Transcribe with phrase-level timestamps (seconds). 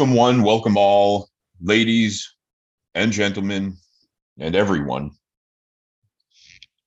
[0.00, 1.28] Welcome, one, welcome all,
[1.60, 2.34] ladies
[2.94, 3.76] and gentlemen,
[4.38, 5.10] and everyone.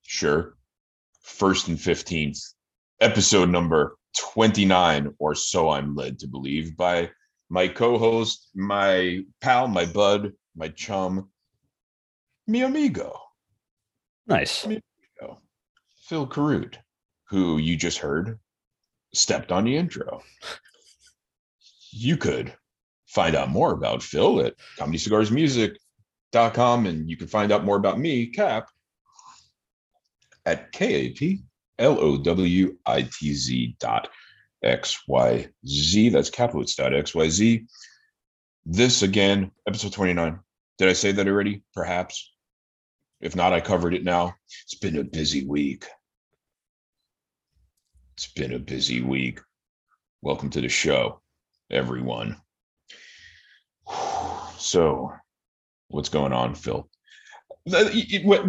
[0.02, 0.56] Sure.
[1.22, 2.40] First and 15th,
[3.02, 7.12] episode number 29, or so I'm led to believe, by
[7.52, 11.30] my co host, my pal, my bud, my chum,
[12.48, 13.16] mi amigo.
[14.26, 14.68] Nice.
[16.08, 16.80] Phil Carruth,
[17.26, 18.40] who you just heard
[19.14, 20.24] stepped on the intro.
[21.92, 22.56] You could
[23.14, 28.26] find out more about Phil at comedycigarsmusic.com and you can find out more about me,
[28.28, 28.68] Kap,
[30.46, 31.46] at K-A-P-L-O-W-I-T-Z
[33.80, 34.10] dot
[34.64, 36.10] X-Y-Z.
[36.10, 37.66] That's Kaplowitz dot X-Y-Z.
[38.66, 40.40] This again, episode 29.
[40.78, 41.64] Did I say that already?
[41.74, 42.32] Perhaps.
[43.22, 44.36] If not, I covered it now.
[44.64, 45.86] It's been a busy week.
[48.16, 49.40] It's been a busy week.
[50.22, 51.22] Welcome to the show,
[51.70, 52.43] everyone.
[54.64, 55.12] So,
[55.90, 56.90] what's going on, Phil?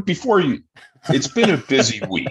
[0.05, 0.63] Before you,
[1.09, 2.29] it's been a busy week.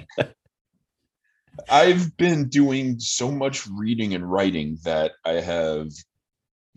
[1.70, 5.90] I've been doing so much reading and writing that I have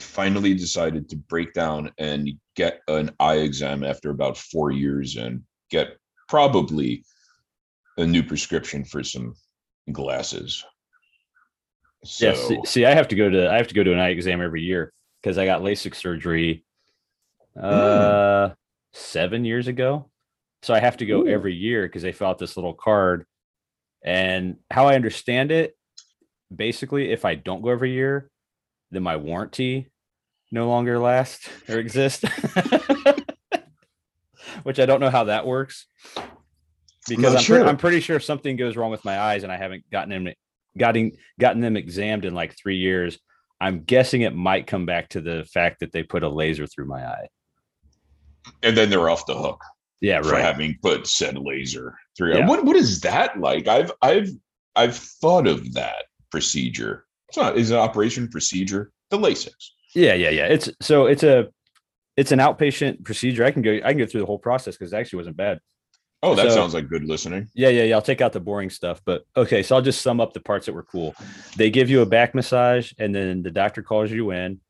[0.01, 5.43] finally decided to break down and get an eye exam after about four years and
[5.70, 5.97] get
[6.29, 7.05] probably
[7.98, 9.35] a new prescription for some
[9.93, 10.65] glasses.
[12.05, 12.35] So, yeah.
[12.35, 14.43] See, see, I have to go to I have to go to an eye exam
[14.43, 16.65] every year because I got LASIK surgery
[17.61, 18.55] uh mm.
[18.93, 20.11] seven years ago.
[20.62, 21.29] So I have to go Ooh.
[21.29, 23.25] every year because they fill out this little card.
[24.05, 25.77] And how I understand it,
[26.55, 28.31] basically, if I don't go every year,
[28.91, 29.89] then my warranty
[30.51, 32.25] no longer lasts or exists.
[34.63, 35.87] Which I don't know how that works
[37.09, 37.61] because I'm, I'm, sure.
[37.61, 40.11] pre- I'm, pretty sure if something goes wrong with my eyes and I haven't gotten
[40.11, 40.33] them
[40.77, 43.19] gotten gotten them examined in like three years,
[43.61, 46.86] I'm guessing it might come back to the fact that they put a laser through
[46.86, 47.29] my eye.
[48.62, 49.61] And then they're off the hook.
[50.01, 50.27] Yeah, right.
[50.27, 52.34] for having put said laser through.
[52.34, 52.46] Yeah.
[52.46, 53.67] What what is that like?
[53.67, 54.30] I've I've
[54.74, 57.06] I've thought of that procedure.
[57.29, 58.92] It's not is an operation procedure.
[59.11, 59.55] The LASIK.
[59.95, 60.46] Yeah, yeah, yeah.
[60.46, 61.48] It's so it's a
[62.17, 63.45] it's an outpatient procedure.
[63.45, 65.61] I can go I can go through the whole process because it actually wasn't bad.
[66.23, 67.48] Oh, that so, sounds like good listening.
[67.55, 67.95] Yeah, yeah, yeah.
[67.95, 69.01] I'll take out the boring stuff.
[69.05, 71.14] But okay, so I'll just sum up the parts that were cool.
[71.56, 74.61] They give you a back massage, and then the doctor calls you in,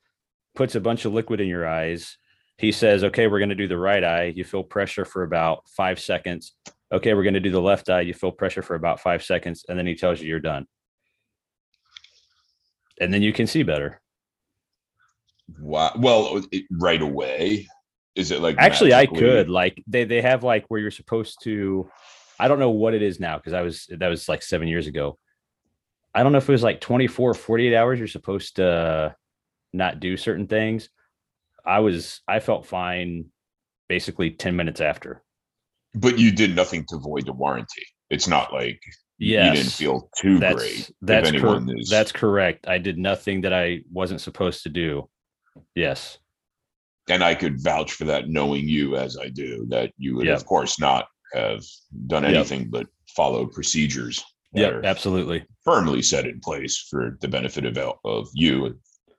[0.55, 2.19] puts a bunch of liquid in your eyes.
[2.59, 4.33] He says, Okay, we're going to do the right eye.
[4.35, 6.53] You feel pressure for about five seconds.
[6.93, 8.03] Okay, we're going to do the left eye.
[8.03, 9.65] You feel pressure for about five seconds.
[9.69, 10.67] And then he tells you you're done.
[13.01, 14.01] And then you can see better.
[15.61, 15.93] Wow.
[15.97, 17.67] Well, it, right away.
[18.15, 19.19] Is it like actually magically?
[19.19, 21.91] I could like they they have like where you're supposed to
[22.41, 24.87] I don't know what it is now because I was that was like seven years
[24.87, 25.19] ago.
[26.15, 29.15] I don't know if it was like 24 48 hours you're supposed to
[29.75, 30.89] not do certain things.
[31.67, 33.27] I was I felt fine
[33.89, 35.23] basically 10 minutes after.
[35.95, 37.83] But you did nothing to void the warranty.
[38.11, 38.81] It's not like
[39.19, 40.91] yes, you didn't feel too that's, great.
[41.03, 41.89] That's cor- is...
[41.89, 42.69] that's correct.
[42.69, 45.09] I did nothing that I wasn't supposed to do.
[45.75, 46.19] Yes
[47.09, 50.37] and I could vouch for that, knowing you as I do, that you would, yep.
[50.37, 51.63] of course, not have
[52.07, 52.71] done anything yep.
[52.71, 54.25] but follow procedures.
[54.53, 55.45] Yeah, absolutely.
[55.65, 58.77] Firmly set in place for the benefit of of you and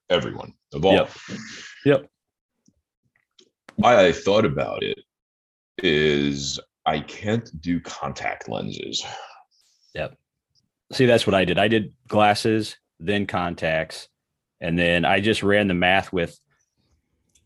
[0.10, 0.94] everyone of all.
[0.94, 1.12] Yep.
[1.86, 2.10] yep.
[3.78, 5.00] Why I thought about it
[5.78, 9.06] is I can't do contact lenses.
[9.94, 10.18] Yep.
[10.94, 11.60] See, that's what I did.
[11.60, 14.10] I did glasses, then contacts,
[14.60, 16.40] and then I just ran the math with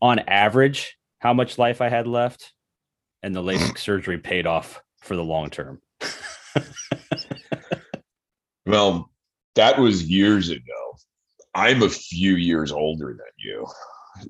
[0.00, 2.52] on average how much life I had left,
[3.22, 5.82] and the LASIK surgery paid off for the long term.
[8.66, 9.10] well,
[9.54, 10.62] that was years ago.
[11.54, 13.66] I'm a few years older than you.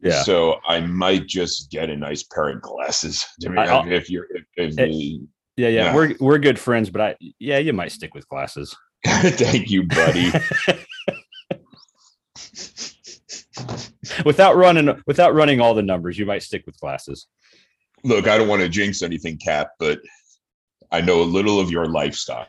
[0.02, 0.22] Yeah.
[0.22, 3.24] So I might just get a nice pair of glasses.
[3.46, 6.58] I mean, I, if you're, if, if it, you, yeah, yeah, yeah, we're we're good
[6.58, 8.74] friends, but I, yeah, you might stick with glasses.
[9.06, 10.32] Thank you, buddy.
[14.24, 17.26] without running without running all the numbers, you might stick with glasses.
[18.04, 20.00] Look, I don't want to jinx anything, Kap, but
[20.90, 22.46] I know a little of your lifestyle.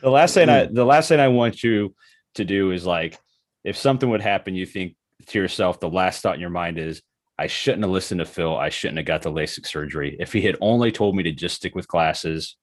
[0.00, 0.74] the last thing I hmm.
[0.74, 1.94] the last thing I want you
[2.34, 3.18] to do is like
[3.64, 4.96] if something would happen, you think
[5.26, 7.02] to yourself, the last thought in your mind is,
[7.38, 8.56] I shouldn't have listened to Phil.
[8.56, 10.16] I shouldn't have got the LASIK surgery.
[10.20, 12.56] If he had only told me to just stick with glasses,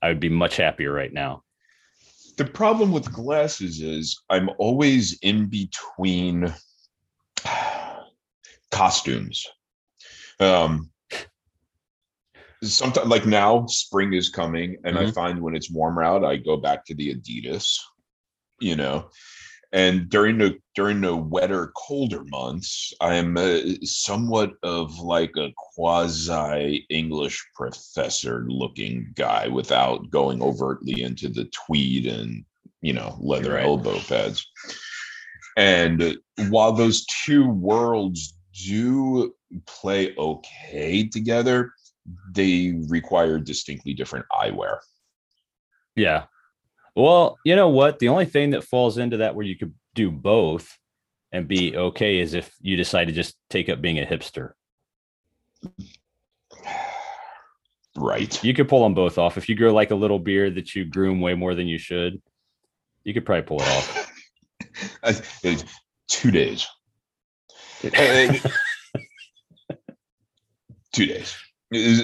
[0.00, 1.42] I would be much happier right now
[2.36, 6.52] the problem with glasses is I'm always in between
[8.70, 9.46] costumes.
[10.38, 10.90] Um,
[12.62, 15.06] sometimes like now spring is coming and mm-hmm.
[15.06, 17.78] I find when it's warmer out, I go back to the Adidas,
[18.60, 19.08] you know,
[19.72, 26.86] and during the during the wetter colder months i'm uh, somewhat of like a quasi
[26.90, 32.44] english professor looking guy without going overtly into the tweed and
[32.86, 33.64] you know leather right.
[33.64, 34.46] elbow pads.
[35.56, 36.18] And
[36.50, 38.34] while those two worlds
[38.64, 39.34] do
[39.66, 41.72] play okay together
[42.32, 44.78] they require distinctly different eyewear.
[45.96, 46.26] Yeah
[46.96, 47.98] well, you know what?
[47.98, 50.78] The only thing that falls into that where you could do both
[51.30, 54.52] and be okay is if you decide to just take up being a hipster.
[57.96, 58.42] Right.
[58.42, 59.36] You could pull them both off.
[59.36, 62.20] If you grow like a little beard that you groom way more than you should,
[63.04, 64.12] you could probably pull it off.
[66.08, 66.66] two days.
[70.92, 71.36] two days.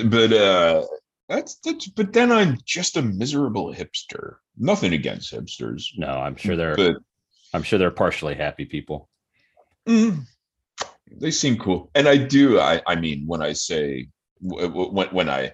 [0.05, 0.85] But uh
[1.33, 4.37] that's that's but then I'm just a miserable hipster.
[4.59, 5.87] Nothing against hipsters.
[5.97, 6.97] No, I'm sure they're but
[7.55, 9.09] I'm sure they're partially happy people.
[9.89, 10.25] Mm,
[11.11, 11.91] they seem cool.
[11.95, 14.09] And I do I I mean when I say
[14.41, 15.53] when when I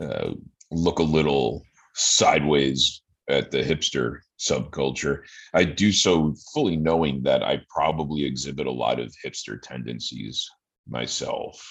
[0.00, 0.32] uh,
[0.70, 1.62] look a little
[1.94, 8.72] sideways at the hipster subculture, I do so fully knowing that I probably exhibit a
[8.72, 10.48] lot of hipster tendencies
[10.88, 11.62] myself.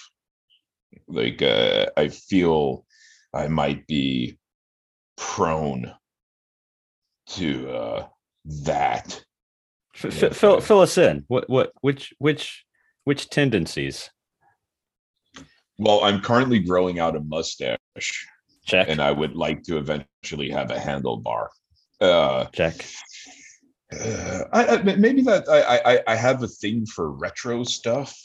[1.08, 2.84] Like uh, I feel
[3.32, 4.38] I might be
[5.16, 5.92] prone
[7.28, 8.06] to uh,
[8.64, 9.22] that.
[9.94, 11.24] F- fill, fill us in.
[11.28, 12.64] What what which which
[13.04, 14.10] which tendencies?
[15.78, 17.78] Well, I'm currently growing out a mustache.
[18.66, 18.88] Check.
[18.88, 21.48] And I would like to eventually have a handlebar.
[22.00, 22.84] Uh, Check.
[23.92, 28.16] Uh, I, I, maybe that I, I I have a thing for retro stuff.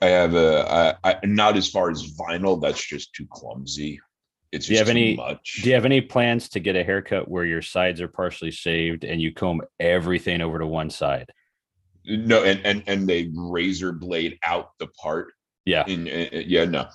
[0.00, 2.60] I have a I, I, not as far as vinyl.
[2.60, 4.00] That's just too clumsy.
[4.52, 5.60] It's do you have any much.
[5.62, 9.04] Do you have any plans to get a haircut where your sides are partially shaved
[9.04, 11.30] and you comb everything over to one side?
[12.06, 15.32] No, and and and they razor blade out the part.
[15.64, 15.86] Yeah.
[15.86, 16.86] Yeah, no.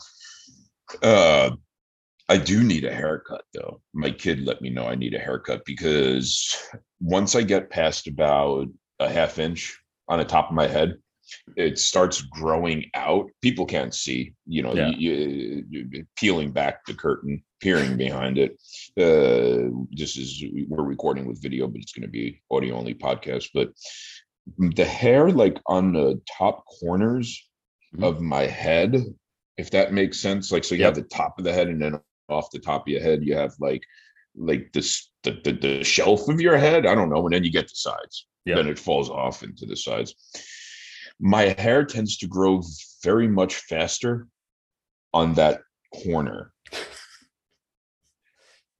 [1.01, 1.51] Uh,
[2.29, 3.81] I do need a haircut though.
[3.93, 6.55] My kid let me know I need a haircut because
[6.99, 8.67] once I get past about
[8.99, 10.97] a half inch on the top of my head,
[11.55, 13.29] it starts growing out.
[13.41, 14.89] People can't see, you know, yeah.
[14.89, 18.51] you, you, peeling back the curtain, peering behind it.
[18.97, 23.49] Uh, this is we're recording with video, but it's going to be audio only podcast.
[23.53, 23.69] But
[24.57, 27.41] the hair, like on the top corners
[27.95, 28.03] mm-hmm.
[28.03, 29.03] of my head,
[29.57, 30.95] if that makes sense, like so you yep.
[30.95, 31.99] have the top of the head, and then
[32.29, 33.83] off the top of your head, you have like
[34.35, 36.85] like this the, the, the shelf of your head.
[36.85, 38.27] I don't know, and then you get the sides.
[38.45, 38.55] Yep.
[38.55, 40.15] Then it falls off into the sides
[41.19, 42.61] my hair tends to grow
[43.03, 44.27] very much faster
[45.13, 45.61] on that
[46.03, 46.51] corner.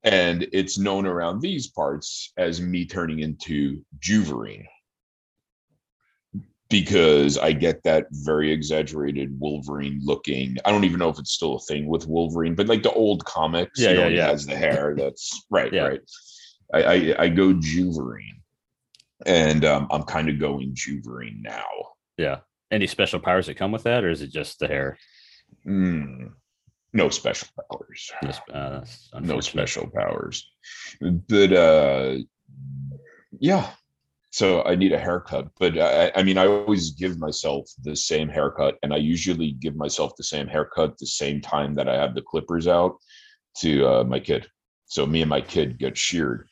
[0.02, 4.66] and it's known around these parts as me turning into Juverine
[6.70, 10.56] because I get that very exaggerated Wolverine looking.
[10.64, 13.24] I don't even know if it's still a thing with Wolverine, but like the old
[13.24, 14.26] comics, yeah, you know, yeah, yeah.
[14.28, 14.94] has the hair.
[14.96, 15.82] That's right, yeah.
[15.82, 16.00] right.
[16.72, 18.40] I, I, I go Juverine,
[19.26, 21.66] and um, I'm kind of going Juverine now.
[22.20, 22.40] Yeah.
[22.70, 24.98] Any special powers that come with that, or is it just the hair?
[25.66, 26.32] Mm,
[26.92, 28.12] no special powers.
[28.52, 28.84] uh,
[29.20, 30.46] no special powers.
[31.00, 32.18] But uh,
[33.38, 33.70] yeah.
[34.32, 38.28] So I need a haircut, but I, I mean, I always give myself the same
[38.28, 42.14] haircut, and I usually give myself the same haircut the same time that I have
[42.14, 42.98] the clippers out
[43.56, 44.46] to uh, my kid.
[44.84, 46.48] So me and my kid get sheared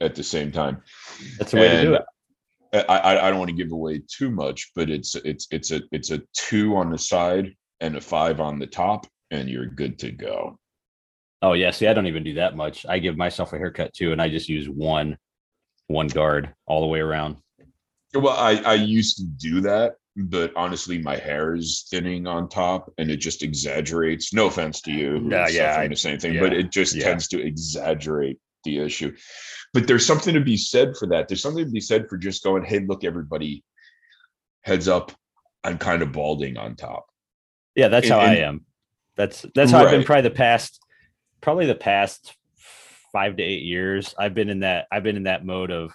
[0.00, 0.82] at the same time.
[1.38, 2.02] That's the way and to do it.
[2.74, 6.10] I, I don't want to give away too much, but it's it's it's a it's
[6.10, 10.10] a two on the side and a five on the top, and you're good to
[10.10, 10.58] go.
[11.42, 12.84] Oh yeah, see, I don't even do that much.
[12.88, 15.16] I give myself a haircut too, and I just use one
[15.86, 17.36] one guard all the way around.
[18.14, 22.92] Well, I I used to do that, but honestly, my hair is thinning on top,
[22.98, 24.32] and it just exaggerates.
[24.32, 27.04] No offense to you, yeah, yeah, the same thing, yeah, but it just yeah.
[27.04, 29.14] tends to exaggerate the issue
[29.74, 31.28] but there's something to be said for that.
[31.28, 33.64] There's something to be said for just going, hey, look, everybody,
[34.62, 35.12] heads up,
[35.64, 37.06] I'm kind of balding on top.
[37.74, 38.64] Yeah, that's and, how and, I am.
[39.16, 39.86] That's that's how right.
[39.86, 40.78] I've been probably the past
[41.40, 42.36] probably the past
[43.12, 44.14] five to eight years.
[44.18, 45.92] I've been in that I've been in that mode of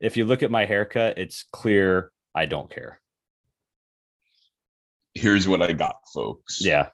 [0.00, 3.00] if you look at my haircut, it's clear I don't care.
[5.14, 6.60] Here's what I got, folks.
[6.60, 6.88] Yeah.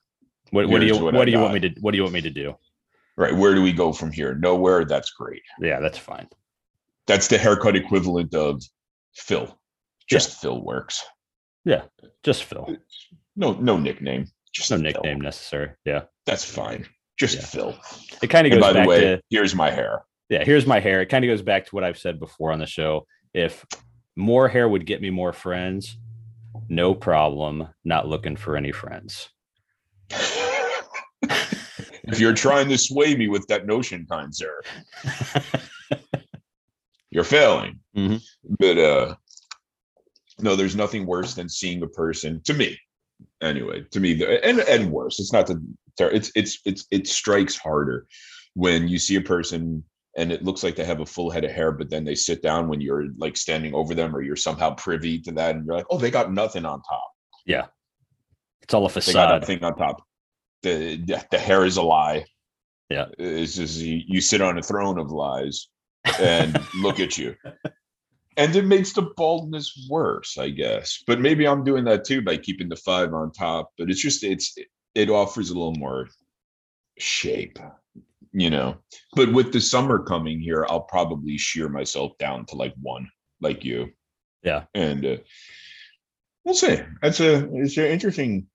[0.51, 2.15] What, what do you what, what do you want me to what do you want
[2.15, 2.55] me to do?
[3.17, 6.29] Right where do we go from here nowhere that's great yeah that's fine
[7.07, 8.63] that's the haircut equivalent of
[9.15, 9.59] phil
[10.09, 10.41] just yeah.
[10.41, 11.05] phil works
[11.65, 11.83] yeah
[12.23, 12.77] just phil
[13.37, 15.25] no no nickname just no nickname phil.
[15.25, 16.87] necessary yeah that's fine
[17.19, 17.45] just yeah.
[17.45, 17.79] phil
[18.23, 21.01] it kind of goes by the way to, here's my hair Yeah, here's my hair.
[21.03, 23.07] It kind of goes back to what I've said before on the show.
[23.35, 23.65] If
[24.17, 25.99] more hair would get me more friends,
[26.69, 27.69] no problem.
[27.85, 29.29] Not looking for any friends.
[32.15, 34.61] if you're trying to sway me with that notion, kind sir,
[37.11, 37.81] you're failing.
[37.97, 38.23] Mhm.
[38.59, 39.15] But uh
[40.41, 42.77] no, there's nothing worse than seeing a person to me.
[43.41, 45.21] Anyway, to me, and and worse.
[45.21, 45.63] It's not the
[45.99, 48.07] it's it's it's it strikes harder
[48.55, 49.85] when you see a person
[50.17, 52.41] and it looks like they have a full head of hair, but then they sit
[52.43, 55.77] down when you're like standing over them or you're somehow privy to that, and you're
[55.77, 57.11] like, oh, they got nothing on top.
[57.47, 57.67] Yeah,
[58.63, 59.41] it's all a They got facade.
[59.41, 60.03] nothing on top.
[60.65, 62.25] The the, hair is a lie.
[62.91, 63.07] Yeah.
[63.19, 65.69] It's just you, you sit on a throne of lies
[66.19, 67.37] and look at you.
[68.37, 71.03] And it makes the baldness worse, I guess.
[71.07, 73.71] But maybe I'm doing that too by keeping the five on top.
[73.79, 74.57] But it's just it's
[74.95, 76.09] it offers a little more
[76.99, 77.59] shape,
[78.33, 78.79] you know.
[79.15, 83.09] But with the summer coming here, I'll probably shear myself down to like one,
[83.41, 83.91] like you.
[84.43, 84.65] Yeah.
[84.75, 85.17] And uh,
[86.45, 86.81] we'll see.
[87.03, 88.47] That's a it's an interesting.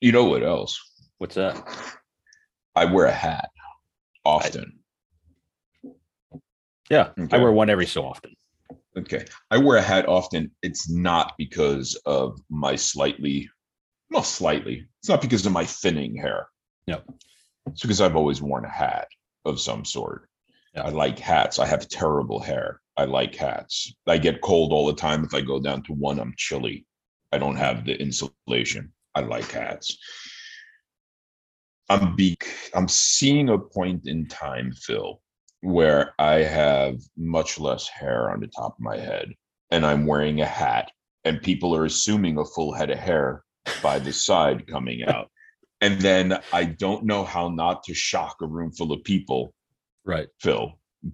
[0.00, 0.80] You know what else?
[1.18, 1.60] What's that?
[2.76, 3.50] I wear a hat
[4.24, 4.78] often.
[6.88, 8.34] Yeah, I wear one every so often.
[8.96, 9.24] Okay.
[9.50, 10.50] I wear a hat often.
[10.62, 13.48] It's not because of my slightly,
[14.10, 14.86] well, slightly.
[15.00, 16.48] It's not because of my thinning hair.
[16.86, 17.04] Yep.
[17.66, 19.08] It's because I've always worn a hat
[19.44, 20.28] of some sort.
[20.74, 20.82] Yeah.
[20.82, 21.58] I like hats.
[21.58, 22.80] I have terrible hair.
[22.96, 23.92] I like hats.
[24.06, 25.24] I get cold all the time.
[25.24, 26.86] If I go down to one, I'm chilly.
[27.32, 28.92] I don't have the insulation.
[29.18, 29.98] I like hats.
[31.88, 32.36] I'm be
[32.74, 35.20] I'm seeing a point in time, Phil,
[35.62, 39.32] where I have much less hair on the top of my head
[39.72, 40.90] and I'm wearing a hat
[41.24, 43.42] and people are assuming a full head of hair
[43.82, 45.30] by the side coming out.
[45.80, 49.54] And then I don't know how not to shock a room full of people,
[50.04, 50.26] Right.
[50.40, 50.72] Phil.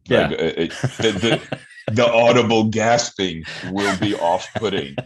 [0.09, 0.29] Yeah.
[0.29, 0.71] Like, uh, it-
[1.03, 1.59] the, the,
[1.93, 4.97] the audible gasping will be off-putting,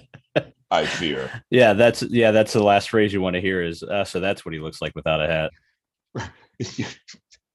[0.71, 1.43] I fear.
[1.51, 4.45] Yeah, that's yeah, that's the last phrase you want to hear is uh, so that's
[4.45, 5.51] what he looks like without a
[6.19, 6.31] hat.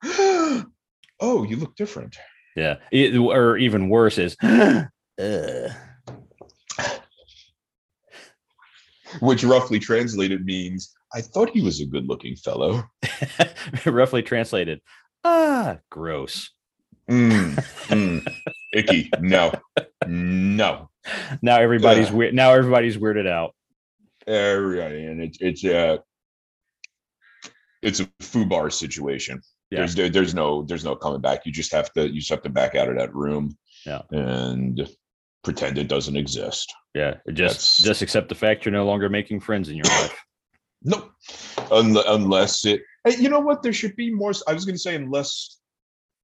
[1.20, 2.18] oh, you look different.
[2.56, 2.78] Yeah.
[2.92, 5.70] E- or even worse is uh,
[9.20, 12.84] Which roughly translated means I thought he was a good-looking fellow.
[13.86, 14.82] roughly translated.
[15.24, 16.50] Ah, gross.
[17.10, 17.54] Mm,
[17.90, 18.34] mm,
[18.74, 19.12] icky.
[19.20, 19.52] No,
[20.08, 20.90] no.
[21.42, 22.14] Now everybody's Ugh.
[22.14, 22.34] weird.
[22.34, 23.54] Now everybody's weirded out.
[24.28, 26.00] Everybody, and it's it's a
[27.82, 29.42] it's a foobar situation.
[29.70, 29.80] Yeah.
[29.80, 31.46] There's there, there's no there's no coming back.
[31.46, 33.58] You just have to you just have to back out of that room.
[33.86, 34.02] Yeah.
[34.12, 34.90] and
[35.44, 36.74] pretend it doesn't exist.
[36.96, 37.16] Yeah.
[37.34, 40.18] Just That's- just accept the fact you're no longer making friends in your life.
[40.86, 41.12] No,
[41.72, 42.82] unless, unless it.
[43.06, 43.62] Hey, you know what?
[43.64, 44.32] There should be more.
[44.48, 45.60] I was going to say unless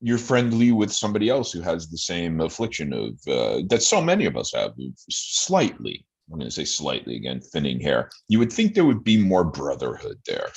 [0.02, 4.26] you're friendly with somebody else who has the same affliction of uh, that so many
[4.26, 4.72] of us have.
[5.10, 8.10] Slightly, I'm going to say slightly again, thinning hair.
[8.28, 10.50] You would think there would be more brotherhood there.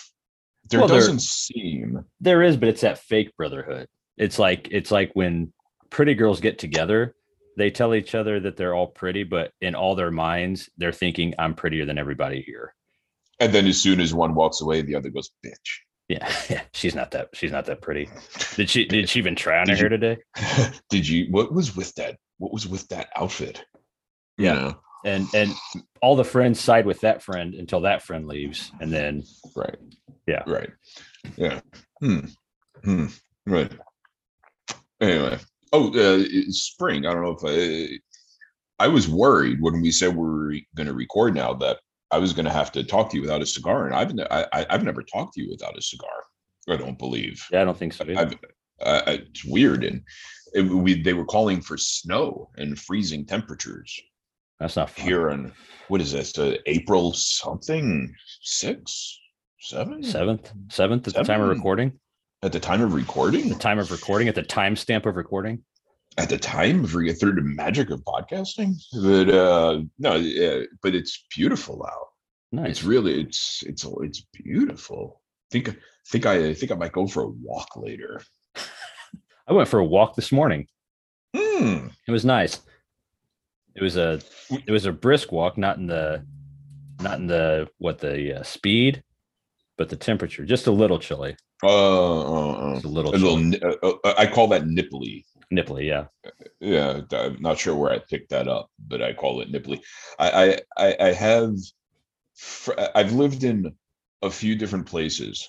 [0.71, 2.05] There Well, there- doesn't seem.
[2.21, 3.89] There is, but it's that fake brotherhood.
[4.17, 5.53] It's like it's like when
[5.91, 7.15] pretty girls get together,
[7.57, 11.35] they tell each other that they're all pretty, but in all their minds, they're thinking
[11.39, 12.75] I'm prettier than everybody here.
[13.41, 16.63] And then as soon as one walks away, the other goes, "Bitch." Yeah, yeah.
[16.73, 17.29] She's not that.
[17.35, 18.09] She's not that pretty.
[18.57, 18.85] Did she?
[18.87, 20.19] Did she even try on her hair today?
[20.91, 21.27] Did you?
[21.31, 22.17] What was with that?
[22.39, 23.65] What was with that outfit?
[24.37, 24.55] You Yeah.
[24.55, 24.81] know?
[25.05, 25.53] And and
[26.01, 29.23] all the friends side with that friend until that friend leaves, and then
[29.57, 29.77] Right.
[30.27, 30.43] Yeah.
[30.47, 30.71] Right.
[31.37, 31.61] Yeah.
[32.01, 32.27] Hmm.
[32.85, 33.07] Hmm.
[33.47, 33.73] Right.
[35.01, 35.39] Anyway.
[35.73, 37.07] Oh, uh, it's spring.
[37.07, 37.99] I don't know if I.
[38.85, 41.79] I was worried when we said we were going to record now that
[42.13, 44.27] I was going to have to talk to you without a cigar, and I've ne-
[44.31, 46.11] I, I- I've never talked to you without a cigar.
[46.69, 47.45] I don't believe.
[47.51, 48.05] yeah, I don't think so.
[48.05, 48.17] either.
[48.21, 48.35] I've,
[48.81, 50.03] uh, it's weird, and
[50.55, 53.99] it, we they were calling for snow and freezing temperatures
[54.61, 55.05] That's not fun.
[55.05, 55.53] here in
[55.89, 56.39] what is this?
[56.39, 59.19] Uh, April something six
[59.59, 61.93] seven Seventh, seventh at the time of recording.
[62.43, 63.49] at the time of recording.
[63.49, 65.65] The time of recording at the timestamp of recording.
[66.19, 68.75] At the time of re- through the magic of podcasting.
[68.93, 72.09] But uh, no, uh, but it's beautiful out.
[72.53, 72.71] Nice.
[72.71, 75.23] It's really it's it's it's beautiful.
[75.51, 75.77] think
[76.07, 78.21] think I think I might go for a walk later.
[79.49, 80.67] I went for a walk this morning.
[81.35, 81.89] Hmm.
[82.07, 82.61] It was nice.
[83.75, 84.21] It was a
[84.67, 86.25] it was a brisk walk, not in the
[87.01, 89.03] not in the what the uh, speed,
[89.79, 91.37] but the temperature just a little chilly.
[91.63, 93.69] Uh, uh, uh, a little, a little.
[93.83, 95.25] Uh, uh, I call that nipply.
[95.53, 95.87] Nipply.
[95.87, 96.07] Yeah,
[96.61, 99.81] Yeah, I'm not sure where I picked that up, but I call it nipply.
[100.19, 101.55] I I I, have.
[102.95, 103.75] I've lived in
[104.23, 105.49] a few different places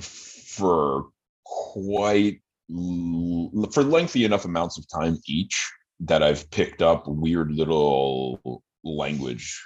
[0.00, 1.06] for
[1.44, 9.60] quite for lengthy enough amounts of time each that I've picked up weird little language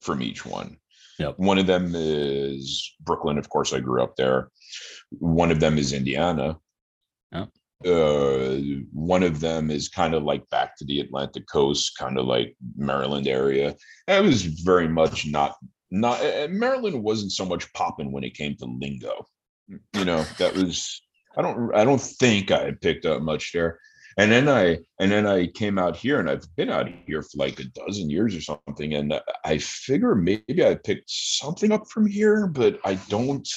[0.00, 0.76] from each one.
[1.18, 1.38] Yep.
[1.38, 3.38] One of them is Brooklyn.
[3.38, 4.50] Of course, I grew up there.
[5.10, 6.58] One of them is Indiana.
[7.32, 7.48] Oh.
[7.84, 8.56] Uh,
[8.92, 12.54] one of them is kind of like back to the Atlantic coast, kind of like
[12.76, 13.74] Maryland area.
[14.06, 15.56] It was very much not
[15.90, 16.20] not
[16.50, 19.26] Maryland wasn't so much popping when it came to lingo.
[19.94, 21.00] You know, that was
[21.36, 23.78] I don't I don't think I had picked up much there.
[24.18, 27.36] And then I and then I came out here and I've been out here for
[27.36, 28.94] like a dozen years or something.
[28.94, 33.48] And I figure maybe I picked something up from here, but I don't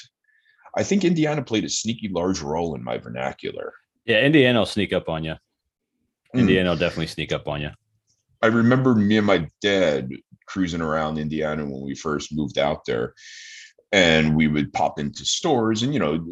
[0.75, 3.74] I think Indiana played a sneaky large role in my vernacular.
[4.06, 5.36] Yeah, Indiana will sneak up on you.
[6.34, 6.40] Hmm.
[6.40, 7.70] Indiana will definitely sneak up on you.
[8.42, 10.10] I remember me and my dad
[10.48, 13.14] cruising around Indiana when we first moved out there.
[13.92, 16.26] And we would pop into stores and, you know,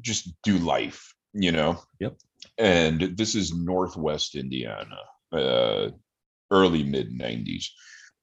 [0.00, 1.82] just do life, you know?
[2.00, 2.16] Yep.
[2.58, 4.96] And this is Northwest Indiana,
[5.30, 5.90] uh,
[6.50, 7.66] early mid 90s.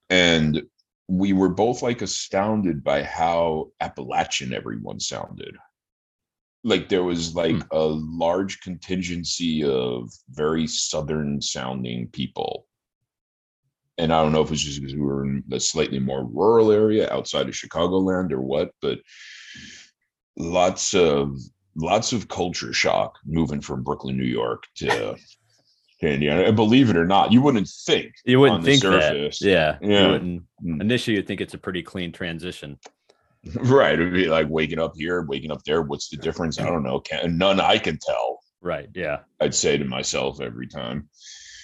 [0.10, 0.64] And
[1.08, 5.56] we were both like astounded by how Appalachian everyone sounded.
[6.64, 7.62] Like there was like hmm.
[7.72, 12.66] a large contingency of very southern sounding people
[14.00, 16.72] and I don't know if it's just because we were in a slightly more rural
[16.72, 19.00] area outside of Chicagoland or what, but
[20.38, 21.38] lots of
[21.76, 25.18] lots of culture shock moving from Brooklyn, New York to
[26.02, 26.44] Indiana.
[26.44, 29.50] And believe it or not, you wouldn't think you wouldn't think surface, that.
[29.50, 30.14] Yeah, yeah.
[30.14, 30.82] You mm.
[30.82, 32.80] Initially, you'd think it's a pretty clean transition.
[33.56, 33.94] Right.
[33.94, 35.82] It'd be like waking up here, waking up there.
[35.82, 36.60] What's the difference?
[36.60, 37.00] I don't know.
[37.00, 38.40] Can, none I can tell.
[38.62, 38.90] Right.
[38.94, 39.20] Yeah.
[39.40, 41.10] I'd say to myself every time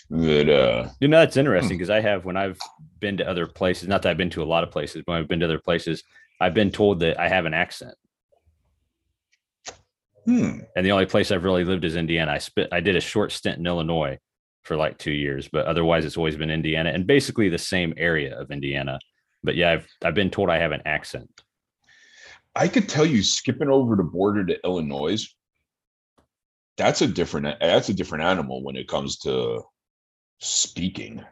[0.10, 2.60] that uh you know that's interesting because i have when i've
[3.00, 5.28] been to other places not that i've been to a lot of places but i've
[5.28, 6.04] been to other places
[6.40, 7.96] i've been told that i have an accent
[10.26, 10.60] hmm.
[10.76, 13.32] and the only place i've really lived is indiana i spent i did a short
[13.32, 14.18] stint in illinois
[14.64, 18.40] for like two years but otherwise it's always been indiana and basically the same area
[18.40, 19.00] of indiana
[19.44, 21.42] but yeah i've i've been told i have an accent
[22.56, 25.26] i could tell you skipping over the border to illinois
[26.78, 29.62] that's a different that's a different animal when it comes to
[30.40, 31.24] speaking.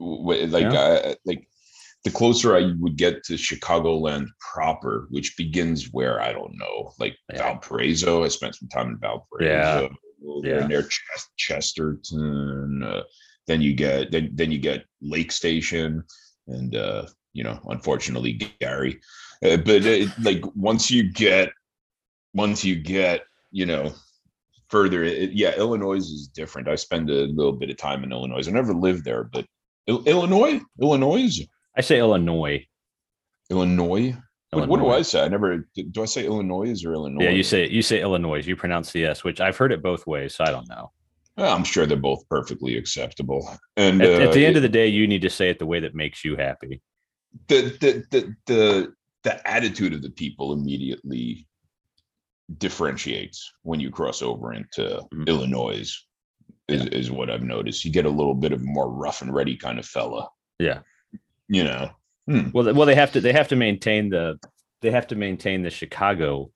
[0.00, 1.00] Like, yeah.
[1.04, 1.48] I, like
[2.04, 7.16] the closer I would get to Chicagoland proper, which begins where I don't know, like
[7.32, 7.38] yeah.
[7.38, 8.24] Valparaiso.
[8.24, 9.90] I spent some time in Valparaiso.
[10.20, 10.66] Yeah, yeah.
[10.66, 11.00] near Ch-
[11.36, 12.82] Chesterton.
[12.84, 13.02] Uh,
[13.46, 16.04] then you get then then you get Lake Station,
[16.46, 19.00] and uh, you know, unfortunately, Gary.
[19.44, 21.50] Uh, but it, like once you get
[22.34, 23.92] once you get you know
[24.68, 28.46] further it, yeah illinois is different i spend a little bit of time in illinois
[28.46, 29.46] i never lived there but
[29.86, 31.40] Il- illinois illinois
[31.76, 32.66] i say illinois
[33.50, 34.14] illinois
[34.50, 34.70] Illinois.
[34.70, 35.22] What, do I say?
[35.22, 36.02] I never do.
[36.02, 37.22] I say Illinois or Illinois?
[37.22, 38.46] Yeah, you say you say Illinois.
[38.46, 40.90] You pronounce the S, which I've heard it both ways, so I don't know.
[41.36, 43.46] Well, I'm sure they're both perfectly acceptable.
[43.76, 45.58] And at, uh, at the end it, of the day, you need to say it
[45.58, 46.80] the way that makes you happy.
[47.46, 48.92] The the the the
[49.24, 51.46] the attitude of the people immediately
[52.56, 55.24] differentiates when you cross over into mm-hmm.
[55.26, 56.04] Illinois is,
[56.68, 56.84] yeah.
[56.84, 57.84] is what I've noticed.
[57.84, 60.28] You get a little bit of more rough and ready kind of fella.
[60.58, 60.80] Yeah.
[61.48, 61.90] You know.
[62.26, 62.50] Hmm.
[62.52, 64.38] Well, well, they have to they have to maintain the
[64.82, 66.50] they have to maintain the Chicago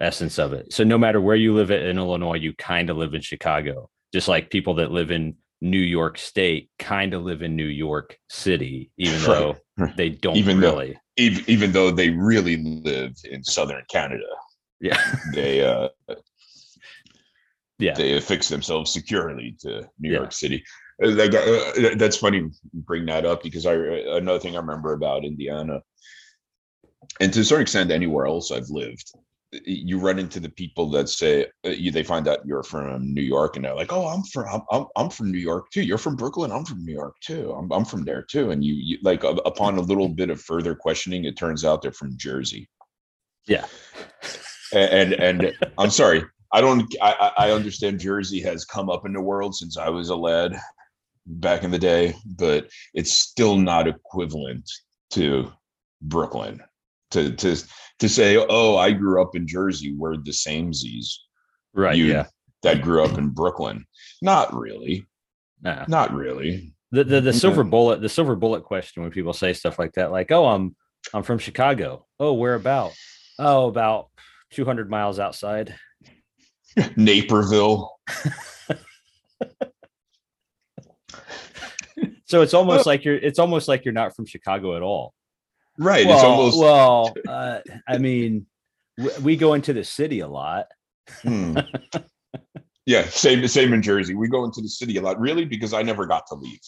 [0.00, 0.72] essence of it.
[0.72, 3.88] So no matter where you live in Illinois, you kind of live in Chicago.
[4.12, 8.16] Just like people that live in New York State kind of live in New York
[8.28, 9.56] City, even though
[9.96, 10.92] they don't even really.
[10.92, 14.22] Though, even, even though they really live in southern Canada.
[14.80, 15.00] Yeah.
[15.34, 15.88] they uh
[17.80, 20.18] yeah they affix themselves securely to New yeah.
[20.18, 20.62] York City.
[21.02, 25.24] Uh, like uh, that's funny bring that up because I another thing I remember about
[25.24, 25.80] Indiana
[27.20, 29.12] and to a certain extent anywhere else I've lived
[29.50, 33.22] you run into the people that say uh, you, they find out you're from New
[33.22, 35.82] York and they're like, "Oh, I'm from I'm, I'm, I'm from New York too.
[35.82, 36.52] You're from Brooklyn.
[36.52, 37.52] I'm from New York too.
[37.52, 40.74] I'm, I'm from there too." And you, you like upon a little bit of further
[40.74, 42.68] questioning, it turns out they're from Jersey.
[43.46, 43.66] Yeah
[44.72, 46.94] and and I'm sorry, I don't.
[47.00, 50.58] I, I understand Jersey has come up in the world since I was a lad
[51.26, 54.68] back in the day, but it's still not equivalent
[55.10, 55.52] to
[56.02, 56.60] Brooklyn.
[57.12, 57.56] To to
[58.00, 61.24] to say, oh, I grew up in Jersey, we're the same Z's,
[61.74, 61.96] right?
[61.96, 62.26] You, yeah,
[62.62, 63.86] that grew up in Brooklyn.
[64.22, 65.06] Not really.
[65.62, 65.84] Nah.
[65.88, 66.74] Not really.
[66.90, 70.10] The, the the silver bullet the silver bullet question when people say stuff like that,
[70.10, 70.74] like, oh, I'm
[71.12, 72.06] I'm from Chicago.
[72.18, 72.92] Oh, where about?
[73.38, 74.08] Oh, about
[74.52, 75.74] 200 miles outside.
[76.96, 77.90] Naperville.
[82.24, 85.14] so it's almost like you're it's almost like you're not from Chicago at all.
[85.78, 86.06] Right.
[86.06, 88.46] Well, it's almost well, uh, I mean,
[89.22, 90.66] we go into the city a lot.
[91.22, 91.58] Hmm.
[92.86, 94.14] yeah, same same in Jersey.
[94.14, 96.60] We go into the city a lot, really, because I never got to leave.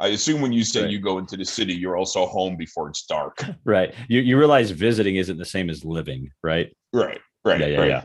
[0.00, 0.90] I assume when you say right.
[0.90, 3.42] you go into the city, you're also home before it's dark.
[3.64, 3.94] Right.
[4.08, 6.74] You you realize visiting isn't the same as living, right?
[6.92, 7.20] Right.
[7.44, 7.60] Right.
[7.60, 7.66] Yeah.
[7.66, 7.78] Yeah.
[7.80, 8.04] right.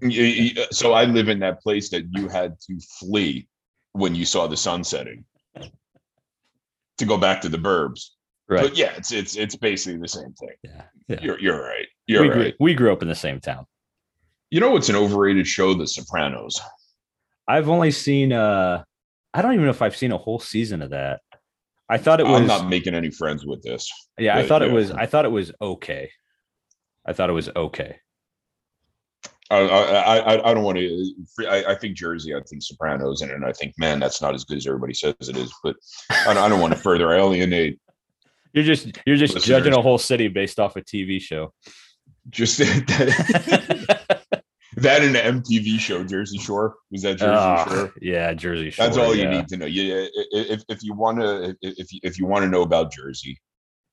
[0.00, 0.64] yeah.
[0.70, 3.48] So I live in that place that you had to flee
[3.92, 5.24] when you saw the sun setting
[6.98, 8.10] to go back to the burbs.
[8.48, 8.62] Right.
[8.62, 10.50] But yeah, it's it's it's basically the same thing.
[10.62, 10.82] Yeah.
[11.08, 11.20] yeah.
[11.22, 11.86] You're you're right.
[12.06, 12.36] You're we right.
[12.36, 13.66] Grew, we grew up in the same town.
[14.50, 15.74] You know what's an overrated show?
[15.74, 16.60] The Sopranos.
[17.48, 18.84] I've only seen uh
[19.32, 21.20] I don't even know if I've seen a whole season of that.
[21.88, 23.90] I thought it was I'm not making any friends with this.
[24.18, 24.68] Yeah, I thought yeah.
[24.68, 26.10] it was I thought it was okay.
[27.06, 27.96] I thought it was okay.
[29.50, 31.14] I I I don't want to.
[31.48, 32.34] I, I think Jersey.
[32.34, 35.14] I think Sopranos, and, and I think man, that's not as good as everybody says
[35.20, 35.52] it is.
[35.62, 35.76] But
[36.10, 37.78] I don't, I don't want to further alienate.
[38.54, 39.58] You're just you're just listeners.
[39.58, 41.52] judging a whole city based off a TV show.
[42.30, 44.22] Just that,
[44.76, 47.92] that in an MTV show, Jersey Shore was that Jersey uh, Shore?
[48.00, 48.86] Yeah, Jersey Shore.
[48.86, 49.24] That's all yeah.
[49.24, 49.66] you need to know.
[49.66, 53.38] Yeah, if if you want to if if you want to know about Jersey,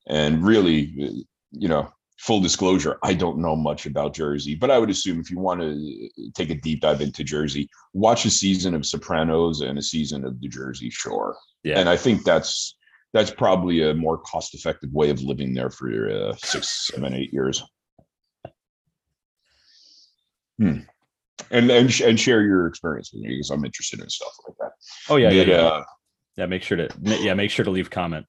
[0.08, 4.91] and really, you know, full disclosure, I don't know much about Jersey, but I would
[4.91, 8.86] assume if you want to take a deep dive into Jersey, watch a season of
[8.86, 11.36] Sopranos and a season of the Jersey Shore.
[11.63, 11.80] Yeah.
[11.80, 12.78] And I think that's
[13.13, 17.63] that's probably a more cost-effective way of living there for uh, six, seven, eight years.
[20.58, 20.80] Hmm.
[21.50, 24.71] And and and share your experience with me because I'm interested in stuff like that.
[25.10, 25.56] Oh yeah, yeah, yeah.
[25.56, 25.84] Uh,
[26.38, 26.45] yeah.
[26.45, 28.26] Make sure to yeah, make sure to leave comment.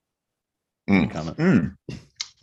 [0.88, 1.37] Mm, comment.
[1.37, 1.77] Mm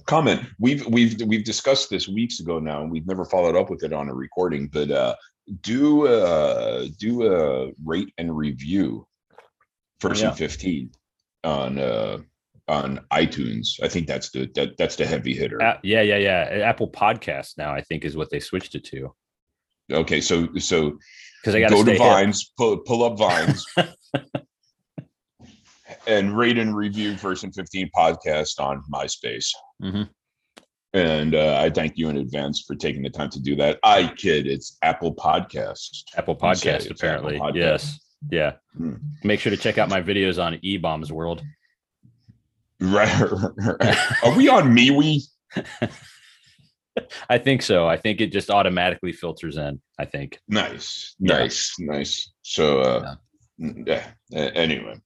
[0.10, 3.84] comment we've we've we've discussed this weeks ago now and we've never followed up with
[3.84, 5.16] it on a recording but uh
[5.62, 9.06] do uh do a rate and review
[10.00, 10.30] first yeah.
[10.30, 10.90] and 15
[11.44, 12.18] on uh
[12.70, 16.62] on itunes i think that's the that, that's the heavy hitter uh, yeah yeah yeah
[16.64, 19.14] apple podcast now i think is what they switched it to
[19.92, 20.98] okay so so
[21.42, 23.66] because i got go to vines pull, pull up vines
[26.08, 29.50] and rate and review First and 15 podcast on MySpace.
[29.82, 30.04] Mm-hmm.
[30.94, 33.80] And uh, I thank you in advance for taking the time to do that.
[33.84, 36.04] I kid, it's Apple Podcast.
[36.18, 37.36] Apple Podcast, apparently.
[37.36, 37.56] Apple Podcast.
[37.56, 38.00] Yes.
[38.32, 38.54] Yeah.
[38.76, 38.96] Hmm.
[39.24, 41.44] Make sure to check out my videos on E Bombs World.
[42.80, 43.22] Right.
[44.24, 45.22] Are we on MeWe?
[47.30, 47.88] I think so.
[47.88, 49.82] I think it just automatically filters in.
[49.98, 50.40] I think.
[50.48, 51.92] Nice, nice, yeah.
[51.92, 52.32] nice.
[52.42, 53.16] So, uh,
[53.58, 54.08] yeah.
[54.30, 54.52] yeah.
[54.54, 55.00] Anyway,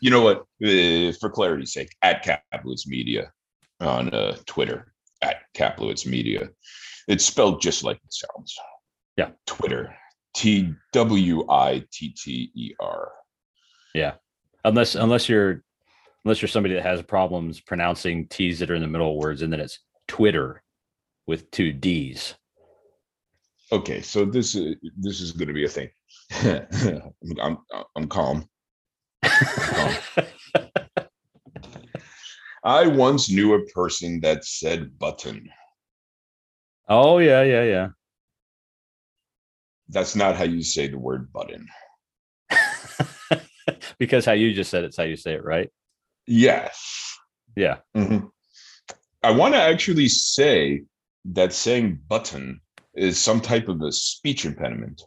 [0.00, 0.40] you know what?
[0.64, 3.32] Uh, for clarity's sake, at Kaplowitz Media
[3.80, 6.48] on uh, Twitter, at Kaplowitz Media.
[7.08, 8.56] It's spelled just like it sounds.
[9.16, 9.30] Yeah.
[9.46, 9.94] Twitter.
[10.34, 13.12] T W I T T E R.
[13.94, 14.14] Yeah.
[14.64, 15.62] Unless unless you're
[16.24, 19.42] unless you're somebody that has problems pronouncing T's that are in the middle of words,
[19.42, 20.62] and then it's Twitter
[21.26, 22.34] with two D's.
[23.72, 25.90] Okay, so this is this is going to be a thing.
[27.42, 27.58] I'm
[27.96, 28.48] I'm calm.
[32.64, 35.48] I once knew a person that said button.
[36.88, 37.88] Oh yeah, yeah, yeah.
[39.88, 41.66] That's not how you say the word button.
[43.98, 45.70] because how you just said it's how you say it, right?
[46.26, 47.16] Yes.
[47.56, 47.76] Yeah.
[47.96, 48.26] Mm-hmm.
[49.22, 50.82] I want to actually say
[51.26, 52.60] that saying button
[52.94, 55.02] is some type of a speech impediment.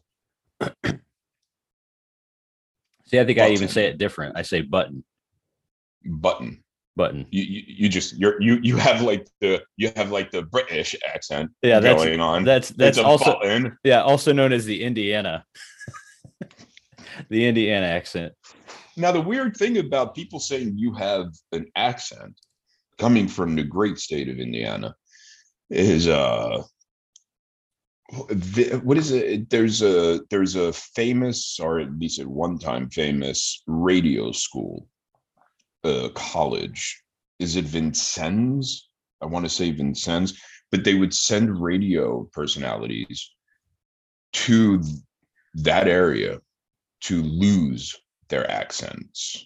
[3.08, 3.52] See, I think button.
[3.52, 4.38] I even say it different.
[4.38, 5.04] I say button.
[6.04, 6.64] Button.
[6.96, 7.28] Button.
[7.30, 10.96] You, you, you just you're you you have like the you have like the British
[11.08, 12.44] accent yeah, that's, going on.
[12.44, 13.78] That's that's also button.
[13.84, 15.46] yeah, also known as the Indiana.
[17.30, 18.34] the Indiana accent.
[18.98, 22.40] Now the weird thing about people saying you have an accent
[22.98, 24.96] coming from the great state of Indiana
[25.70, 26.64] is uh
[28.84, 29.50] what is it?
[29.50, 34.88] There's a there's a famous or at least at one time famous radio school
[35.84, 37.04] uh college.
[37.38, 38.90] Is it vincennes?
[39.22, 40.40] I want to say vincennes
[40.72, 43.32] but they would send radio personalities
[44.34, 44.84] to
[45.54, 46.40] that area
[47.02, 47.96] to lose
[48.30, 49.46] their accents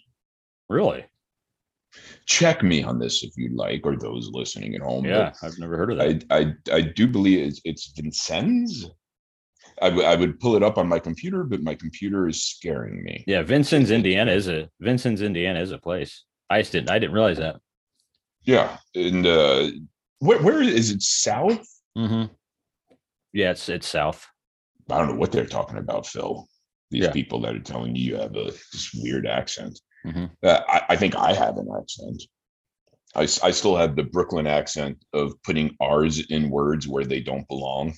[0.69, 1.05] really
[2.25, 5.05] check me on this if you'd like, or those listening at home.
[5.05, 6.23] Yeah, I've never heard of that.
[6.31, 6.39] I
[6.71, 8.89] I, I do believe it's, it's Vincennes.
[9.81, 13.03] I, w- I would pull it up on my computer, but my computer is scaring
[13.03, 13.23] me.
[13.27, 16.23] Yeah, Vincennes, Indiana is a Vincennes, Indiana is a place.
[16.49, 17.57] I didn't I didn't realize that.
[18.43, 19.69] Yeah, and uh,
[20.19, 21.01] where where is it?
[21.01, 21.65] South.
[21.97, 22.33] Mm-hmm.
[23.33, 24.27] Yeah, it's it's south.
[24.89, 26.47] I don't know what they're talking about, Phil.
[26.91, 27.11] These yeah.
[27.11, 29.79] people that are telling you you have a this weird accent.
[30.05, 30.25] Mm-hmm.
[30.43, 32.23] Uh, I, I, think I have an accent.
[33.15, 37.47] I, I still have the Brooklyn accent of putting R's in words where they don't
[37.47, 37.93] belong.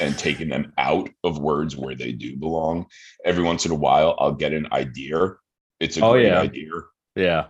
[0.00, 2.86] and taking them out of words where they do belong.
[3.24, 5.36] Every once in a while, I'll get an idea.
[5.80, 6.40] It's a oh, great yeah.
[6.40, 6.70] idea.
[7.16, 7.46] Yeah.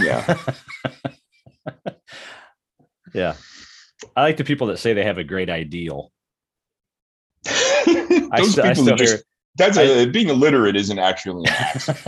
[0.00, 0.38] Yeah.
[3.14, 3.34] yeah.
[4.16, 6.10] I like the people that say they have a great ideal.
[7.44, 9.22] Those st- people just, hear,
[9.56, 11.98] that's a I, being illiterate isn't actually an accent.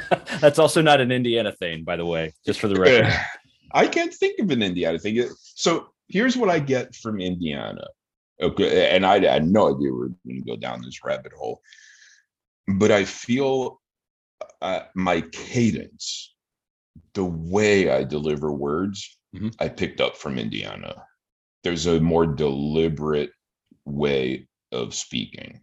[0.40, 3.12] that's also not an Indiana thing, by the way, just for the record.
[3.72, 5.28] I can't think of an Indiana thing.
[5.38, 7.86] So here's what I get from Indiana.
[8.40, 11.32] Okay, and I, I had no idea we are going to go down this rabbit
[11.32, 11.62] hole,
[12.66, 13.80] but I feel
[14.60, 16.34] uh, my cadence,
[17.14, 19.48] the way I deliver words, mm-hmm.
[19.58, 21.02] I picked up from Indiana.
[21.64, 23.30] There's a more deliberate
[23.86, 25.60] way of speaking,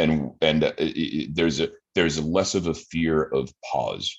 [0.00, 4.16] and and uh, it, there's a there's a less of a fear of pause.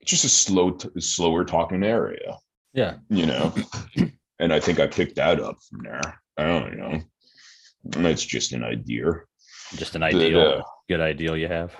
[0.00, 2.36] It's just a slow, t- slower talking area.
[2.74, 3.54] Yeah, you know.
[4.38, 6.20] and I think I picked that up from there.
[6.36, 7.00] I don't know.
[8.10, 9.12] It's just an idea.
[9.76, 11.74] Just an ideal, uh, good ideal you have.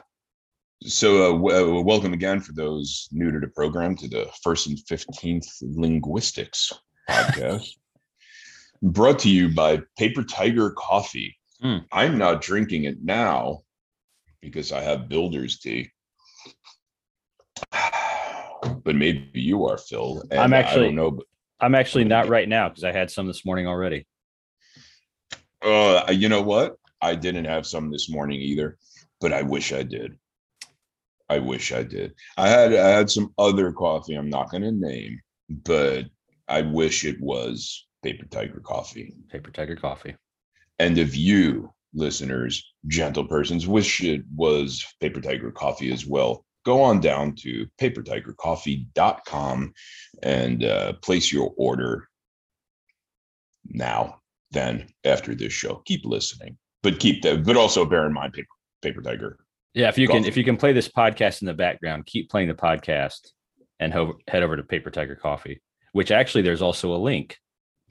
[0.83, 4.69] So, uh, w- uh, welcome again for those new to the program to the first
[4.69, 6.73] and fifteenth linguistics
[7.11, 7.71] podcast,
[8.83, 11.37] brought to you by Paper Tiger Coffee.
[11.65, 11.85] Mm.
[11.91, 13.63] I'm not drinking it now
[14.43, 15.91] because I have builder's tea.
[18.83, 20.23] But maybe you are, Phil.
[20.31, 21.11] I'm actually no.
[21.11, 21.27] But
[21.61, 24.07] I'm actually not right now because I had some this morning already.
[25.63, 26.77] Uh, you know what?
[27.01, 28.79] I didn't have some this morning either,
[29.21, 30.19] but I wish I did.
[31.29, 32.15] I wish I did.
[32.39, 36.07] I had I had some other coffee I'm not going to name, but
[36.49, 39.15] I wish it was Paper Tiger coffee.
[39.31, 40.17] Paper Tiger coffee.
[40.79, 46.83] And if you listeners, gentle persons, wish it was Paper Tiger coffee as well, go
[46.83, 49.73] on down to papertigercoffee.com
[50.23, 52.09] and uh, place your order
[53.67, 58.33] now then after this show keep listening but keep that but also bear in mind
[58.33, 58.47] paper,
[58.83, 59.39] paper tiger
[59.73, 60.21] yeah if you coffee.
[60.21, 63.31] can if you can play this podcast in the background keep playing the podcast
[63.81, 67.39] and ho- head over to paper tiger coffee which actually there's also a link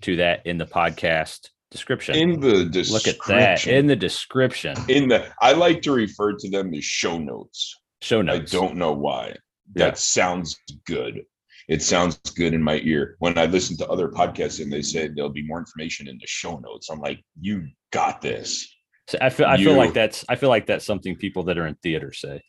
[0.02, 4.76] to that in the podcast description in the description look at that in the description
[4.88, 8.54] in the i like to refer to them as show notes show notes.
[8.54, 9.36] I don't know why.
[9.76, 9.94] That yeah.
[9.94, 11.22] sounds good.
[11.70, 13.16] It sounds good in my ear.
[13.20, 16.28] When I listen to other podcasts and they say there'll be more information in the
[16.28, 18.70] show notes, I'm like, you got this.
[19.08, 19.66] So I feel I you.
[19.66, 22.42] feel like that's I feel like that's something people that are in theater say.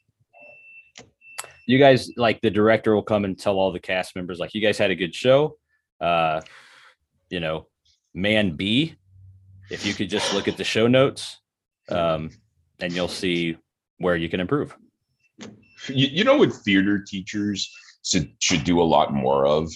[1.66, 4.60] You guys like the director will come and tell all the cast members like you
[4.60, 5.56] guys had a good show.
[6.00, 6.40] Uh
[7.30, 7.66] you know,
[8.14, 8.96] man B,
[9.70, 11.40] if you could just look at the show notes,
[11.88, 12.30] um,
[12.80, 13.56] and you'll see
[13.98, 14.76] where you can improve.
[15.88, 17.70] You, you know what theater teachers
[18.04, 19.70] should, should do a lot more of?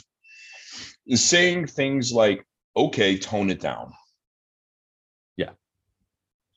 [1.14, 2.46] Saying things like
[2.76, 3.92] okay tone it down.
[5.36, 5.50] Yeah.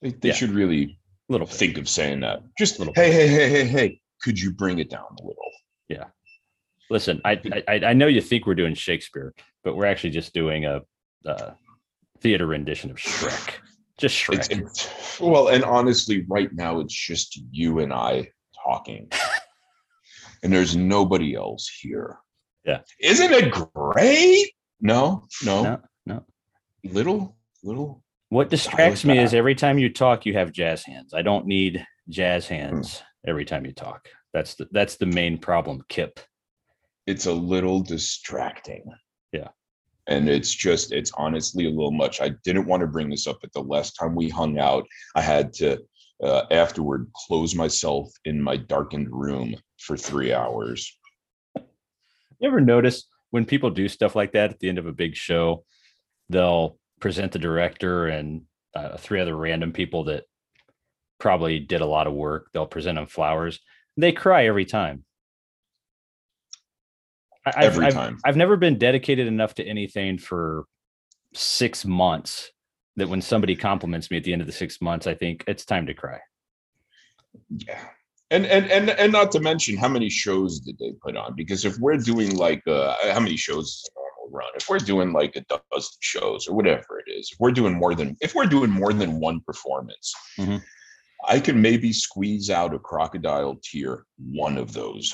[0.01, 0.33] They, they yeah.
[0.33, 2.41] should really little think of saying that.
[2.57, 5.51] Just a little hey hey hey hey hey could you bring it down a little?
[5.87, 6.05] Yeah.
[6.89, 7.39] Listen I,
[7.69, 10.81] I i know you think we're doing shakespeare but we're actually just doing a,
[11.25, 11.53] a
[12.21, 13.55] theater rendition of shrek
[13.97, 18.27] just shrek it's, it's, well and honestly right now it's just you and i
[18.63, 19.09] talking
[20.43, 22.17] and there's nobody else here.
[22.65, 22.79] Yeah.
[22.99, 24.51] Isn't it great?
[24.79, 26.25] No, no, no, no.
[26.83, 28.03] Little, little.
[28.29, 31.13] What distracts me is every time you talk, you have jazz hands.
[31.13, 32.53] I don't need jazz hmm.
[32.55, 33.01] hands mm.
[33.29, 34.07] every time you talk.
[34.33, 36.19] That's the that's the main problem, Kip.
[37.05, 38.85] It's a little distracting.
[40.11, 42.19] And it's just, it's honestly a little much.
[42.19, 45.21] I didn't want to bring this up, but the last time we hung out, I
[45.21, 45.79] had to
[46.21, 50.99] uh, afterward close myself in my darkened room for three hours.
[51.55, 55.15] You ever notice when people do stuff like that at the end of a big
[55.15, 55.63] show,
[56.27, 58.41] they'll present the director and
[58.75, 60.25] uh, three other random people that
[61.19, 62.47] probably did a lot of work.
[62.51, 63.61] They'll present them flowers.
[63.95, 65.05] They cry every time.
[67.45, 68.19] I've, every I've, time.
[68.23, 70.65] I've never been dedicated enough to anything for
[71.33, 72.51] six months
[72.97, 75.65] that when somebody compliments me at the end of the six months, I think it's
[75.65, 76.19] time to cry.
[77.49, 77.79] Yeah.
[78.29, 81.35] And, and and and not to mention how many shows did they put on?
[81.35, 84.51] Because if we're doing like uh, how many shows is a normal run?
[84.55, 87.93] If we're doing like a dozen shows or whatever it is, if we're doing more
[87.93, 90.57] than if we're doing more than one performance, mm-hmm.
[91.27, 95.13] I can maybe squeeze out a crocodile tear one of those.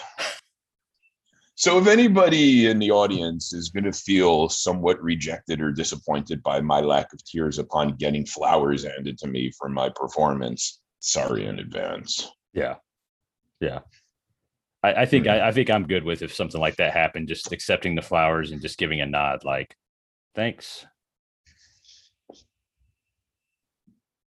[1.60, 6.62] So if anybody in the audience is going to feel somewhat rejected or disappointed by
[6.62, 11.58] my lack of tears upon getting flowers handed to me for my performance, sorry in
[11.58, 12.30] advance.
[12.54, 12.76] Yeah.
[13.60, 13.80] Yeah.
[14.84, 15.32] I, I think hmm.
[15.32, 18.52] I, I, think I'm good with if something like that happened, just accepting the flowers
[18.52, 19.76] and just giving a nod like,
[20.36, 20.86] thanks.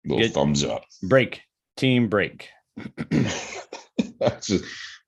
[0.06, 0.32] Little Good.
[0.32, 0.84] thumbs up.
[1.02, 1.42] Break.
[1.76, 2.48] Team break.
[4.40, 4.64] just,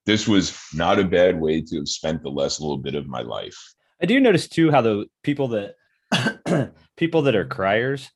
[0.06, 3.22] this was not a bad way to have spent the last little bit of my
[3.22, 3.56] life.
[4.02, 8.10] I do notice too how the people that people that are criers,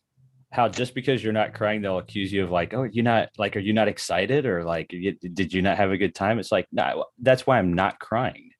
[0.50, 3.56] how just because you're not crying, they'll accuse you of like, oh, you're not like,
[3.56, 6.38] are you not excited or like, did you not have a good time?
[6.38, 8.50] It's like, no, nah, that's why I'm not crying.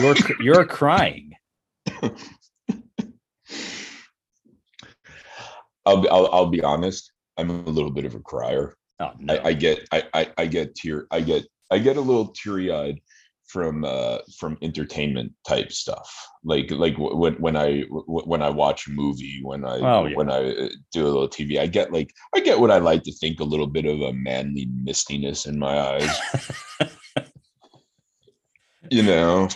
[0.00, 1.32] You're you're crying.
[5.86, 7.12] I'll, I'll I'll be honest.
[7.36, 8.76] I'm a little bit of a crier.
[9.00, 9.34] Oh, no.
[9.34, 12.72] I, I get I, I I get tear I get I get a little teary
[12.72, 13.00] eyed
[13.46, 16.08] from uh from entertainment type stuff.
[16.44, 20.16] Like like when when i when i watch a movie when i oh, yeah.
[20.16, 23.02] when i uh, do a little tv i get like i get what i like
[23.04, 26.18] to think a little bit of a manly mistiness in my eyes.
[28.90, 29.48] You know?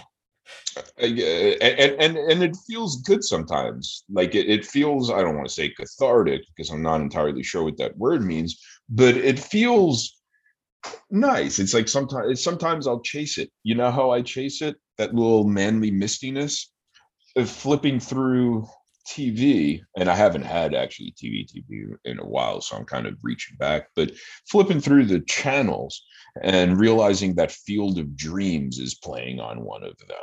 [0.98, 4.04] And, and and it feels good sometimes.
[4.08, 7.64] Like it, it feels i don't want to say cathartic because i'm not entirely sure
[7.64, 10.20] what that word means but it feels
[11.10, 11.58] nice.
[11.58, 13.50] It's like sometimes sometimes i'll chase it.
[13.62, 14.76] You know how i chase it?
[14.98, 16.70] That little manly mistiness
[17.36, 18.66] of flipping through
[19.06, 23.18] tv and i haven't had actually tv tv in a while so i'm kind of
[23.22, 24.10] reaching back but
[24.46, 26.02] flipping through the channels
[26.42, 30.18] and realizing that field of dreams is playing on one of them.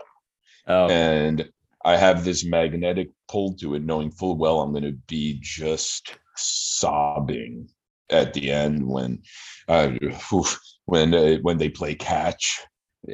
[0.67, 0.89] Oh.
[0.89, 1.49] And
[1.83, 6.15] I have this magnetic pull to it, knowing full well I'm going to be just
[6.35, 7.69] sobbing
[8.11, 9.21] at the end when,
[9.67, 9.91] uh,
[10.85, 12.61] when uh, when they play catch.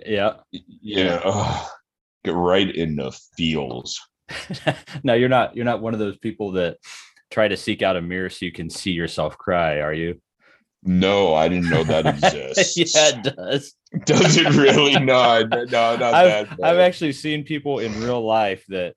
[0.05, 1.65] Yeah, yeah,
[2.23, 3.99] get right in the feels.
[5.03, 5.55] no, you're not.
[5.55, 6.77] You're not one of those people that
[7.31, 10.19] try to seek out a mirror so you can see yourself cry, are you?
[10.83, 12.05] No, I didn't know that
[12.55, 12.77] exists.
[12.77, 13.73] yeah, it does.
[14.05, 14.93] Does it really?
[14.93, 16.63] No, no, not I've, that.
[16.63, 18.95] I've actually seen people in real life that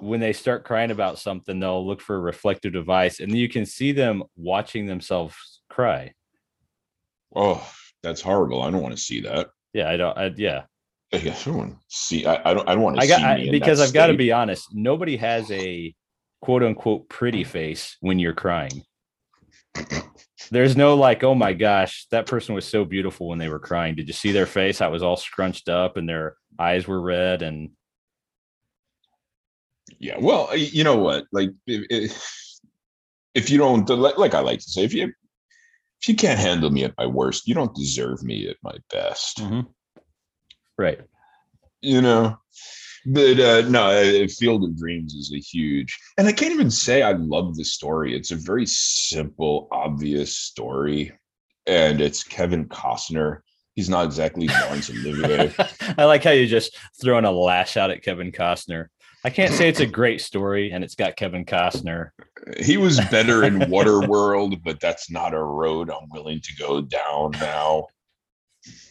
[0.00, 3.66] when they start crying about something, they'll look for a reflective device, and you can
[3.66, 5.34] see them watching themselves
[5.68, 6.12] cry.
[7.34, 7.66] Oh,
[8.02, 8.62] that's horrible!
[8.62, 9.48] I don't want to see that.
[9.72, 10.16] Yeah, I don't.
[10.18, 10.62] I, yeah,
[11.12, 12.26] I guess I want to see.
[12.26, 12.68] I, I don't.
[12.68, 13.02] I don't want to.
[13.02, 14.68] I got I, because I've got to be honest.
[14.72, 15.94] Nobody has a
[16.40, 18.84] quote unquote pretty face when you're crying.
[20.50, 23.94] There's no like, oh my gosh, that person was so beautiful when they were crying.
[23.94, 24.78] Did you see their face?
[24.78, 27.70] That was all scrunched up and their eyes were red and
[29.98, 30.16] yeah.
[30.18, 31.24] Well, you know what?
[31.32, 32.50] Like if,
[33.34, 35.12] if you don't like I like to say, if you
[36.00, 39.38] if you can't handle me at my worst, you don't deserve me at my best.
[39.38, 39.60] Mm-hmm.
[40.78, 41.00] Right.
[41.82, 42.38] You know,
[43.06, 47.12] but uh, no, Field of Dreams is a huge, and I can't even say I
[47.12, 48.14] love the story.
[48.14, 51.12] It's a very simple, obvious story,
[51.66, 53.38] and it's Kevin Costner.
[53.74, 55.54] He's not exactly Laurence Olivier.
[55.96, 58.86] I like how you just throwing a lash out at Kevin Costner.
[59.24, 62.10] I can't say it's a great story, and it's got Kevin Costner.
[62.58, 67.32] He was better in Waterworld, but that's not a road I'm willing to go down
[67.32, 67.88] now.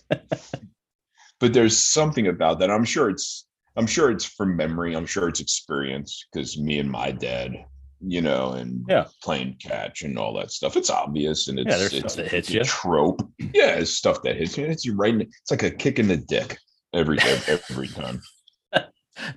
[0.09, 2.69] but there's something about that.
[2.69, 4.95] I'm sure it's I'm sure it's from memory.
[4.95, 7.65] I'm sure it's experience because me and my dad,
[8.01, 10.77] you know, and yeah, playing catch and all that stuff.
[10.77, 12.63] It's obvious and it's yeah, there's it's, stuff that hits you.
[12.63, 13.21] Trope.
[13.39, 14.65] Yeah, it's stuff that hits you.
[14.65, 15.13] It's you right.
[15.13, 16.59] In, it's like a kick in the dick
[16.93, 18.21] every every time.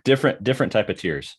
[0.04, 1.36] Different different type of tears.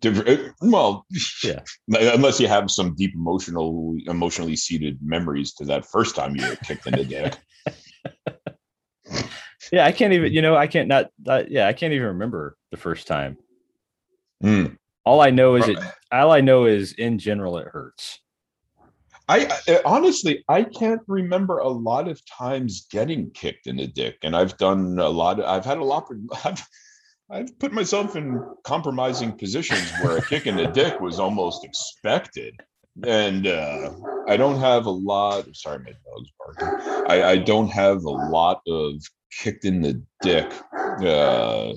[0.00, 0.54] Different.
[0.62, 1.06] Well,
[1.44, 1.60] yeah.
[1.88, 6.56] Unless you have some deep emotional, emotionally seated memories to that first time you were
[6.56, 7.36] kicked in the dick.
[9.72, 10.32] yeah, I can't even.
[10.32, 11.10] You know, I can't not.
[11.26, 13.36] Uh, yeah, I can't even remember the first time.
[14.42, 14.76] Mm.
[15.04, 15.78] All I know is it.
[16.10, 18.20] All I know is in general it hurts.
[19.28, 24.18] I, I, honestly I can't remember a lot of times getting kicked in the dick,
[24.22, 25.40] and I've done a lot.
[25.40, 26.10] Of, I've had a lot.
[26.10, 26.66] Of, I've
[27.30, 32.54] I've put myself in compromising positions where a kick in the dick was almost expected,
[33.04, 33.90] and uh,
[34.28, 35.46] I don't have a lot.
[35.54, 37.04] Sorry, my dog's barking.
[37.10, 39.02] I, I don't have a lot of
[39.32, 40.52] kicked in the dick
[41.02, 41.72] uh,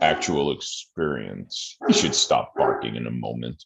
[0.00, 1.76] actual experience.
[1.88, 3.64] He should stop barking in a moment.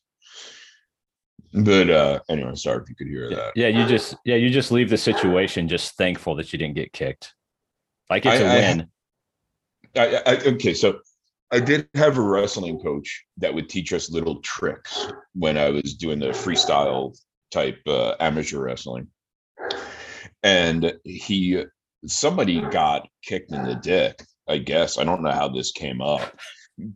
[1.54, 3.52] But uh anyway, sorry if you could hear that.
[3.56, 6.92] Yeah, you just yeah, you just leave the situation just thankful that you didn't get
[6.92, 7.34] kicked.
[8.10, 8.88] Like it's I, a win.
[9.96, 11.00] I, I, okay, so
[11.50, 15.94] I did have a wrestling coach that would teach us little tricks when I was
[15.94, 17.16] doing the freestyle
[17.50, 19.08] type uh, amateur wrestling.
[20.42, 21.64] And he
[22.06, 24.98] somebody got kicked in the dick, I guess.
[24.98, 26.38] I don't know how this came up,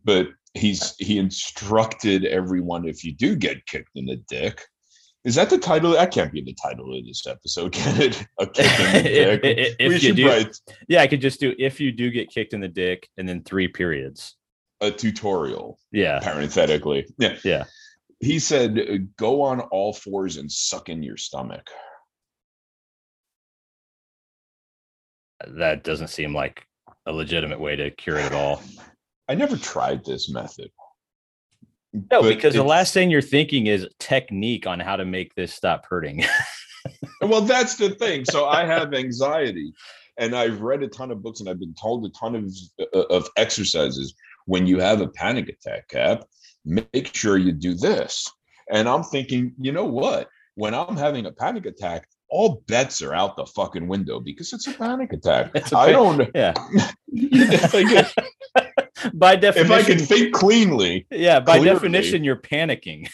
[0.04, 4.62] but he's he instructed everyone if you do get kicked in the dick.
[5.24, 5.92] Is that the title?
[5.92, 8.26] That can't be the title of this episode, can it?
[8.38, 9.02] A kick in the
[9.42, 9.76] dick.
[9.78, 10.56] if, if you do, write,
[10.88, 13.42] yeah, I could just do if you do get kicked in the dick, and then
[13.42, 14.36] three periods.
[14.82, 15.78] A tutorial.
[15.92, 16.20] Yeah.
[16.20, 17.06] Parenthetically.
[17.18, 17.36] Yeah.
[17.44, 17.64] Yeah.
[18.20, 21.70] he said, "Go on all fours and suck in your stomach."
[25.46, 26.66] That doesn't seem like
[27.06, 28.62] a legitimate way to cure it at all.
[29.28, 30.70] I never tried this method.
[32.10, 35.84] No, because the last thing you're thinking is technique on how to make this stop
[35.86, 36.24] hurting.
[37.22, 38.24] well, that's the thing.
[38.24, 39.74] So I have anxiety,
[40.16, 42.52] and I've read a ton of books, and I've been told a ton of
[42.94, 44.14] uh, of exercises.
[44.46, 46.24] When you have a panic attack, Kap,
[46.64, 48.30] make sure you do this.
[48.70, 50.28] And I'm thinking, you know what?
[50.54, 54.66] When I'm having a panic attack, all bets are out the fucking window because it's
[54.66, 55.54] a panic attack.
[55.54, 56.30] A I don't.
[56.34, 56.54] Yeah.
[59.14, 61.06] by definition, if I can think cleanly.
[61.10, 63.08] Yeah, by clearly, definition, you're panicking.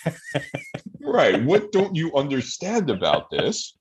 [1.00, 1.42] right.
[1.42, 3.76] What don't you understand about this?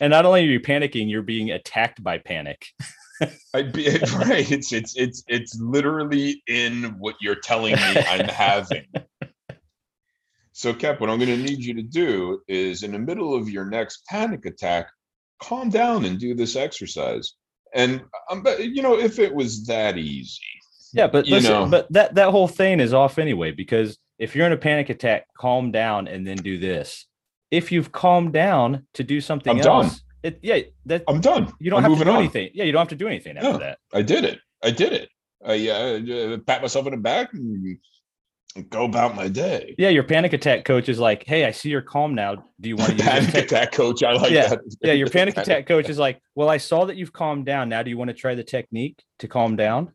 [0.00, 2.66] And not only are you panicking, you're being attacked by panic.
[3.54, 4.50] I be right.
[4.50, 8.86] It's it's it's it's literally in what you're telling me I'm having.
[10.52, 13.50] So, Kap, what I'm going to need you to do is in the middle of
[13.50, 14.88] your next panic attack,
[15.42, 17.34] calm down and do this exercise.
[17.74, 20.40] And um, but you know, if it was that easy,
[20.94, 24.46] yeah, but listen, know, but that that whole thing is off anyway because if you're
[24.46, 27.06] in a panic attack, calm down and then do this.
[27.50, 30.00] If you've calmed down to do something I'm else, done.
[30.26, 31.52] It, yeah, that I'm done.
[31.60, 32.18] You don't I'm have to do on.
[32.18, 32.50] anything.
[32.52, 33.78] Yeah, you don't have to do anything after that.
[33.94, 34.40] I did it.
[34.60, 35.08] I did it.
[35.46, 37.78] I uh, pat myself in the back and
[38.68, 39.76] go about my day.
[39.78, 42.44] Yeah, your panic attack coach is like, "Hey, I see you're calm now.
[42.60, 44.48] Do you want to use panic attack coach?" I like yeah.
[44.48, 44.76] that.
[44.82, 47.68] yeah, your panic attack coach is like, "Well, I saw that you've calmed down.
[47.68, 49.92] Now, do you want to try the technique to calm down?"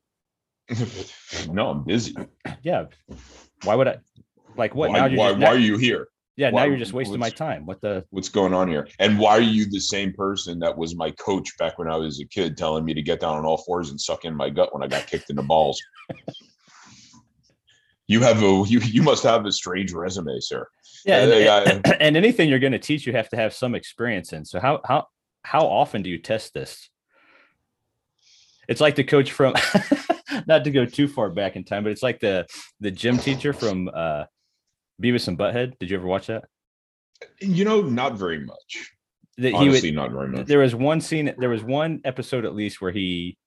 [1.50, 2.16] no, I'm busy.
[2.64, 2.86] Yeah.
[3.66, 3.98] Why would I?
[4.56, 4.92] Like what?
[4.92, 6.08] Why, now why, now, why are you here?
[6.38, 7.66] Yeah, why, now you're just wasting my time.
[7.66, 8.06] What the?
[8.10, 8.88] What's going on here?
[9.00, 12.22] And why are you the same person that was my coach back when I was
[12.22, 14.74] a kid, telling me to get down on all fours and suck in my gut
[14.74, 15.82] when I got kicked in the balls?
[18.08, 20.68] you have a you you must have a strange resume, sir.
[21.06, 24.34] Yeah, and, uh, and anything you're going to teach, you have to have some experience
[24.34, 24.46] in.
[24.46, 25.08] So how how
[25.44, 26.90] how often do you test this?
[28.68, 29.54] It's like the coach from,
[30.48, 32.46] not to go too far back in time, but it's like the
[32.80, 34.26] the gym teacher from uh,
[35.02, 35.78] Beavis and Butthead.
[35.80, 36.46] Did you ever watch that?
[37.40, 38.92] You know, not very much.
[39.38, 40.48] That Honestly, would, not very much.
[40.48, 41.34] There was one scene.
[41.38, 43.38] There was one episode at least where he,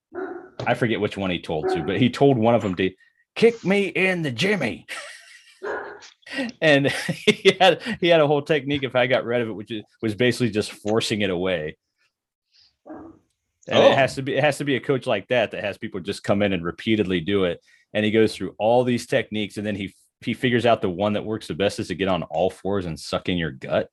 [0.66, 2.90] I forget which one he told to, but he told one of them to
[3.34, 4.86] kick me in the Jimmy.
[6.60, 9.72] and he had he had a whole technique if I got rid of it, which
[10.02, 11.76] was basically just forcing it away.
[12.86, 13.90] And oh.
[13.90, 14.16] it has oh.
[14.16, 16.42] to be it has to be a coach like that that has people just come
[16.42, 17.60] in and repeatedly do it.
[17.92, 19.94] And he goes through all these techniques, and then he
[20.24, 22.86] he figures out the one that works the best is to get on all fours
[22.86, 23.88] and suck in your gut.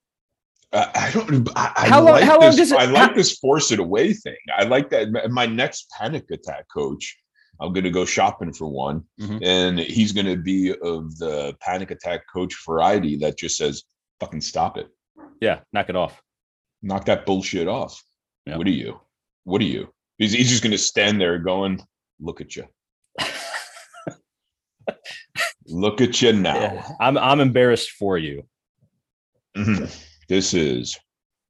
[0.74, 1.50] Uh, I don't.
[1.56, 2.14] I, I how long?
[2.14, 2.80] Like how this, long does it?
[2.80, 4.38] I like how, this force it away thing.
[4.58, 5.32] I like that.
[5.32, 7.18] My next panic attack coach
[7.62, 9.04] I'm going to go shopping for one.
[9.20, 9.38] Mm-hmm.
[9.44, 13.84] And he's going to be of the panic attack coach variety that just says,
[14.20, 14.88] fucking stop it.
[15.42, 16.22] Yeah, knock it off.
[16.82, 18.04] Knock that bullshit off.
[18.46, 19.00] What are you?
[19.44, 19.94] What are you?
[20.18, 21.82] He's, he's just going to stand there going,
[22.20, 22.66] look at you.
[25.72, 26.56] Look at you now.
[26.56, 26.88] Yeah.
[27.00, 28.44] I'm, I'm embarrassed for you.
[29.56, 29.86] Mm-hmm.
[30.28, 30.98] This is,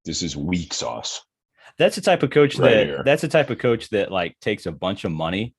[0.06, 1.22] this is weak sauce.
[1.78, 3.02] That's the type of coach right that here.
[3.06, 5.56] that's the type of coach that like takes a bunch of money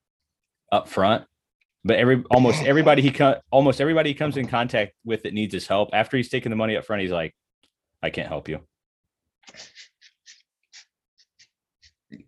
[0.70, 1.24] up front.
[1.84, 5.52] But every almost everybody he co- almost everybody he comes in contact with that needs
[5.52, 7.34] his help after he's taken the money up front, he's like,
[8.02, 8.60] I can't help you.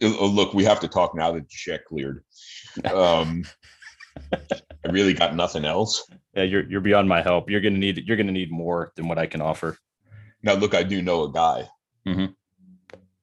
[0.02, 2.24] Oh, look, we have to talk now that the check cleared.
[2.92, 3.44] Um,
[4.32, 6.06] I really got nothing else.
[6.34, 7.48] Yeah, you're you're beyond my help.
[7.48, 9.78] You're gonna need you're gonna need more than what I can offer.
[10.42, 11.68] Now, look, I do know a guy.
[12.06, 12.26] Mm-hmm.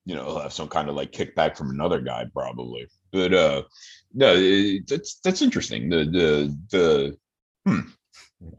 [0.06, 2.88] You know, he'll have some kind of like kickback from another guy, probably.
[3.12, 3.64] But uh,
[4.14, 4.36] no,
[4.88, 5.90] that's that's interesting.
[5.90, 7.18] The the the
[7.66, 7.90] hmm.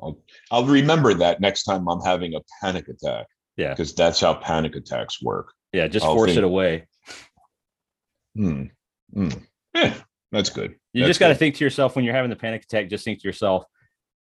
[0.01, 0.23] I'll,
[0.53, 3.27] I'll remember that next time I'm having a panic attack.
[3.57, 5.53] Yeah, because that's how panic attacks work.
[5.73, 6.87] Yeah, just I'll force think, it away.
[8.37, 8.65] Hmm.
[9.13, 9.31] hmm.
[9.75, 9.95] Yeah,
[10.31, 10.77] that's good.
[10.93, 12.89] You that's just got to think to yourself when you're having the panic attack.
[12.89, 13.65] Just think to yourself,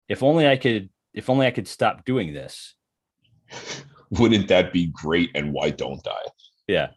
[0.09, 2.75] if only I could, if only I could stop doing this.
[4.11, 5.31] Wouldn't that be great?
[5.35, 6.23] And why don't I?
[6.67, 6.89] Yeah.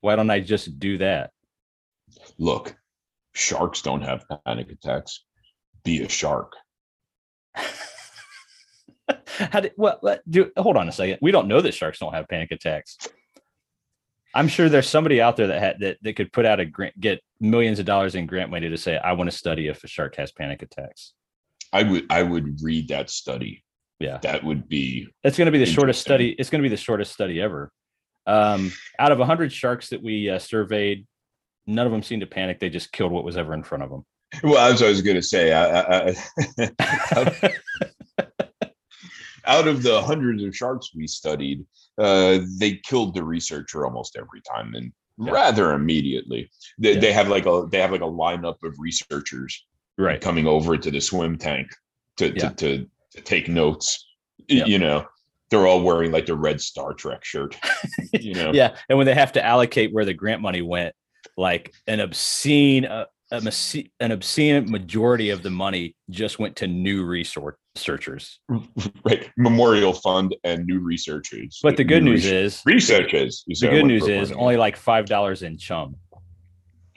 [0.00, 1.30] Why don't I just do that?
[2.38, 2.74] Look,
[3.34, 5.24] sharks don't have panic attacks.
[5.84, 6.52] Be a shark.
[9.26, 11.18] How did what do hold on a second.
[11.20, 12.96] We don't know that sharks don't have panic attacks.
[14.34, 16.98] I'm sure there's somebody out there that had that, that could put out a grant,
[16.98, 19.88] get millions of dollars in grant money to say, I want to study if a
[19.88, 21.12] shark has panic attacks.
[21.72, 23.64] I would I would read that study.
[23.98, 24.18] Yeah.
[24.22, 26.30] That would be it's going to be the shortest study.
[26.38, 27.70] It's going to be the shortest study ever.
[28.26, 31.06] Um, out of 100 sharks that we uh, surveyed,
[31.66, 32.60] none of them seemed to panic.
[32.60, 34.04] They just killed what was ever in front of them.
[34.42, 36.14] Well, as I was going to say, I, I,
[36.58, 37.52] I,
[39.46, 41.64] out of the hundreds of sharks we studied,
[41.98, 45.32] uh, they killed the researcher almost every time, and yeah.
[45.32, 46.50] rather immediately.
[46.78, 47.00] They, yeah.
[47.00, 49.64] they have like a they have like a lineup of researchers
[49.98, 51.68] right coming over to the swim tank
[52.16, 52.48] to yeah.
[52.48, 52.86] to, to,
[53.16, 54.06] to take notes.
[54.48, 55.06] You know,
[55.50, 57.56] they're all wearing like the red Star Trek shirt.
[58.12, 60.94] You know, yeah, and when they have to allocate where the grant money went,
[61.36, 62.84] like an obscene.
[62.84, 68.38] Uh, an obscene majority of the money just went to new researchers.
[69.04, 69.28] Right.
[69.36, 71.58] Memorial Fund and new researchers.
[71.62, 73.42] But the good news is researchers.
[73.46, 75.96] The good news is only like $5 in chum.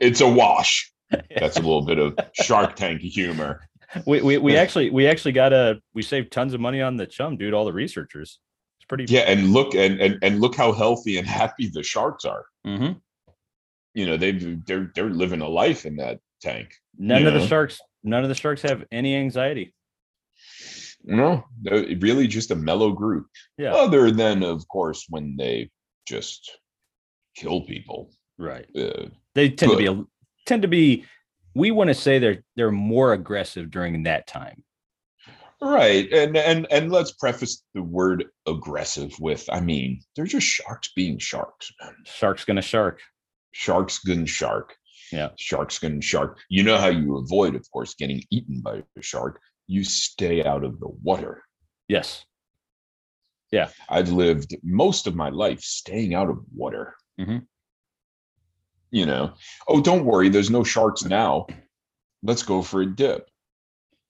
[0.00, 0.90] it's a wash.
[1.10, 3.60] That's a little bit of Shark Tank humor.
[4.06, 7.06] We, we, we actually we actually got a we saved tons of money on the
[7.06, 7.52] chum, dude.
[7.52, 8.38] All the researchers.
[8.78, 12.24] It's pretty yeah, and look and and, and look how healthy and happy the sharks
[12.24, 12.44] are.
[12.64, 12.92] Mm-hmm
[13.94, 16.74] you know they they're they're living a life in that tank.
[16.98, 17.40] None of know?
[17.40, 19.74] the sharks, none of the sharks have any anxiety.
[21.02, 23.26] No, really just a mellow group.
[23.56, 23.72] Yeah.
[23.72, 25.70] Other than, of course, when they
[26.06, 26.58] just
[27.34, 28.10] kill people.
[28.38, 28.66] Right.
[28.76, 30.04] Uh, they tend but, to be
[30.46, 31.06] tend to be.
[31.54, 34.62] We want to say they're they're more aggressive during that time.
[35.62, 36.10] Right.
[36.12, 41.18] And and and let's preface the word aggressive with I mean, they're just sharks being
[41.18, 41.94] sharks, man.
[42.04, 43.00] Shark's gonna shark
[43.52, 44.76] sharks gun shark.
[45.12, 45.30] Yeah.
[45.38, 46.38] Sharks gun shark.
[46.48, 49.40] You know how you avoid, of course, getting eaten by a shark?
[49.66, 51.42] You stay out of the water.
[51.88, 52.24] Yes.
[53.50, 53.70] Yeah.
[53.88, 56.94] I've lived most of my life staying out of water.
[57.20, 57.38] Mm-hmm.
[58.92, 59.34] You know,
[59.68, 61.46] oh, don't worry, there's no sharks now.
[62.22, 63.28] Let's go for a dip.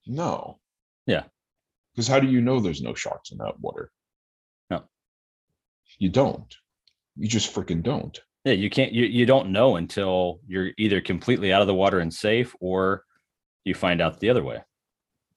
[0.06, 0.58] No.
[1.06, 1.24] Yeah.
[1.92, 3.90] Because how do you know there's no sharks in that water?
[4.70, 4.84] No.
[5.98, 6.54] You don't.
[7.16, 8.18] You just freaking don't.
[8.44, 11.98] Yeah, you can't you, you don't know until you're either completely out of the water
[11.98, 13.04] and safe or
[13.64, 14.62] you find out the other way.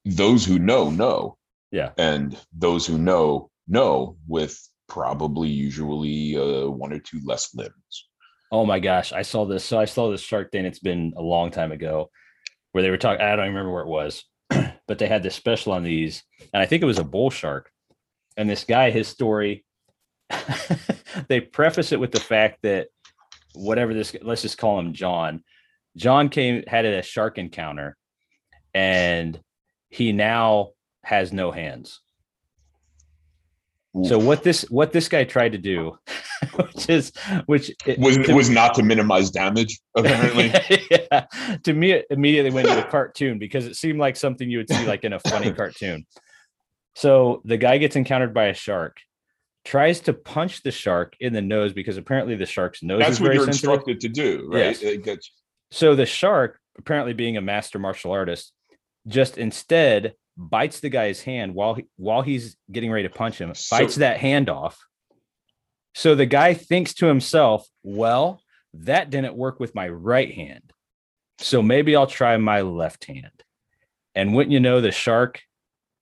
[0.05, 1.37] Those who know know.
[1.71, 1.91] Yeah.
[1.97, 8.07] And those who know know with probably usually uh, one or two less limbs.
[8.51, 9.65] Oh my gosh, I saw this.
[9.65, 10.65] So I saw this Shark Thing.
[10.65, 12.11] It's been a long time ago,
[12.71, 13.25] where they were talking.
[13.25, 14.23] I don't remember where it was,
[14.87, 16.21] but they had this special on these,
[16.53, 17.71] and I think it was a bull shark.
[18.37, 19.65] And this guy, his story,
[21.27, 22.87] they preface it with the fact that
[23.53, 25.43] whatever this let's just call him John.
[25.95, 27.97] John came had a shark encounter
[28.73, 29.39] and
[29.89, 30.71] he now
[31.03, 32.01] has no hands.
[34.05, 35.99] So what this what this guy tried to do,
[36.55, 37.11] which is
[37.45, 40.51] which it, was was not to minimize damage, apparently.
[40.89, 41.27] yeah,
[41.63, 44.69] to me, it immediately went to a cartoon because it seemed like something you would
[44.69, 46.07] see like in a funny cartoon.
[46.95, 48.97] So the guy gets encountered by a shark
[49.66, 53.20] tries to punch the shark in the nose because apparently the shark's nose That's is
[53.20, 53.70] very what you're sensitive.
[53.70, 54.82] instructed to do, right?
[54.82, 55.30] Yes.
[55.72, 58.51] So the shark, apparently being a master martial artist,
[59.07, 63.53] just instead bites the guy's hand while he, while he's getting ready to punch him,
[63.53, 63.78] so...
[63.78, 64.80] bites that hand off.
[65.95, 68.41] So the guy thinks to himself, "Well,
[68.74, 70.74] that didn't work with my right hand.
[71.38, 73.32] So maybe I'll try my left hand."
[74.16, 75.41] And wouldn't you know, the shark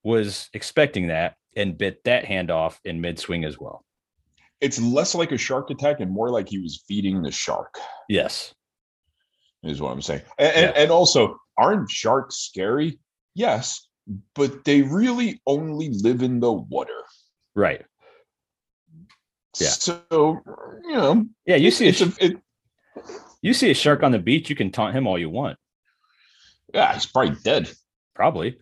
[0.04, 3.86] was expecting that and bit that hand off in mid swing as well.
[4.60, 7.78] It's less like a shark attack and more like he was feeding the shark.
[8.08, 8.54] Yes.
[9.64, 10.22] Is what I'm saying.
[10.38, 10.74] And, yeah.
[10.76, 13.00] and also, aren't sharks scary?
[13.36, 13.88] Yes,
[14.36, 17.04] but they really only live in the water.
[17.56, 17.86] Right.
[19.60, 19.70] Yeah.
[19.70, 20.02] So,
[20.84, 21.26] you know.
[21.46, 22.38] Yeah, you see a, it,
[23.42, 25.58] you see a shark on the beach, you can taunt him all you want.
[26.74, 27.72] Yeah, he's probably dead.
[28.16, 28.58] Probably.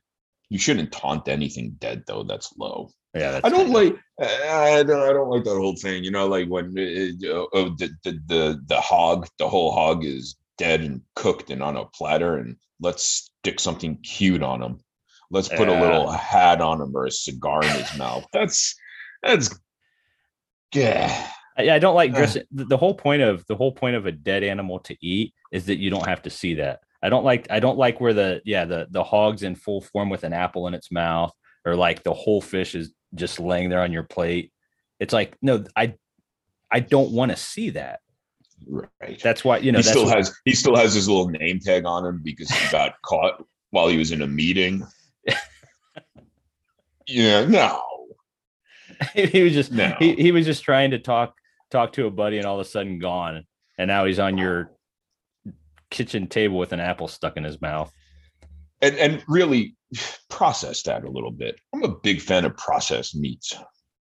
[0.49, 2.23] You shouldn't taunt anything dead though.
[2.23, 2.91] That's low.
[3.13, 3.95] Yeah, that's I don't like.
[4.19, 5.01] I don't.
[5.01, 6.03] I don't like that whole thing.
[6.03, 10.35] You know, like when uh, oh, the, the the the hog, the whole hog is
[10.57, 14.79] dead and cooked and on a platter, and let's stick something cute on him.
[15.31, 15.79] Let's put yeah.
[15.79, 18.25] a little hat on him or a cigar in his mouth.
[18.33, 18.75] That's
[19.21, 19.59] that's
[20.73, 21.31] yeah.
[21.57, 22.43] I, I don't like dressing.
[22.51, 25.77] the whole point of the whole point of a dead animal to eat is that
[25.77, 26.79] you don't have to see that.
[27.01, 30.09] I don't like I don't like where the yeah the the hog's in full form
[30.09, 31.31] with an apple in its mouth
[31.65, 34.51] or like the whole fish is just laying there on your plate.
[34.99, 35.95] It's like no, I
[36.71, 38.01] I don't want to see that.
[38.67, 39.19] Right.
[39.23, 42.05] That's why you know he still has he still has his little name tag on
[42.05, 44.85] him because he got caught while he was in a meeting.
[47.07, 47.81] yeah, no.
[49.13, 49.95] he was just no.
[49.99, 51.33] he, he was just trying to talk
[51.71, 53.45] talk to a buddy and all of a sudden gone
[53.79, 54.71] and now he's on your
[55.89, 57.91] kitchen table with an apple stuck in his mouth.
[58.81, 59.75] And and really
[60.29, 61.59] process that a little bit.
[61.73, 63.53] I'm a big fan of processed meats.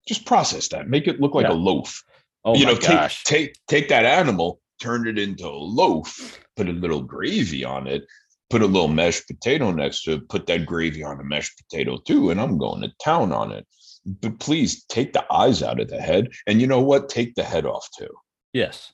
[0.08, 0.90] Just process that.
[0.90, 1.54] Make it look like yeah.
[1.54, 2.04] a loaf.
[2.44, 3.24] Oh you my know, gosh.
[3.24, 7.88] Take, take take that animal, turn it into a loaf, put a little gravy on
[7.88, 8.04] it,
[8.50, 11.98] put a little mashed potato next to it, put that gravy on the mashed potato
[12.06, 13.66] too, and I'm going to town on it.
[14.06, 16.30] But please take the eyes out of the head.
[16.46, 17.10] And you know what?
[17.10, 18.10] Take the head off too.
[18.54, 18.94] Yes.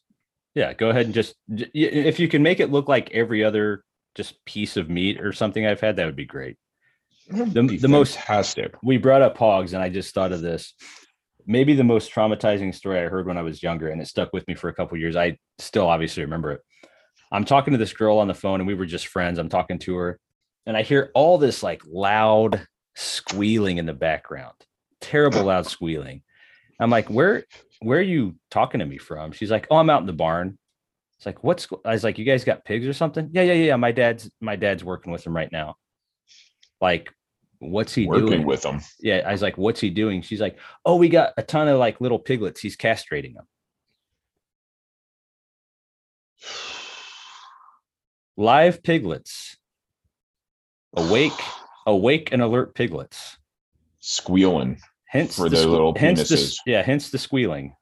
[0.56, 0.74] Yeah.
[0.74, 3.84] Go ahead and just, if you can make it look like every other
[4.16, 6.58] just piece of meat or something I've had, that would be great.
[7.30, 8.76] The, the most fantastic.
[8.84, 10.74] We brought up hogs, and I just thought of this.
[11.46, 14.48] Maybe the most traumatizing story I heard when I was younger, and it stuck with
[14.48, 15.16] me for a couple years.
[15.16, 16.62] I still obviously remember it.
[17.32, 19.40] I'm talking to this girl on the phone, and we were just friends.
[19.40, 20.20] I'm talking to her,
[20.66, 24.56] and I hear all this like loud squealing in the background,
[25.02, 26.22] terrible loud squealing.
[26.80, 27.46] I'm like, where
[27.84, 29.32] where are you talking to me from?
[29.32, 30.58] She's like, oh, I'm out in the barn.
[31.18, 33.30] It's like, what's I was like, you guys got pigs or something?
[33.32, 33.76] Yeah, yeah, yeah.
[33.76, 35.76] My dad's my dad's working with them right now.
[36.82, 37.10] Like,
[37.60, 38.82] what's he working doing with them?
[39.00, 40.22] Yeah, I was like, what's he doing?
[40.22, 42.60] She's like, oh, we got a ton of like little piglets.
[42.60, 43.46] He's castrating them.
[48.36, 49.58] Live piglets.
[50.96, 51.32] Awake,
[51.88, 53.38] awake and alert piglets.
[54.00, 54.80] Squealing.
[55.14, 56.58] Hence for the their little hence penises.
[56.66, 57.76] The, yeah, hence the squealing.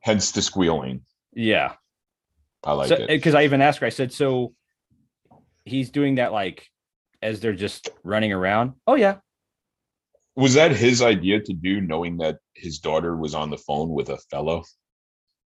[0.00, 1.00] Hence the squealing.
[1.32, 1.72] Yeah.
[2.62, 3.06] I like so, it.
[3.08, 4.52] Because I even asked her, I said, so
[5.64, 6.68] he's doing that like
[7.22, 8.74] as they're just running around.
[8.86, 9.16] Oh yeah.
[10.36, 14.10] Was that his idea to do, knowing that his daughter was on the phone with
[14.10, 14.62] a fellow?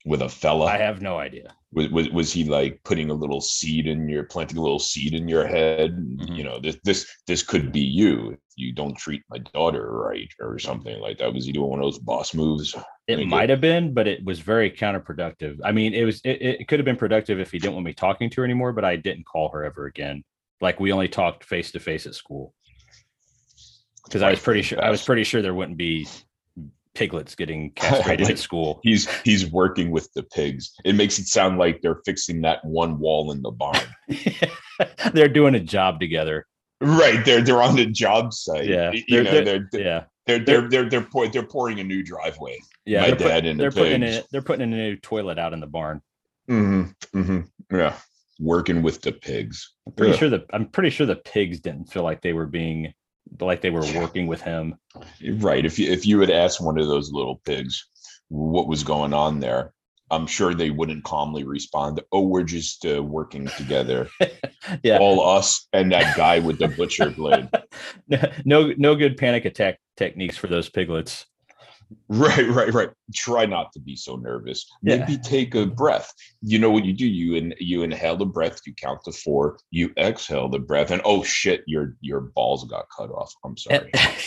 [0.05, 0.67] With a fella?
[0.67, 1.53] I have no idea.
[1.75, 5.15] Was, was, was he like putting a little seed in your planting a little seed
[5.15, 5.97] in your head?
[5.97, 6.35] Mm-hmm.
[6.35, 10.31] You know, this this this could be you if you don't treat my daughter right
[10.39, 11.33] or something like that.
[11.33, 12.75] Was he doing one of those boss moves?
[13.09, 15.59] It might have been, but it was very counterproductive.
[15.65, 17.95] I mean, it was it, it could have been productive if he didn't want me
[17.95, 20.23] talking to her anymore, but I didn't call her ever again.
[20.61, 22.55] Like we only talked face to face at school.
[24.05, 26.07] Because I was pretty sure I was pretty sure there wouldn't be
[26.95, 28.81] piglets getting castrated like, at school.
[28.83, 30.73] He's he's working with the pigs.
[30.85, 33.79] It makes it sound like they're fixing that one wall in the barn.
[35.13, 36.47] they're doing a job together.
[36.81, 37.25] Right.
[37.25, 38.67] They're they're on the job site.
[38.67, 38.93] Yeah.
[38.93, 40.05] You they're, know, they're, they're, yeah.
[40.27, 42.59] They're they're they're they're, pour, they're pouring a new driveway.
[42.85, 43.03] Yeah.
[43.03, 45.39] My they're dad put, and they're the putting in they're putting in a new toilet
[45.39, 46.01] out in the barn.
[46.49, 47.19] Mm-hmm.
[47.19, 47.77] Mm-hmm.
[47.77, 47.97] Yeah.
[48.41, 49.75] Working with the pigs.
[49.87, 52.93] I'm pretty sure that I'm pretty sure the pigs didn't feel like they were being
[53.41, 54.77] like they were working with him.
[55.35, 55.65] Right.
[55.65, 57.89] If you if you had asked one of those little pigs
[58.29, 59.73] what was going on there,
[60.13, 62.03] I'm sure they wouldn't calmly respond.
[62.13, 64.09] Oh, we're just uh, working together.
[64.83, 67.49] yeah, all us and that guy with the butcher blade.
[68.45, 71.25] no, no good panic attack techniques for those piglets.
[72.09, 72.91] Right, right, right.
[73.15, 74.71] Try not to be so nervous.
[74.83, 75.19] Maybe yeah.
[75.23, 76.13] take a breath.
[76.41, 77.07] You know what you do?
[77.07, 78.61] You in, you inhale the breath.
[78.67, 79.59] You count to four.
[79.71, 83.35] You exhale the breath, and oh shit, your your balls got cut off.
[83.45, 83.81] I'm eh,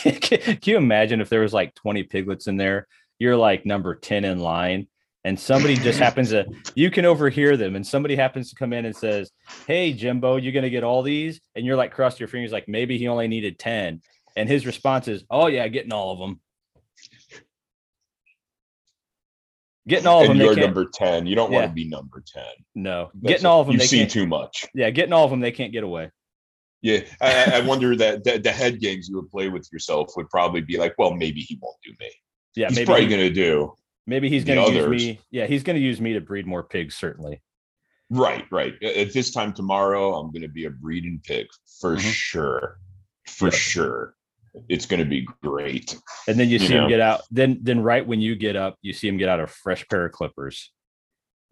[0.03, 0.19] sorry.
[0.19, 2.87] Can you imagine if there was like 20 piglets in there?
[3.19, 4.87] You're like number 10 in line,
[5.23, 6.45] and somebody just happens to
[6.75, 9.31] you can overhear them, and somebody happens to come in and says,
[9.67, 12.97] "Hey, Jimbo, you're gonna get all these," and you're like cross your fingers, like maybe
[12.97, 14.01] he only needed 10,
[14.35, 16.39] and his response is, "Oh yeah, getting all of them."
[19.87, 20.45] Getting all of and them.
[20.47, 21.27] You're number 10.
[21.27, 21.59] You don't Yeah.
[21.59, 22.43] want to be number 10.
[22.73, 23.73] No, That's getting all of them.
[23.73, 24.65] You've They seen too much.
[24.73, 25.39] Yeah, getting all of them.
[25.41, 26.09] They can't get away.
[26.81, 27.01] Yeah.
[27.21, 30.61] I, I- wonder that the, the head games you would play with yourself would probably
[30.61, 32.09] be like, well, maybe he won't do me.
[32.55, 33.73] Yeah, He's maybe probably he- going to do.
[34.07, 35.03] maybe he's going to use others.
[35.03, 35.19] me.
[35.29, 36.95] Yeah, he's going to use me to breed more pigs.
[36.95, 37.41] Certainly.
[38.09, 38.73] Right, right.
[38.83, 41.47] At this time tomorrow, I'm going to be a breeding pig
[41.79, 41.99] for Mhm.
[42.01, 42.77] sure.
[43.27, 43.53] For Yep.
[43.53, 44.14] sure.
[44.69, 45.97] It's going to be great.
[46.27, 47.21] And then you, You see him get out.
[47.31, 50.05] Then, then right when you get up, you see him get out a fresh pair
[50.05, 50.71] of clippers.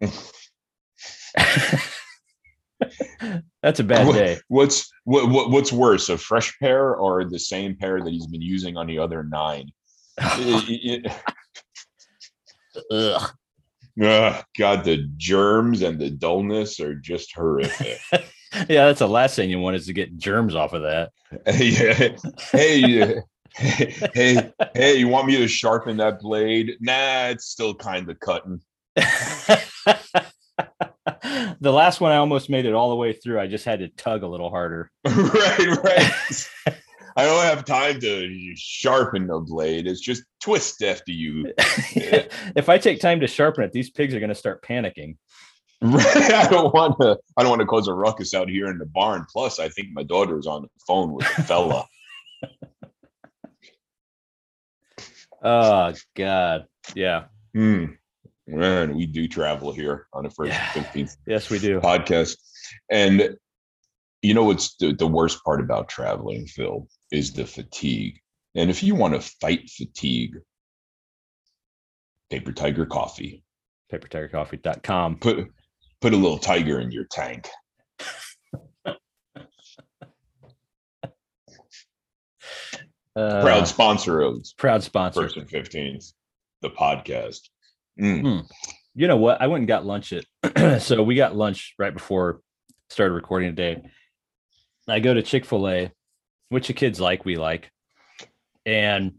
[3.62, 4.38] That's a bad day.
[4.48, 8.42] What's what, what what's worse, a fresh pair or the same pair that he's been
[8.42, 9.70] using on the other nine?
[10.18, 11.12] It- it-
[12.90, 13.30] Ugh.
[14.02, 18.00] Ugh, God, the germs and the dullness are just horrific.
[18.68, 21.10] Yeah, that's the last thing you want is to get germs off of that.
[21.46, 21.70] hey,
[22.52, 23.20] hey,
[23.54, 26.76] hey, hey, hey, you want me to sharpen that blade?
[26.80, 28.60] Nah, it's still kind of cutting.
[28.96, 29.60] the
[31.62, 33.40] last one, I almost made it all the way through.
[33.40, 34.90] I just had to tug a little harder.
[35.04, 36.48] right, right.
[37.16, 39.86] I don't have time to sharpen the blade.
[39.86, 41.52] It's just twist after you.
[41.58, 45.16] if I take time to sharpen it, these pigs are going to start panicking.
[45.84, 46.16] Right.
[46.32, 47.18] I don't want to.
[47.36, 49.26] I don't want to cause a ruckus out here in the barn.
[49.30, 51.86] Plus, I think my daughter is on the phone with a fella.
[55.42, 56.64] Oh God,
[56.94, 57.84] yeah, Hmm.
[58.46, 60.72] Man, we do travel here on the first Yeah.
[60.72, 61.80] fifteenth yes, we do.
[61.80, 62.38] podcast,
[62.90, 63.36] and
[64.22, 68.18] you know what's the, the worst part about traveling, Phil, is the fatigue.
[68.54, 70.36] And if you want to fight fatigue,
[72.30, 73.42] Paper Tiger Coffee.
[73.92, 75.16] PaperTigerCoffee.com.
[75.18, 75.50] Put
[76.04, 77.48] put a little tiger in your tank.
[83.16, 85.22] Uh, proud sponsor of proud sponsor.
[85.22, 86.02] Person and
[86.62, 87.48] the podcast.
[88.00, 88.22] Mm.
[88.22, 88.46] Hmm.
[88.96, 89.40] You know what?
[89.40, 92.40] I went and got lunch at so we got lunch right before
[92.90, 93.88] started recording today.
[94.88, 95.92] I go to chick-fil-a
[96.48, 97.70] which the kids like we like.
[98.66, 99.12] And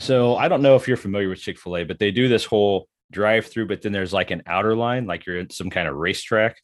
[0.00, 3.46] so i don't know if you're familiar with chick-fil-a but they do this whole drive
[3.46, 6.56] through, but then there's like an outer line, like you're in some kind of racetrack.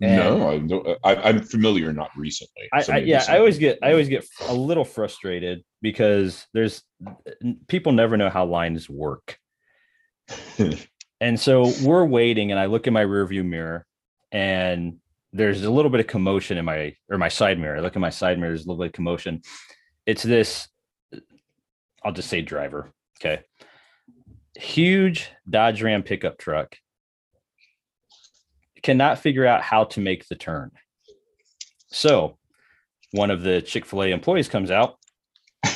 [0.00, 2.68] And no, I don't, uh, I, am familiar, not recently.
[2.72, 6.82] I, I, yeah, I always get I always get a little frustrated because there's
[7.66, 9.38] people never know how lines work.
[11.20, 13.86] and so we're waiting, and I look in my rearview mirror,
[14.32, 14.98] and
[15.32, 17.76] there's a little bit of commotion in my or my side mirror.
[17.76, 19.42] I look in my side mirror, there's a little bit of commotion.
[20.04, 20.68] It's this,
[22.04, 22.92] I'll just say driver.
[23.18, 23.42] Okay.
[24.56, 26.76] Huge Dodge Ram pickup truck
[28.82, 30.70] cannot figure out how to make the turn.
[31.88, 32.38] So
[33.12, 34.96] one of the Chick fil A employees comes out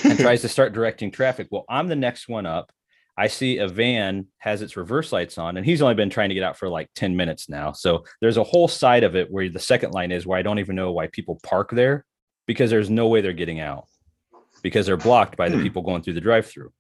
[0.05, 1.49] and tries to start directing traffic.
[1.51, 2.73] Well, I'm the next one up.
[3.17, 6.35] I see a van has its reverse lights on, and he's only been trying to
[6.35, 7.73] get out for like 10 minutes now.
[7.73, 10.59] So there's a whole side of it where the second line is where I don't
[10.59, 12.07] even know why people park there
[12.47, 13.87] because there's no way they're getting out
[14.63, 15.63] because they're blocked by the hmm.
[15.63, 16.73] people going through the drive through.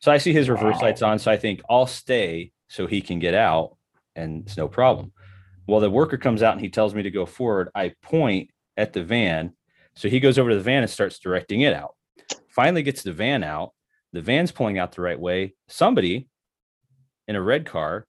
[0.00, 0.82] So I see his reverse wow.
[0.82, 1.18] lights on.
[1.18, 3.76] So I think I'll stay so he can get out
[4.14, 5.12] and it's no problem.
[5.66, 7.70] Well, the worker comes out and he tells me to go forward.
[7.74, 9.52] I point at the van.
[9.94, 11.94] So he goes over to the van and starts directing it out.
[12.48, 13.72] Finally gets the van out.
[14.12, 15.54] The van's pulling out the right way.
[15.68, 16.28] Somebody
[17.28, 18.06] in a red car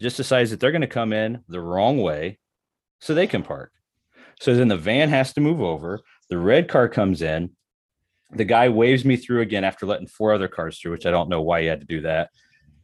[0.00, 2.38] just decides that they're going to come in the wrong way
[3.00, 3.72] so they can park.
[4.40, 6.00] So then the van has to move over.
[6.28, 7.50] The red car comes in.
[8.34, 11.28] The guy waves me through again after letting four other cars through, which I don't
[11.28, 12.30] know why he had to do that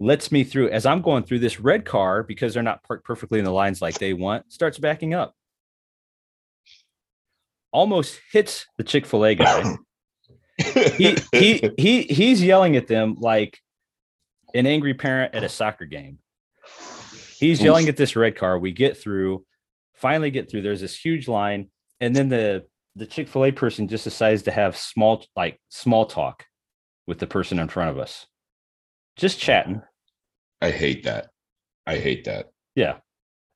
[0.01, 3.39] lets me through as I'm going through this red car because they're not parked perfectly
[3.39, 5.35] in the lines like they want, starts backing up.
[7.71, 9.77] Almost hits the Chick-fil-A guy.
[10.97, 13.59] he he he he's yelling at them like
[14.55, 16.19] an angry parent at a soccer game.
[17.39, 18.59] He's yelling at this red car.
[18.59, 19.45] We get through,
[19.95, 20.63] finally get through.
[20.63, 21.71] There's this huge line,
[22.01, 22.67] and then the
[22.97, 26.47] the Chick-fil-A person just decides to have small like small talk
[27.07, 28.27] with the person in front of us.
[29.17, 29.83] Just chatting.
[30.61, 31.29] I hate that.
[31.87, 32.51] I hate that.
[32.75, 32.99] Yeah.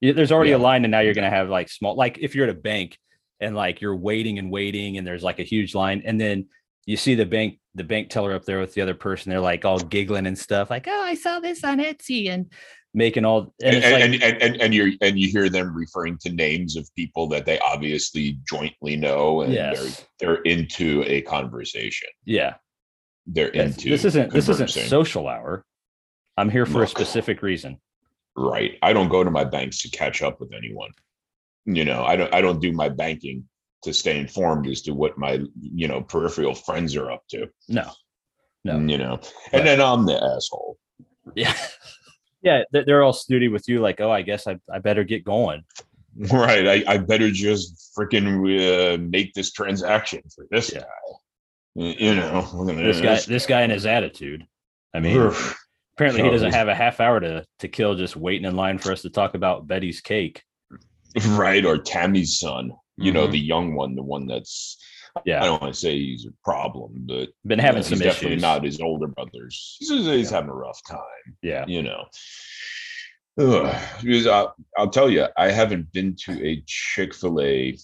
[0.01, 0.57] There's already yeah.
[0.57, 2.59] a line, and now you're going to have like small, like if you're at a
[2.59, 2.99] bank
[3.41, 6.49] and like you're waiting and waiting, and there's like a huge line, and then
[6.85, 9.30] you see the bank, the bank teller up there with the other person.
[9.30, 12.53] They're like all giggling and stuff, like, "Oh, I saw this on Etsy," and
[12.95, 16.16] making all and and, like, and, and, and, and you're and you hear them referring
[16.18, 20.07] to names of people that they obviously jointly know and yes.
[20.20, 22.09] they're they're into a conversation.
[22.24, 22.55] Yeah.
[23.26, 23.76] They're yes.
[23.76, 25.64] into this isn't this isn't social hour.
[26.36, 27.78] I'm here for Look, a specific reason.
[28.36, 28.78] Right.
[28.82, 30.90] I don't go to my banks to catch up with anyone.
[31.66, 33.49] You know, I don't I don't do my banking
[33.82, 37.49] to stay informed as to what my, you know, peripheral friends are up to.
[37.68, 37.90] No.
[38.64, 38.78] No.
[38.78, 39.20] You know.
[39.53, 40.78] And then I'm the asshole.
[41.34, 41.55] Yeah.
[42.45, 45.64] yeah, they're all snooty with you like, "Oh, I guess I I better get going."
[46.16, 46.84] Right.
[46.86, 50.80] I, I better just freaking uh, make this transaction for this yeah.
[50.80, 50.86] guy.
[51.74, 54.47] You know, this guy, this guy and his attitude.
[54.95, 55.32] I mean,
[55.97, 58.90] Apparently, he doesn't have a half hour to to kill just waiting in line for
[58.90, 60.42] us to talk about Betty's cake.
[61.28, 62.72] Right, or Tammy's son.
[62.97, 63.14] You mm-hmm.
[63.14, 64.76] know, the young one, the one that's
[65.25, 65.43] yeah.
[65.43, 68.15] I don't want to say he's a problem, but been having some he's issues.
[68.15, 69.77] Definitely not his older brothers.
[69.81, 70.37] He's, he's yeah.
[70.37, 71.37] having a rough time.
[71.43, 72.05] Yeah, you know.
[73.39, 73.77] Ugh.
[74.03, 77.77] Because I'll, I'll tell you, I haven't been to a Chick Fil A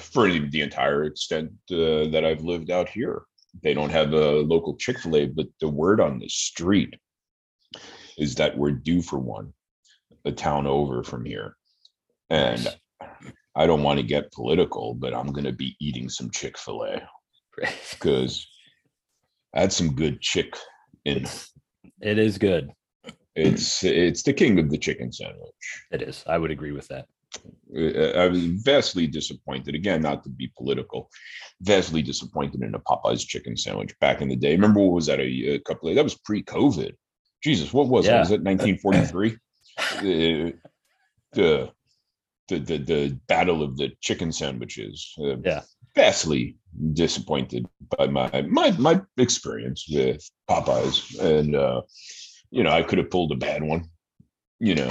[0.00, 3.22] for the entire extent uh, that I've lived out here
[3.62, 6.94] they don't have a local chick-fil-a but the word on the street
[8.16, 9.52] is that we're due for one
[10.24, 11.56] a town over from here
[12.30, 12.68] and
[13.56, 17.02] i don't want to get political but i'm going to be eating some chick-fil-a
[17.90, 18.46] because
[19.54, 20.54] i had some good chick
[21.04, 21.26] in
[22.00, 22.70] it is good
[23.34, 27.06] it's it's the king of the chicken sandwich it is i would agree with that
[27.74, 29.74] uh, I was vastly disappointed.
[29.74, 31.10] Again, not to be political,
[31.62, 34.52] vastly disappointed in a Popeyes chicken sandwich back in the day.
[34.52, 36.92] Remember what was that a, a couple of that was pre-COVID.
[37.42, 38.16] Jesus, what was yeah.
[38.16, 38.20] it?
[38.20, 39.36] Was it 1943?
[40.02, 40.54] the,
[41.32, 41.70] the
[42.48, 45.14] the the the battle of the chicken sandwiches.
[45.18, 45.62] Uh, yeah,
[45.94, 46.56] vastly
[46.92, 47.66] disappointed
[47.96, 51.82] by my my my experience with Popeyes, and uh,
[52.50, 53.88] you know I could have pulled a bad one.
[54.58, 54.90] You know,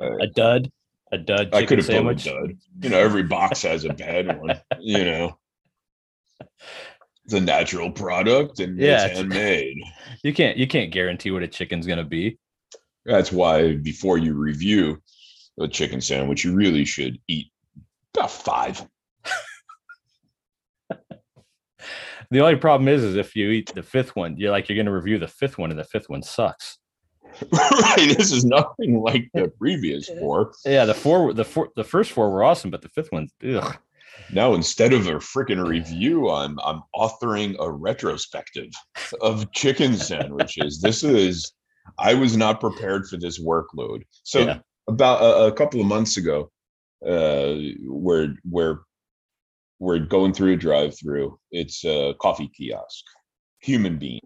[0.00, 0.70] uh, a dud
[1.12, 2.26] a dud I could have sandwich.
[2.26, 2.58] a dud.
[2.82, 4.60] You know, every box has a bad one.
[4.80, 5.38] You know,
[7.24, 9.76] it's a natural product and yeah, it's handmade.
[10.22, 12.38] You can't you can't guarantee what a chicken's gonna be.
[13.06, 15.00] That's why before you review
[15.60, 17.52] a chicken sandwich, you really should eat
[18.14, 18.86] about five.
[22.30, 24.86] The only problem is, is if you eat the fifth one, you're like you're going
[24.86, 26.78] to review the fifth one, and the fifth one sucks.
[27.52, 28.14] right.
[28.16, 30.52] This is nothing like the previous four.
[30.64, 33.76] Yeah, the four, the four, the first four were awesome, but the fifth one, ugh.
[34.32, 38.70] Now instead of a freaking review, I'm I'm authoring a retrospective
[39.20, 40.80] of chicken sandwiches.
[40.80, 41.52] this is
[41.98, 44.02] I was not prepared for this workload.
[44.22, 44.58] So yeah.
[44.90, 46.50] About a, a, couple of months ago,
[47.06, 48.78] uh, we're we're
[49.78, 51.38] we're going through a drive-through.
[51.50, 53.04] It's a coffee kiosk,
[53.60, 54.20] Human Bean,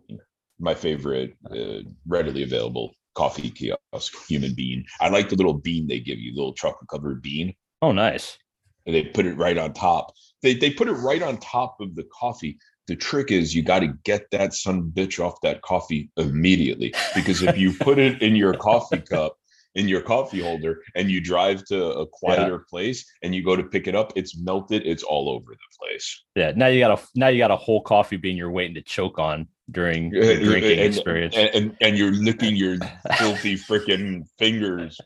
[0.58, 4.84] my favorite, uh, readily available coffee kiosk, Human Bean.
[5.00, 7.54] I like the little bean they give you, the little chocolate-covered bean.
[7.80, 8.38] Oh, nice.
[8.86, 10.12] And they put it right on top.
[10.42, 12.58] They they put it right on top of the coffee.
[12.86, 17.42] The trick is you got to get that son bitch off that coffee immediately because
[17.42, 19.38] if you put it in your coffee cup
[19.74, 22.70] in your coffee holder and you drive to a quieter yeah.
[22.70, 24.86] place and you go to pick it up, it's melted.
[24.86, 26.24] It's all over the place.
[26.36, 26.52] Yeah.
[26.54, 29.18] Now you got a now you got a whole coffee bean you're waiting to choke
[29.18, 32.76] on during the drinking and, experience, and, and, and you're licking your
[33.18, 35.00] filthy freaking fingers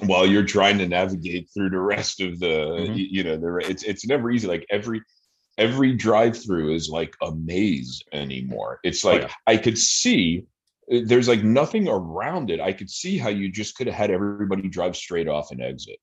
[0.00, 2.94] while you're trying to navigate through the rest of the mm-hmm.
[2.96, 4.46] you know the it's it's never easy.
[4.46, 5.02] Like every
[5.58, 8.80] every drive-through is like a maze anymore.
[8.82, 9.34] It's oh, like oh, yeah.
[9.46, 10.44] I could see
[10.90, 12.60] there's like nothing around it.
[12.60, 15.98] I could see how you just could have had everybody drive straight off and exit.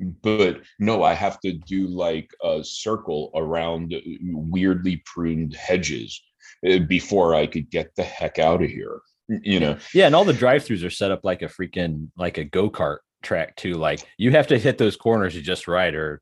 [0.00, 4.00] But no, I have to do like a circle around uh,
[4.30, 6.20] weirdly pruned hedges
[6.68, 9.00] uh, before I could get the heck out of here.
[9.28, 9.78] You know?
[9.94, 13.56] Yeah, and all the drive-throughs are set up like a freaking like a go-kart track
[13.56, 13.74] too.
[13.74, 16.20] Like you have to hit those corners just right, or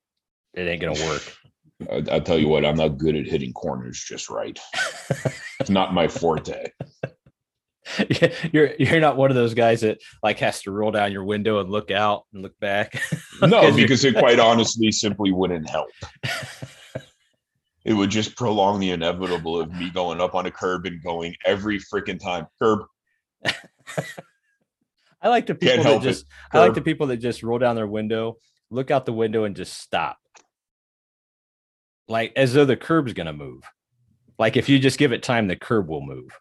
[0.55, 1.23] it ain't gonna work.
[1.91, 4.59] I, will tell you what, I'm not good at hitting corners just right.
[5.61, 6.67] it's not my forte.
[8.53, 11.61] you're you're not one of those guys that like has to roll down your window
[11.61, 13.01] and look out and look back.
[13.43, 15.91] no, because it quite honestly simply wouldn't help.
[17.85, 21.35] it would just prolong the inevitable of me going up on a curb and going
[21.45, 22.81] every freaking time curb.
[25.21, 27.87] I like the people that just I like the people that just roll down their
[27.87, 28.37] window,
[28.71, 30.19] look out the window, and just stop
[32.09, 33.63] like as though the curb's going to move.
[34.39, 36.39] Like if you just give it time, the curb will move.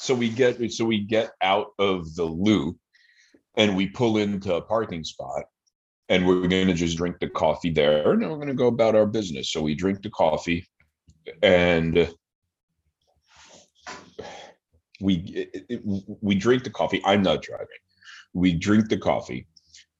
[0.00, 2.76] So we get so we get out of the loop
[3.56, 5.42] and we pull into a parking spot
[6.08, 8.94] and we're going to just drink the coffee there and we're going to go about
[8.94, 9.50] our business.
[9.52, 10.64] So we drink the coffee
[11.42, 12.08] and
[15.00, 15.48] we
[16.20, 17.02] we drink the coffee.
[17.04, 17.66] I'm not driving.
[18.32, 19.48] We drink the coffee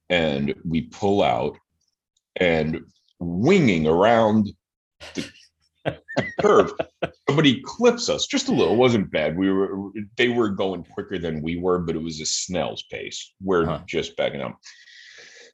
[0.09, 1.57] and we pull out
[2.37, 2.79] and
[3.19, 4.49] winging around
[5.13, 5.25] the
[6.41, 6.73] curve.
[7.27, 8.73] Somebody clips us just a little.
[8.73, 9.37] It wasn't bad.
[9.37, 13.33] We were they were going quicker than we were, but it was a snail's pace.
[13.41, 13.81] We're huh.
[13.85, 14.57] just backing up.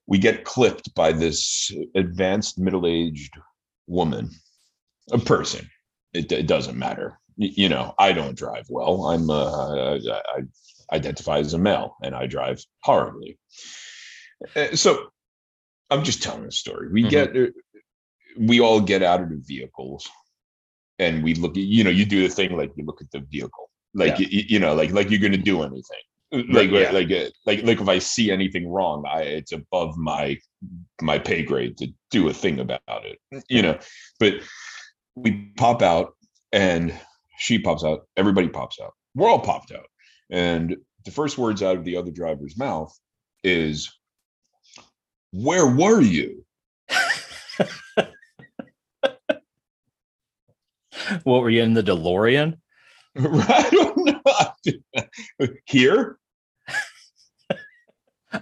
[0.08, 3.36] We get clipped by this advanced middle-aged
[3.88, 4.30] woman,
[5.12, 5.70] a person.
[6.14, 7.20] It, it doesn't matter.
[7.38, 9.06] You know, I don't drive well.
[9.06, 10.00] I'm uh, I,
[10.38, 13.38] I identify as a male, and I drive horribly.
[14.56, 15.08] Uh, so
[15.90, 16.90] I'm just telling a story.
[16.92, 17.10] We mm-hmm.
[17.10, 17.48] get uh,
[18.38, 20.10] we all get out of the vehicles
[21.00, 23.20] and we look at you know you do the thing like you look at the
[23.32, 23.70] vehicle.
[23.94, 24.28] Like yeah.
[24.30, 26.00] you, you, know like like you're gonna do anything.
[26.32, 26.92] Like yeah.
[26.92, 30.38] like uh, like like if i see anything wrong i it's above my
[31.00, 33.78] my pay grade to do a thing about it you know.
[34.20, 34.42] But
[35.16, 36.16] we pop out
[36.52, 36.94] and
[37.38, 38.94] she pops out everybody pops out.
[39.14, 39.88] We're all popped out.
[40.30, 42.92] And the first words out of the other driver's mouth
[43.44, 43.92] is
[45.32, 46.46] where were you
[51.24, 52.58] what were you in the DeLorean?
[53.18, 54.22] I don't know.
[55.66, 56.18] Here?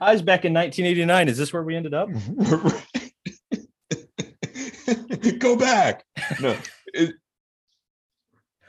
[0.02, 1.30] I was back in 1989.
[1.30, 2.10] Is this where we ended up?
[5.40, 6.04] Go back.
[6.42, 6.58] No.
[6.88, 7.16] It,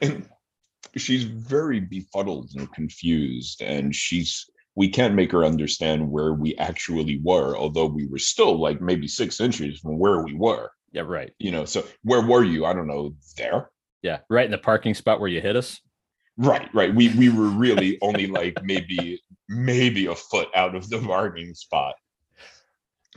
[0.01, 0.27] and
[0.95, 7.19] she's very befuddled and confused, and she's we can't make her understand where we actually
[7.23, 10.69] were, although we were still like maybe six inches from where we were.
[10.91, 11.31] Yeah, right.
[11.39, 12.65] You know, so where were you?
[12.65, 13.15] I don't know.
[13.37, 13.69] There.
[14.05, 15.81] Yeah, right in the parking spot where you hit us.
[16.37, 16.93] Right, right.
[16.93, 21.95] We we were really only like maybe maybe a foot out of the parking spot,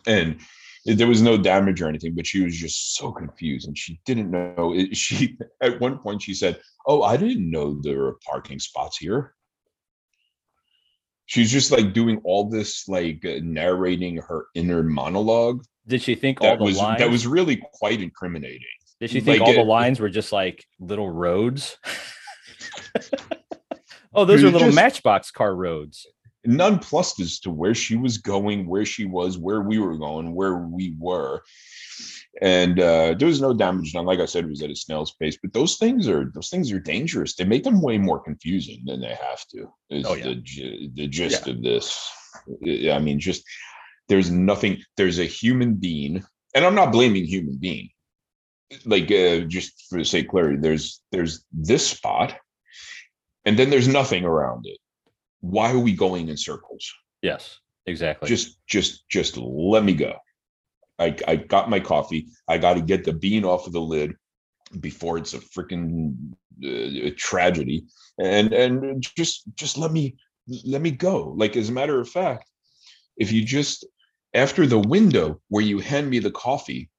[0.07, 0.41] and
[0.86, 2.14] there was no damage or anything.
[2.14, 4.74] But she was just so confused, and she didn't know.
[4.95, 9.34] She at one point she said, "Oh, I didn't know there were parking spots here."
[11.26, 15.62] She's just like doing all this, like uh, narrating her inner monologue.
[15.86, 17.01] Did she think that was lines?
[17.01, 18.78] that was really quite incriminating?
[19.01, 21.76] Did she think like all it, the lines were just like little roads?
[24.14, 26.07] oh, those are little matchbox car roads.
[26.44, 30.57] Nonplussed as to where she was going, where she was, where we were going, where
[30.57, 31.42] we were.
[32.40, 34.07] and uh, there was no damage done.
[34.07, 35.38] Like I said, it was at a snail's pace.
[35.40, 37.36] But those things are those things are dangerous.
[37.36, 39.72] They make them way more confusing than they have to.
[39.90, 40.24] Is oh, yeah.
[40.24, 41.53] the the gist yeah.
[41.53, 42.11] of this?
[42.90, 43.44] I mean, just
[44.09, 44.82] there's nothing.
[44.96, 46.24] There's a human being,
[46.55, 47.90] and I'm not blaming human being.
[48.85, 52.37] Like uh, just for the sake clarity, there's there's this spot,
[53.45, 54.79] and then there's nothing around it.
[55.41, 56.93] Why are we going in circles?
[57.23, 58.29] Yes, exactly.
[58.29, 60.14] Just just just let me go.
[60.99, 62.27] I, I got my coffee.
[62.49, 64.14] I got to get the bean off of the lid
[64.81, 66.14] before it's a freaking
[66.64, 67.85] uh, tragedy.
[68.21, 70.16] And and just just let me
[70.64, 71.35] let me go.
[71.37, 72.51] Like as a matter of fact,
[73.16, 73.87] if you just
[74.35, 76.91] after the window where you hand me the coffee,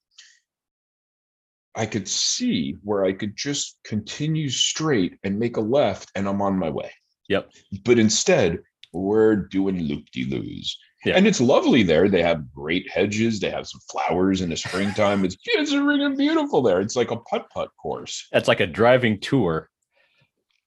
[1.75, 6.41] I could see where I could just continue straight and make a left, and I'm
[6.41, 6.91] on my way.
[7.29, 7.51] Yep.
[7.85, 8.59] But instead,
[8.91, 10.77] we're doing loop de loos.
[11.05, 11.15] Yeah.
[11.15, 12.09] And it's lovely there.
[12.09, 13.39] They have great hedges.
[13.39, 15.23] They have some flowers in the springtime.
[15.23, 16.81] It's it's really beautiful there.
[16.81, 18.27] It's like a putt putt course.
[18.33, 19.69] It's like a driving tour.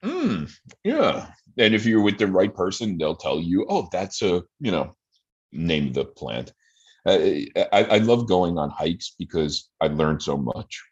[0.02, 0.50] Mm,
[0.84, 1.26] yeah.
[1.58, 4.96] And if you're with the right person, they'll tell you, oh, that's a, you know,
[5.52, 6.52] name the plant.
[7.04, 7.18] Uh,
[7.72, 10.82] I, I love going on hikes because I learned so much.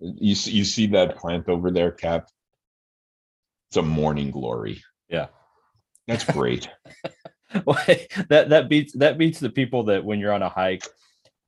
[0.00, 2.28] You see, you see that plant over there, Kap?
[3.70, 4.82] It's a morning glory.
[5.08, 5.28] Yeah.
[6.06, 6.68] That's great.
[7.54, 10.86] that that beats that beats the people that when you're on a hike,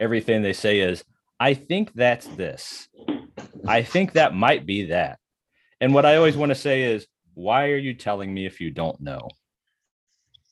[0.00, 1.04] everything they say is,
[1.40, 2.88] "I think that's this.
[3.66, 5.18] I think that might be that."
[5.80, 8.70] And what I always want to say is, "Why are you telling me if you
[8.70, 9.28] don't know?"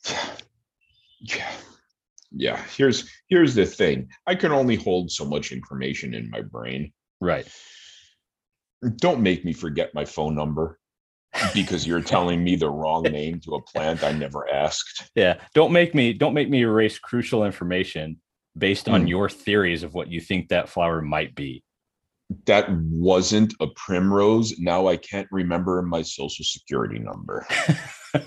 [1.21, 1.53] Yeah.
[2.33, 4.09] Yeah, here's here's the thing.
[4.27, 6.93] I can only hold so much information in my brain.
[7.21, 7.47] Right.
[8.97, 10.79] Don't make me forget my phone number
[11.55, 15.11] because you're telling me the wrong name to a plant I never asked.
[15.15, 15.41] Yeah.
[15.55, 18.21] Don't make me don't make me erase crucial information
[18.57, 19.09] based on mm.
[19.09, 21.63] your theories of what you think that flower might be.
[22.47, 24.59] That wasn't a primrose.
[24.59, 27.47] Now I can't remember my social security number.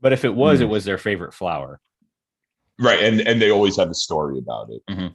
[0.00, 0.62] but if it was, mm.
[0.62, 1.80] it was their favorite flower.
[2.78, 3.02] Right.
[3.02, 4.82] And and they always have a story about it.
[4.90, 5.14] Mm-hmm.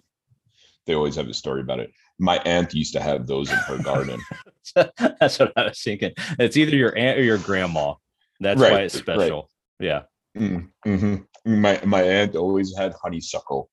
[0.86, 3.78] They always have a story about it my aunt used to have those in her
[3.78, 4.22] garden.
[4.76, 6.14] That's what I was thinking.
[6.40, 7.96] It's either your aunt or your grandma.
[8.40, 9.50] That's right, why it's special.
[9.80, 9.86] Right.
[9.88, 10.02] Yeah.
[10.38, 11.16] Mm-hmm.
[11.46, 13.70] My my aunt always had honeysuckle,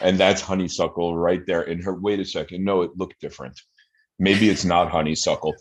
[0.00, 1.94] and that's honeysuckle right there in her.
[1.94, 2.64] Wait a second.
[2.64, 3.58] No, it looked different.
[4.18, 5.54] Maybe it's not honeysuckle.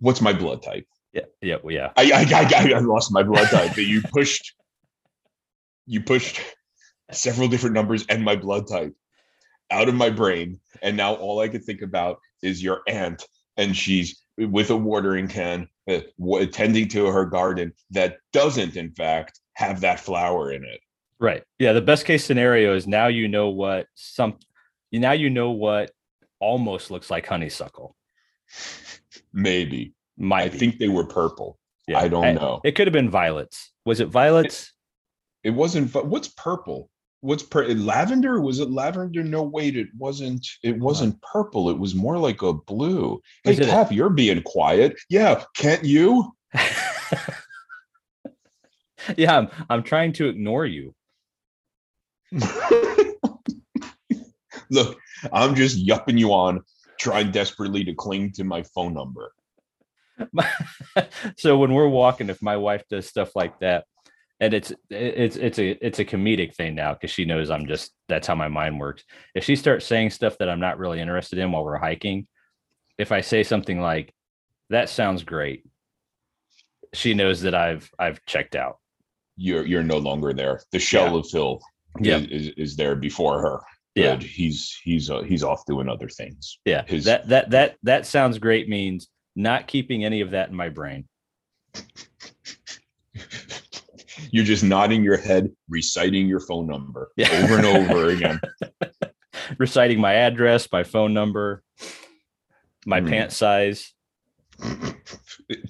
[0.00, 0.86] What's my blood type?
[1.12, 1.92] Yeah, yeah, well, yeah.
[1.96, 3.70] I, I, I, I lost my blood type.
[3.74, 4.54] But you pushed,
[5.86, 6.40] you pushed
[7.12, 8.94] several different numbers and my blood type
[9.70, 10.60] out of my brain.
[10.82, 13.26] And now all I could think about is your aunt,
[13.56, 16.00] and she's with a watering can, uh,
[16.38, 20.80] attending to her garden that doesn't, in fact, have that flower in it.
[21.20, 21.44] Right.
[21.58, 21.72] Yeah.
[21.72, 24.38] The best case scenario is now you know what some,
[24.92, 25.92] now you know what
[26.40, 27.96] almost looks like honeysuckle.
[29.32, 29.94] Maybe.
[30.18, 30.58] Might I be.
[30.58, 31.58] think they were purple.
[31.86, 32.00] Yeah.
[32.00, 32.60] I don't I, know.
[32.64, 33.72] It could have been violets.
[33.86, 34.72] Was it violets?
[35.42, 35.94] It, it wasn't.
[35.94, 36.90] What's purple?
[37.24, 38.38] What's per- eh, lavender?
[38.38, 39.24] Was it lavender?
[39.24, 41.70] No wait it wasn't it wasn't purple.
[41.70, 43.22] It was more like a blue.
[43.44, 44.94] Hey Kap you're being quiet.
[45.08, 46.32] Yeah can't you?
[49.18, 50.94] Yeah I'm, I'm trying to ignore you.
[54.70, 54.98] Look
[55.32, 56.60] i'm just yupping you on
[56.98, 59.32] trying desperately to cling to my phone number.
[61.38, 63.84] So when we're walking if my wife does stuff like that
[64.40, 67.92] and it's it's it's a it's a comedic thing now because she knows I'm just
[68.08, 69.04] that's how my mind works.
[69.34, 72.26] If she starts saying stuff that I'm not really interested in while we're hiking,
[72.98, 74.12] if I say something like
[74.70, 75.64] that sounds great,
[76.92, 78.78] she knows that I've I've checked out.
[79.36, 80.60] You're you're no longer there.
[80.72, 81.18] The shell yeah.
[81.18, 81.60] of Phil
[82.00, 82.18] yeah.
[82.18, 83.60] is, is there before her.
[83.94, 86.58] Yeah, he's he's uh, he's off doing other things.
[86.64, 90.56] Yeah, His, that that that that sounds great means not keeping any of that in
[90.56, 91.08] my brain.
[94.30, 97.30] You're just nodding your head, reciting your phone number yeah.
[97.42, 98.40] over and over again.
[99.58, 101.62] Reciting my address, my phone number,
[102.86, 103.08] my mm.
[103.08, 103.92] pant size.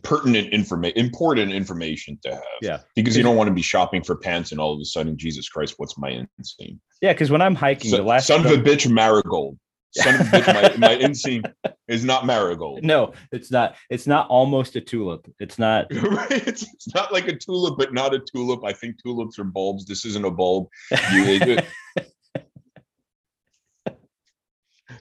[0.02, 2.42] Pertinent information, important information to have.
[2.60, 2.80] Yeah.
[2.94, 5.48] Because you don't want to be shopping for pants and all of a sudden, Jesus
[5.48, 6.78] Christ, what's my inseam?
[7.00, 9.58] Yeah, because when I'm hiking, so, the last son of a bitch marigold.
[9.96, 11.44] Son of bitch, my, my inseam
[11.88, 12.82] is not marigold.
[12.82, 13.76] No, it's not.
[13.90, 15.30] It's not almost a tulip.
[15.38, 15.86] It's not.
[15.90, 18.64] it's, it's not like a tulip, but not a tulip.
[18.64, 19.86] I think tulips are bulbs.
[19.86, 20.68] This isn't a bulb.
[21.12, 21.58] You,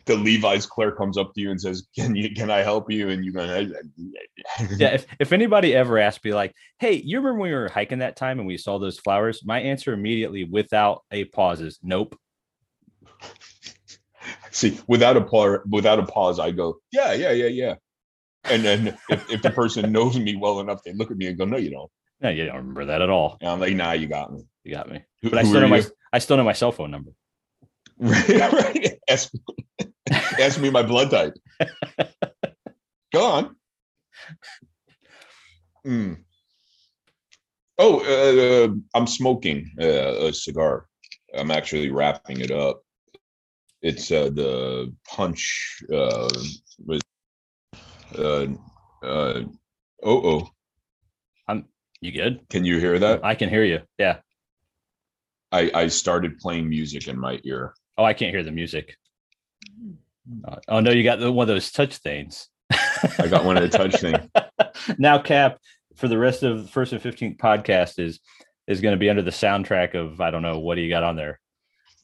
[0.06, 3.10] the Levi's clerk comes up to you and says, "Can you can I help you?"
[3.10, 3.44] And you go,
[4.78, 8.00] "Yeah." If, if anybody ever asked me like, "Hey, you remember when we were hiking
[8.00, 12.18] that time and we saw those flowers?" My answer immediately, without a pause, is nope.
[14.52, 17.76] See, without a pause, without a pause, I go, "Yeah, yeah, yeah, yeah."
[18.46, 21.38] And then if, if the person knows me well enough, they look at me and
[21.38, 23.38] go, "No, you don't." No, you don't remember that at all.
[23.42, 24.44] And I'm like, "Nah, you got me.
[24.64, 25.84] You got me." But I still know my?
[26.12, 27.12] I still know my cell phone number.
[28.00, 29.00] right, right.
[29.10, 29.34] Ask,
[30.40, 31.34] ask me my blood type.
[33.14, 33.56] Go on.
[35.86, 36.24] Mm.
[37.78, 40.88] Oh, uh, uh, I'm smoking uh, a cigar.
[41.36, 42.82] I'm actually wrapping it up.
[43.84, 46.30] It's uh, the punch uh,
[46.86, 47.02] with
[48.18, 48.48] uh,
[49.04, 49.44] uh, oh
[50.02, 50.50] oh.
[51.50, 51.66] I'm.
[52.00, 52.48] You good?
[52.50, 53.26] Can you hear that?
[53.26, 53.82] I can hear you.
[53.98, 54.20] Yeah.
[55.52, 57.74] I I started playing music in my ear.
[57.98, 58.96] Oh, I can't hear the music.
[60.48, 62.48] Uh, oh no, you got the, one of those touch things.
[62.72, 64.30] I got one of the touch things.
[64.98, 65.58] now, Kap,
[65.98, 68.22] for the rest of the first and fifteenth podcast is
[68.66, 71.04] is going to be under the soundtrack of I don't know what do you got
[71.04, 71.42] on there.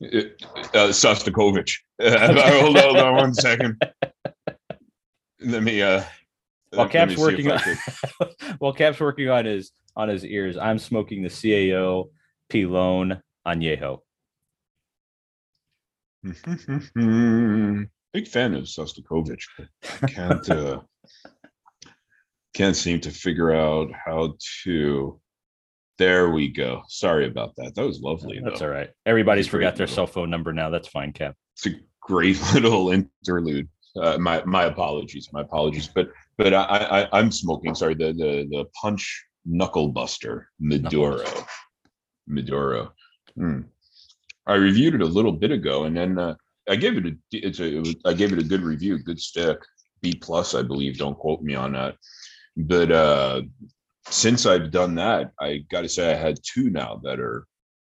[0.02, 1.74] Uh, Shostakovich.
[2.02, 3.82] hold, hold on one second.
[5.41, 5.82] Let me.
[5.82, 6.04] uh
[6.72, 7.60] While Kap's working on,
[8.60, 12.10] while Kap's working on his on his ears, I'm smoking the CAO
[12.50, 14.00] Pilon Añejo.
[18.14, 19.43] Big fan of Shostakovich,
[20.08, 20.80] can't uh,
[22.54, 25.20] can't seem to figure out how to.
[26.00, 26.82] There we go.
[26.88, 27.76] Sorry about that.
[27.76, 28.39] That was lovely.
[28.41, 28.68] That's though.
[28.68, 28.89] all right.
[29.06, 30.70] Everybody's forgot their little, cell phone number now.
[30.70, 31.36] That's fine, Kap.
[31.58, 31.72] It's a
[32.02, 33.68] great little interlude.
[34.02, 35.28] Uh, my my apologies.
[35.34, 35.89] My apologies.
[35.93, 37.76] But but I, I I'm smoking.
[37.76, 37.95] Sorry.
[37.95, 41.26] The the the punch knuckle buster Maduro.
[42.28, 42.93] Maduro.
[43.36, 43.62] Hmm.
[44.47, 46.36] I reviewed it a little bit ago, and then uh,
[46.70, 49.20] I gave it a it's a it was, I gave it a good review, good
[49.20, 49.58] stick,
[50.02, 50.97] B plus, I believe.
[50.97, 51.97] Don't quote me on that.
[52.56, 53.41] But uh,
[54.10, 57.45] since I've done that, I got to say I had two now that are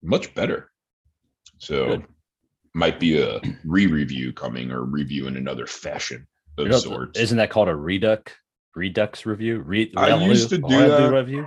[0.02, 0.70] much better.
[1.58, 2.06] So good.
[2.74, 6.26] might be a re-review coming or review in another fashion
[6.58, 7.18] of you know, sorts.
[7.18, 8.32] Isn't that called a redux
[8.74, 9.60] redux review?
[9.60, 11.12] Re- I used to do that.
[11.12, 11.46] Review?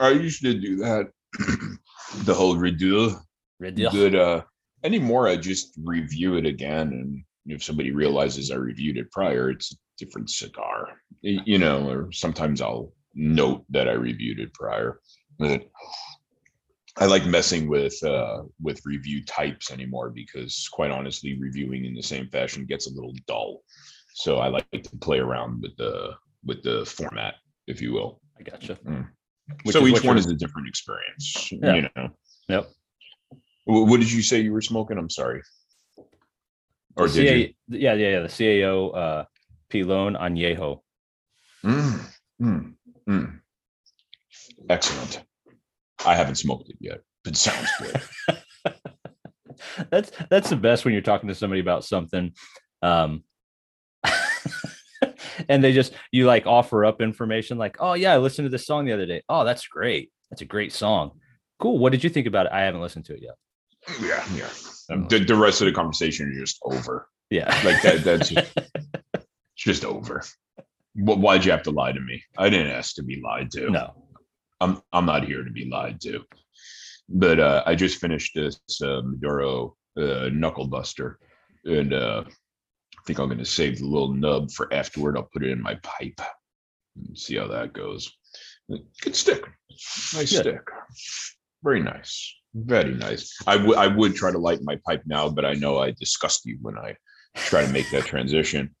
[0.00, 1.10] I used to do that.
[2.24, 3.18] the whole redo
[3.60, 4.40] redo good uh
[4.84, 9.72] anymore i just review it again and if somebody realizes i reviewed it prior it's
[9.72, 10.88] a different cigar
[11.22, 15.00] you know or sometimes i'll note that i reviewed it prior
[15.38, 15.62] but
[16.98, 22.02] i like messing with uh with review types anymore because quite honestly reviewing in the
[22.02, 23.60] same fashion gets a little dull
[24.14, 26.10] so i like to play around with the
[26.44, 27.34] with the format
[27.66, 29.06] if you will i gotcha mm.
[29.70, 31.52] So each one is a different experience.
[31.52, 31.74] Yeah.
[31.74, 32.08] You know.
[32.48, 32.70] Yep.
[33.64, 34.98] What did you say you were smoking?
[34.98, 35.42] I'm sorry.
[36.96, 37.54] Or did CA, you?
[37.68, 38.20] Yeah, yeah, yeah.
[38.20, 39.24] The CAO uh,
[39.70, 40.80] Pilon Añejo.
[41.64, 42.00] Mm,
[42.40, 42.74] mm,
[43.08, 43.40] mm.
[44.68, 45.22] Excellent.
[46.04, 48.02] I haven't smoked it yet, but sounds good.
[49.90, 52.32] that's that's the best when you're talking to somebody about something.
[52.82, 53.24] Um,
[55.48, 58.66] and they just you like offer up information like, oh yeah, I listened to this
[58.66, 59.22] song the other day.
[59.28, 60.10] Oh, that's great.
[60.30, 61.12] That's a great song.
[61.58, 61.78] Cool.
[61.78, 62.52] What did you think about it?
[62.52, 63.34] I haven't listened to it yet.
[64.00, 64.48] Yeah, yeah.
[65.08, 67.08] The, the rest of the conversation is just over.
[67.30, 67.48] Yeah.
[67.64, 68.58] Like that that's just,
[69.56, 70.22] just over.
[70.96, 72.22] Why'd you have to lie to me?
[72.38, 73.70] I didn't ask to be lied to.
[73.70, 73.94] No.
[74.60, 76.22] I'm I'm not here to be lied to.
[77.08, 81.18] But uh, I just finished this uh, Maduro uh, Knuckle Buster,
[81.64, 85.16] and uh, I think I'm going to save the little nub for afterward.
[85.16, 86.20] I'll put it in my pipe
[86.96, 88.10] and see how that goes.
[89.02, 89.44] Good stick.
[90.14, 90.40] Nice Good.
[90.40, 90.62] stick.
[91.62, 92.34] Very nice.
[92.54, 93.36] Very nice.
[93.46, 96.46] I would I would try to light my pipe now, but I know I disgust
[96.46, 96.96] you when I
[97.34, 98.74] try to make that transition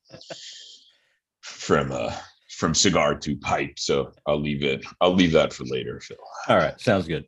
[1.44, 2.14] from uh
[2.48, 3.78] from cigar to pipe.
[3.78, 4.84] So I'll leave it.
[5.00, 6.16] I'll leave that for later, Phil.
[6.48, 6.80] All right.
[6.80, 7.26] Sounds good.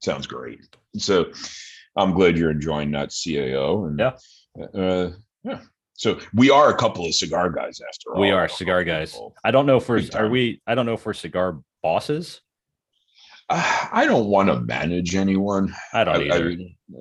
[0.00, 0.60] Sounds great.
[0.96, 1.32] So
[1.96, 3.86] I'm glad you're enjoying that CAO.
[3.86, 4.80] And yeah.
[4.80, 5.10] Uh,
[5.44, 5.60] yeah.
[5.94, 8.20] So we are a couple of cigar guys after all.
[8.20, 9.18] We are cigar guys.
[9.44, 12.40] I don't know if we're are we I don't know if we're cigar bosses.
[13.48, 15.74] Uh, I don't want to manage anyone.
[15.94, 16.56] I don't either.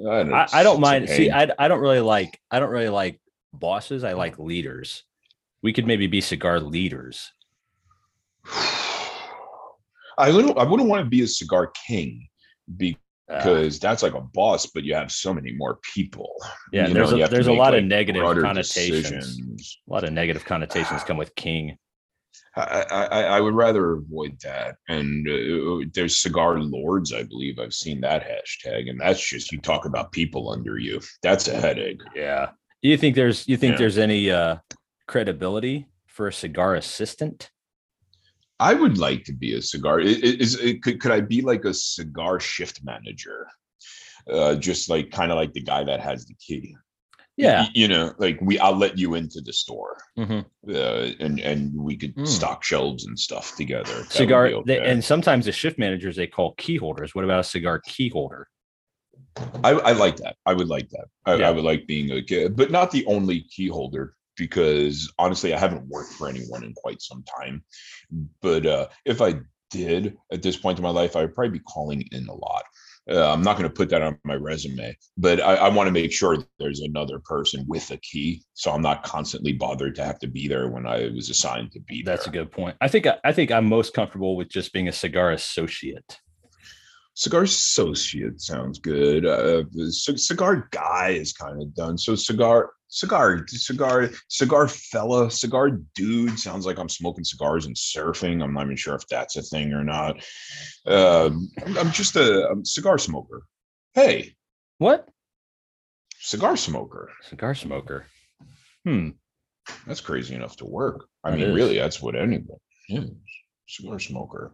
[0.10, 1.10] I, I, I, I don't mind.
[1.10, 3.20] See, I I don't really like I don't really like
[3.52, 4.04] bosses.
[4.04, 5.04] I like leaders.
[5.64, 7.32] We could maybe be cigar leaders.
[10.18, 12.28] I little I wouldn't want to be a cigar king
[12.76, 16.32] because because uh, that's like a boss, but you have so many more people.
[16.72, 19.04] Yeah, you there's know, a, there's a lot like of negative connotations.
[19.10, 19.80] Decisions.
[19.88, 21.78] A lot of negative connotations come with king.
[22.56, 24.78] I, I, I would rather avoid that.
[24.88, 27.60] And uh, there's cigar lords, I believe.
[27.60, 31.02] I've seen that hashtag, and that's just you talk about people under you.
[31.22, 32.02] That's a headache.
[32.16, 32.50] Yeah,
[32.82, 33.78] You think there's you think yeah.
[33.78, 34.58] there's any uh
[35.08, 37.52] credibility for a cigar assistant?
[38.60, 40.00] I would like to be a cigar.
[40.00, 40.18] Is,
[40.58, 43.48] is, could could I be like a cigar shift manager?
[44.32, 46.76] Uh, just like kind of like the guy that has the key.
[47.38, 50.40] Yeah, you, you know, like we, I'll let you into the store, mm-hmm.
[50.70, 52.28] uh, and and we could mm.
[52.28, 53.94] stock shelves and stuff together.
[53.94, 54.64] That cigar, okay.
[54.66, 57.14] they, and sometimes the shift managers they call key holders.
[57.14, 58.48] What about a cigar key holder?
[59.64, 60.36] I, I like that.
[60.48, 61.06] I would like that.
[61.26, 61.48] I, yeah.
[61.48, 65.88] I would like being a, but not the only key holder because honestly, I haven't
[65.88, 67.64] worked for anyone in quite some time.
[68.42, 69.36] But uh, if I
[69.70, 72.64] did at this point in my life, I would probably be calling in a lot.
[73.10, 75.94] Uh, I'm not going to put that on my resume, but I, I want to
[75.94, 80.20] make sure there's another person with a key, so I'm not constantly bothered to have
[80.20, 82.32] to be there when I was assigned to be That's there.
[82.32, 82.76] a good point.
[82.82, 86.20] I think I think I'm most comfortable with just being a cigar associate.
[87.18, 89.26] Cigar associate sounds good.
[89.26, 91.98] Uh, cigar guy is kind of done.
[91.98, 98.44] So cigar cigar cigar cigar fella cigar dude sounds like i'm smoking cigars and surfing.
[98.44, 100.24] I'm not even sure if that's a thing or not.
[100.86, 101.32] Uh,
[101.80, 103.42] i'm just a, a cigar smoker.
[103.96, 104.36] Hey.
[104.78, 105.10] What?
[106.20, 107.10] Cigar smoker.
[107.24, 108.06] Cigar smoker.
[108.86, 109.10] Hmm.
[109.88, 111.08] That's crazy enough to work.
[111.24, 111.56] I that mean is.
[111.56, 113.10] really that's what anyone is
[113.66, 114.54] cigar smoker.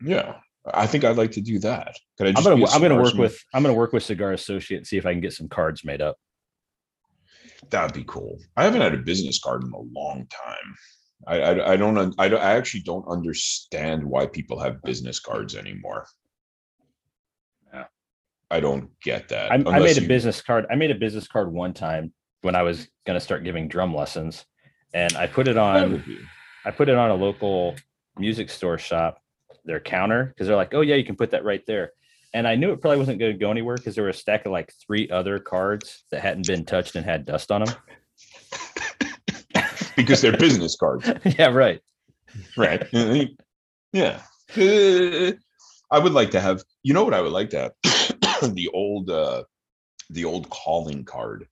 [0.00, 0.36] Yeah
[0.74, 1.96] I think I'd like to do that.
[2.16, 4.86] Could I am gonna I'm gonna work with I'm gonna work with Cigar Associate and
[4.86, 6.16] see if I can get some cards made up.
[7.70, 8.38] That'd be cool.
[8.56, 10.74] I haven't had a business card in a long time.
[11.26, 16.06] I, I, I don't I, I actually don't understand why people have business cards anymore.
[17.72, 17.84] Yeah,
[18.50, 19.50] I don't get that.
[19.50, 20.66] I, I made a business card.
[20.70, 22.12] I made a business card one time
[22.42, 24.44] when I was going to start giving drum lessons,
[24.94, 26.02] and I put it on.
[26.64, 27.74] I put it on a local
[28.18, 29.20] music store shop,
[29.68, 31.92] their counter, because they're like, "Oh yeah, you can put that right there."
[32.34, 34.44] and I knew it probably wasn't going to go anywhere because there were a stack
[34.46, 37.74] of like three other cards that hadn't been touched and had dust on them.
[39.96, 41.10] because they're business cards.
[41.24, 41.80] yeah, right.
[42.56, 42.86] Right.
[43.94, 44.20] Yeah.
[44.54, 45.32] Uh,
[45.90, 48.52] I would like to have, you know what I would like to have?
[48.54, 49.44] the old uh
[50.10, 51.48] the old calling card.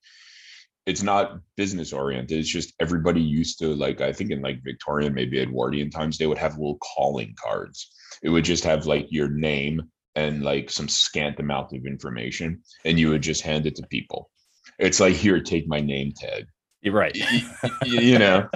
[0.84, 2.38] It's not business oriented.
[2.38, 6.26] It's just everybody used to like I think in like Victorian, maybe Edwardian times, they
[6.26, 7.90] would have little calling cards.
[8.22, 12.98] It would just have like your name, and like some scant amount of information and
[12.98, 14.30] you would just hand it to people.
[14.78, 16.46] It's like here take my name tag.
[16.80, 17.16] You're right.
[17.84, 18.48] You, know?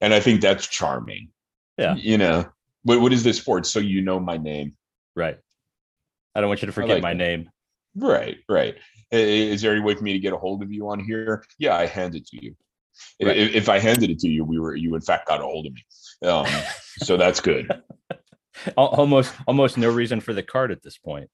[0.00, 1.28] And i think that's charming.
[1.76, 1.94] Yeah.
[1.94, 2.46] You know?
[2.82, 3.58] What, what is this for?
[3.58, 4.74] It's so you know my name.
[5.14, 5.36] Right.
[6.34, 7.50] I don't want you to forget like my name.
[7.94, 8.76] Right right.
[9.10, 11.44] Is there any way for me to get a hold of you on here?
[11.58, 12.54] Yeah i hand it to you.
[13.22, 13.36] Right.
[13.36, 15.66] if, if i handed it to you we were you in fact got a hold
[15.66, 15.84] of me.
[16.26, 16.46] Um,
[17.02, 17.68] so that's good
[18.76, 21.28] almost almost no reason for the card at this point.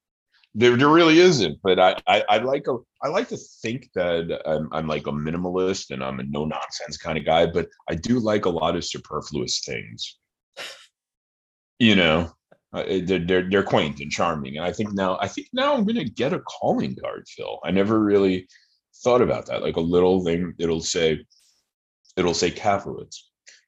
[0.55, 1.59] There, there really isn't.
[1.63, 5.13] But I, I, I like a, I like to think that I'm, I'm like a
[5.13, 7.47] minimalist and I'm a no nonsense kind of guy.
[7.47, 10.19] But I do like a lot of superfluous things.
[11.79, 12.33] You know,
[12.73, 14.57] uh, they're, they're they're quaint and charming.
[14.57, 17.61] And I think now, I think now I'm gonna get a calling card, Phil.
[17.65, 18.49] I never really
[19.05, 19.63] thought about that.
[19.63, 21.23] Like a little thing, it'll say,
[22.17, 23.17] it'll say Kaplowitz,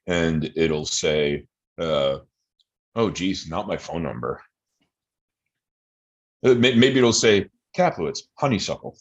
[0.07, 1.45] and it'll say.
[1.79, 2.21] Uh,
[2.99, 4.43] oh geez, not my phone number.
[6.45, 8.97] Uh, maybe it'll say Kaplowitz, honeysuckle.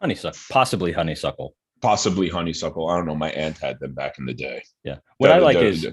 [0.00, 1.54] Honeysuckle, possibly honeysuckle.
[1.82, 2.88] Possibly honeysuckle.
[2.88, 3.14] I don't know.
[3.14, 4.62] My aunt had them back in the day.
[4.84, 4.98] Yeah.
[5.18, 5.86] What I like is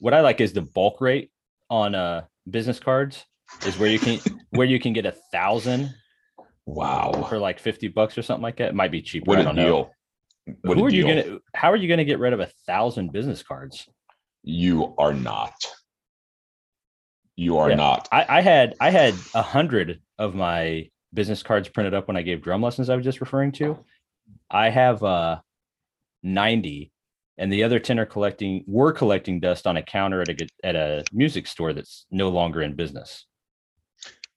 [0.00, 1.30] what I like is the bulk rate
[1.70, 3.24] on uh business cards
[3.66, 4.18] is where you can
[4.50, 5.94] where you can get a thousand.
[6.66, 7.26] Wow.
[7.28, 8.68] For like 50 bucks or something like that.
[8.68, 9.24] It might be cheaper.
[9.28, 9.64] What I don't deal.
[10.46, 10.54] know.
[10.62, 11.06] What Who are deal.
[11.06, 13.88] you gonna how are you gonna get rid of a thousand business cards?
[14.42, 15.54] You are not
[17.38, 17.76] you are yeah.
[17.76, 18.08] not.
[18.10, 22.22] I, I had I had a hundred of my business cards printed up when I
[22.22, 23.78] gave drum lessons I was just referring to.
[24.50, 25.38] I have uh
[26.24, 26.92] 90
[27.38, 30.74] and the other 10 are collecting were collecting dust on a counter at a at
[30.74, 33.24] a music store that's no longer in business.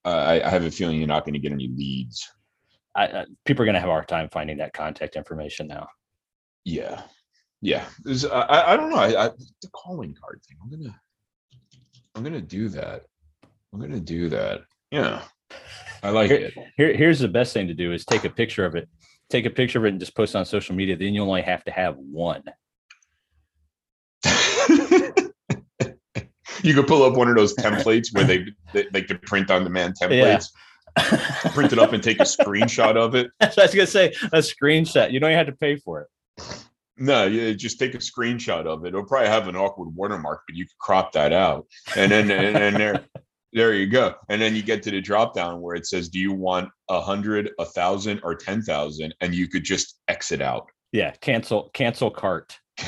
[0.06, 2.28] Uh, I, I, have a feeling you're not going to get any leads.
[2.95, 5.88] I, uh, people are going to have a hard time finding that contact information now.
[6.65, 7.03] Yeah,
[7.61, 7.86] yeah.
[8.32, 8.98] I, I don't know.
[8.98, 9.30] I,
[9.61, 10.57] the calling card thing.
[10.64, 10.95] I'm gonna
[12.15, 13.03] I'm gonna do that.
[13.73, 14.61] I'm gonna do that.
[14.91, 15.21] Yeah.
[16.03, 16.53] I like here, it.
[16.77, 18.89] Here, here's the best thing to do is take a picture of it.
[19.29, 20.97] Take a picture of it and just post it on social media.
[20.97, 22.43] Then you only have to have one.
[26.63, 29.63] you could pull up one of those templates where they, they like to print on
[29.63, 30.47] demand templates.
[30.49, 30.51] Yeah.
[31.53, 33.31] print it up and take a screenshot of it.
[33.39, 34.07] That's what I was gonna say.
[34.33, 35.11] A screenshot.
[35.11, 36.07] You don't even have to pay for it.
[37.02, 38.90] No, you just take a screenshot of it.
[38.90, 41.65] It'll probably have an awkward watermark, but you can crop that out.
[41.95, 43.03] And then and, and there
[43.53, 44.14] there you go.
[44.30, 47.02] And then you get to the drop down where it says, "Do you want a
[47.02, 49.15] hundred, a thousand, or ten thousand?
[49.19, 50.68] And you could just exit out.
[50.91, 52.60] Yeah, cancel, cancel cart.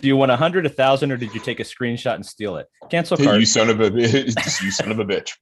[0.00, 2.56] Do you want a hundred, a thousand, or did you take a screenshot and steal
[2.56, 2.66] it?
[2.90, 3.40] Cancel cart.
[3.40, 4.62] You son of a bitch!
[4.62, 5.32] you son of a bitch!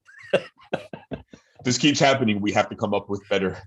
[1.64, 2.40] This keeps happening.
[2.40, 3.58] We have to come up with better.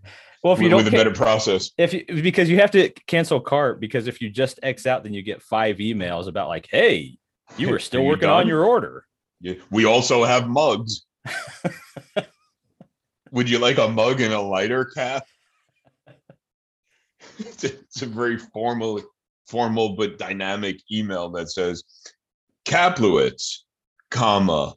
[0.43, 2.89] Well, if you with, don't with a better process, if you, because you have to
[3.07, 6.67] cancel cart because if you just X out, then you get five emails about like,
[6.69, 7.17] hey,
[7.57, 9.05] you were still working on your order.
[9.41, 9.55] Yeah.
[9.71, 11.05] We also have mugs.
[13.31, 15.25] Would you like a mug and a lighter cap?
[17.39, 19.01] it's, a, it's a very formal,
[19.47, 21.83] formal but dynamic email that says
[22.65, 23.59] Kaplowitz,
[24.09, 24.75] comma,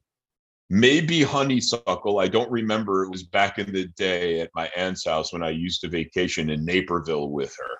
[0.71, 2.19] maybe honeysuckle.
[2.19, 3.05] I don't remember.
[3.05, 6.51] It was back in the day at my aunt's house when I used to vacation
[6.51, 7.79] in Naperville with her.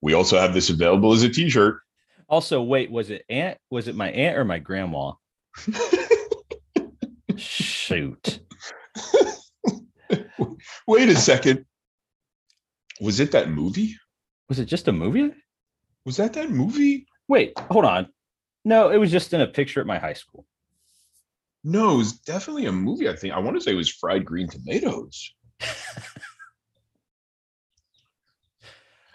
[0.00, 1.80] We also have this available as a t-shirt.
[2.28, 3.58] Also, wait, was it aunt?
[3.70, 5.12] Was it my aunt or my grandma?
[7.36, 8.40] Shoot.
[10.86, 11.64] wait a second.
[13.00, 13.96] Was it that movie?
[14.48, 15.32] Was it just a movie?
[16.04, 17.06] Was that that movie?
[17.28, 18.08] Wait, hold on.
[18.64, 20.46] No, it was just in a picture at my high school.
[21.68, 23.08] No, it was definitely a movie.
[23.08, 25.34] I think I want to say it was Fried Green Tomatoes.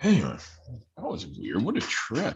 [0.04, 0.36] anyway,
[0.98, 1.64] that was weird.
[1.64, 2.36] What a trip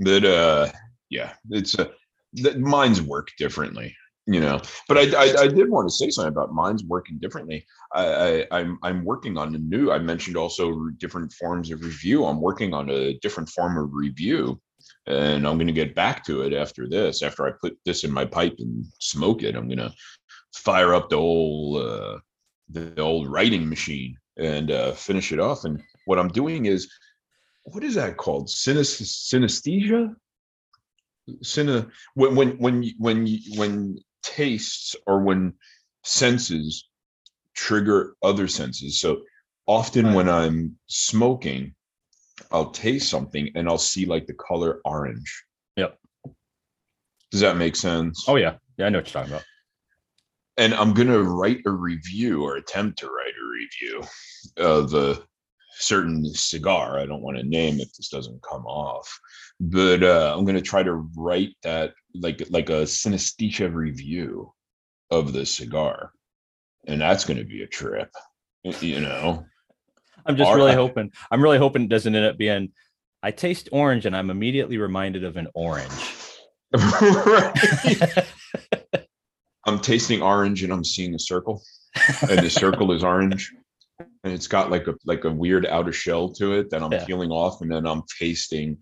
[0.00, 0.70] that uh
[1.10, 1.88] yeah it's uh
[2.34, 3.94] that minds work differently
[4.26, 7.64] you know but I, I, I did want to say something about minds working differently
[7.94, 8.06] I,
[8.50, 12.40] I i'm i'm working on a new i mentioned also different forms of review i'm
[12.40, 14.60] working on a different form of review
[15.06, 18.10] and i'm going to get back to it after this after i put this in
[18.10, 19.92] my pipe and smoke it i'm going to
[20.54, 22.18] fire up the old uh
[22.70, 26.88] the old writing machine and uh finish it off and what i'm doing is
[27.66, 28.48] what is that called?
[28.48, 30.14] synesthesia.
[31.42, 35.54] Syna when when when when when tastes or when
[36.04, 36.88] senses
[37.54, 39.00] trigger other senses.
[39.00, 39.22] So
[39.66, 40.14] often right.
[40.14, 41.74] when I'm smoking,
[42.50, 45.44] I'll taste something and I'll see like the color orange.
[45.76, 45.98] Yep.
[47.30, 48.24] Does that make sense?
[48.28, 48.56] Oh yeah.
[48.78, 49.44] Yeah, I know what you're talking about.
[50.58, 54.02] And I'm gonna write a review or attempt to write a review
[54.56, 55.22] of a
[55.78, 56.98] certain cigar.
[56.98, 59.18] I don't want to name if this doesn't come off,
[59.60, 64.52] but uh, I'm to try to write that like like a synesthesia review
[65.10, 66.12] of the cigar,
[66.86, 68.10] and that's to be a trip.
[68.64, 69.44] You know,
[70.26, 71.12] I'm just really hoping.
[71.30, 72.72] I'm really hoping it doesn't end up being.
[73.22, 75.90] I taste orange, and I'm immediately reminded of an orange.
[79.64, 81.62] I'm tasting orange, and I'm seeing a circle,
[82.28, 83.52] and the circle is orange
[83.98, 87.04] and it's got like a like a weird outer shell to it that I'm yeah.
[87.04, 88.78] peeling off, and then I'm tasting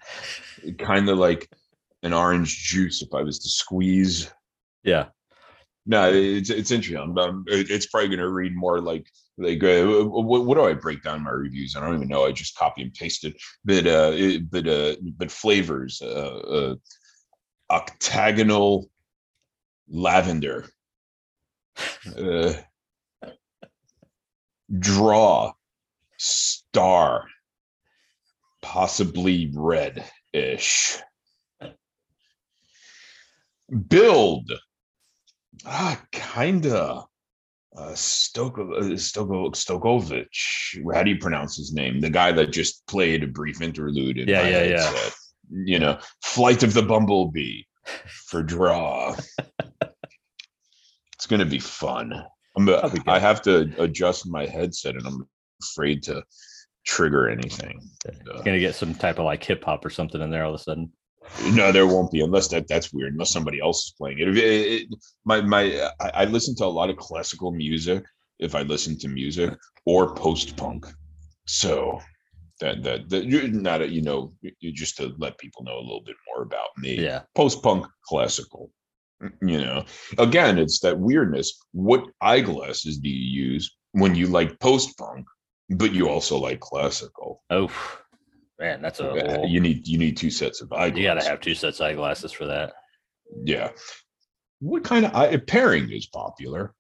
[0.79, 1.49] kind of like
[2.03, 4.33] an orange juice if I was to squeeze.
[4.83, 5.07] Yeah.
[5.87, 7.19] No, it's it's interesting.
[7.19, 9.07] Um, it's probably going to read more like
[9.37, 11.77] like uh, what, what do I break down my reviews?
[11.77, 12.25] I don't even know.
[12.25, 13.37] I just copy and paste it.
[13.65, 16.01] But uh, it, but uh, but flavors.
[16.03, 16.07] Uh,
[16.39, 16.75] uh,
[17.71, 18.89] octagonal
[19.89, 20.67] lavender.
[22.17, 22.55] Uh,
[24.79, 25.53] draw
[26.19, 27.27] star
[28.63, 30.99] possibly red-ish
[33.89, 34.51] build
[35.67, 37.05] ah kinda
[37.77, 40.95] uh Stoko, uh, Stoko, Stokovich.
[40.95, 42.01] How do you pronounce his name?
[42.01, 44.19] The guy that just played a brief interlude.
[44.19, 45.11] In yeah, yeah, yeah.
[45.51, 47.63] You know, Flight of the Bumblebee
[48.07, 49.17] for draw.
[51.15, 52.25] it's gonna be fun.
[52.57, 52.69] I'm,
[53.09, 55.29] I have to adjust my headset, and I'm
[55.61, 56.23] afraid to
[56.87, 57.81] trigger anything.
[58.07, 60.61] Uh, gonna get some type of like hip hop or something in there all of
[60.61, 60.93] a sudden.
[61.53, 63.13] No, there won't be unless that that's weird.
[63.13, 64.37] Unless somebody else is playing it.
[64.37, 64.89] it, it
[65.25, 68.05] my my I, I listen to a lot of classical music.
[68.39, 69.57] If I listen to music
[69.87, 70.87] or post punk,
[71.47, 72.01] so
[72.61, 76.17] that that that you're not you know just to let people know a little bit
[76.29, 77.01] more about me.
[77.01, 78.71] Yeah, post punk, classical
[79.23, 79.85] mm, you know
[80.19, 85.27] again it's that weirdness what eyeglasses do you use when you like post-punk
[85.71, 87.71] but you also like classical oh
[88.59, 89.47] man that's a whole...
[89.47, 92.33] you need you need two sets of eyeglasses you gotta have two sets of eyeglasses
[92.33, 92.73] for that
[93.45, 93.71] yeah
[94.61, 96.75] what kind of eye pairing is popular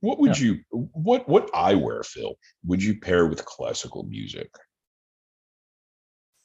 [0.00, 0.46] what would yeah.
[0.46, 2.34] you what what eyewear phil
[2.66, 4.50] would you pair with classical music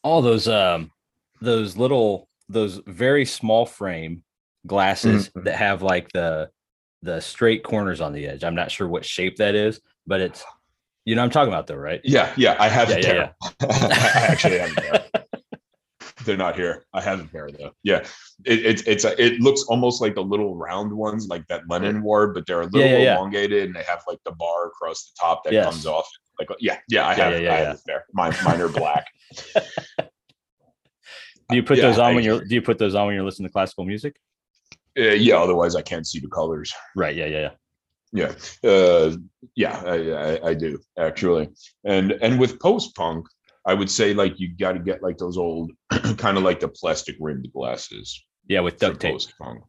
[0.04, 0.92] all those um
[1.42, 4.24] those little those very small frame
[4.66, 5.44] glasses mm-hmm.
[5.44, 6.50] that have like the
[7.02, 8.44] the straight corners on the edge.
[8.44, 10.44] I'm not sure what shape that is, but it's
[11.06, 12.02] you know I'm talking about though, right?
[12.04, 12.56] Yeah, yeah.
[12.60, 13.32] I have yeah, yeah, yeah.
[13.70, 14.72] I actually have
[16.26, 16.86] They're not here.
[16.94, 17.72] I have a pair though.
[17.84, 18.00] Yeah,
[18.46, 22.04] it, it's it's a, it looks almost like the little round ones, like that Lennon
[22.04, 22.82] wore, but they're a little
[23.16, 25.66] elongated and they have like the bar across the top that Yes.
[25.66, 26.08] comes off.
[26.38, 28.06] Like yeah, yeah, I have, yeah, I have a pair.
[28.14, 29.06] Mine, mine are black.
[31.50, 33.24] Do you put those on I- when you're do you put those on when you're
[33.26, 34.18] listening to classical music?
[34.98, 36.74] Uh, yeah, otherwise I can't see the colors.
[36.96, 37.16] Right.
[37.16, 37.26] Yeah.
[37.26, 37.40] Yeah.
[37.40, 37.50] Yeah.
[38.12, 38.34] Yeah,
[38.64, 39.16] uh,
[39.56, 41.50] yeah, I, I, I do actually,
[41.84, 43.28] and and with post punk,
[43.66, 45.72] I would say like you got to get like those old,
[46.18, 48.26] kind of like the plastic rimmed glasses.
[48.48, 48.62] Yeah.
[48.62, 49.14] With duct tape.
[49.14, 49.64] Post punk.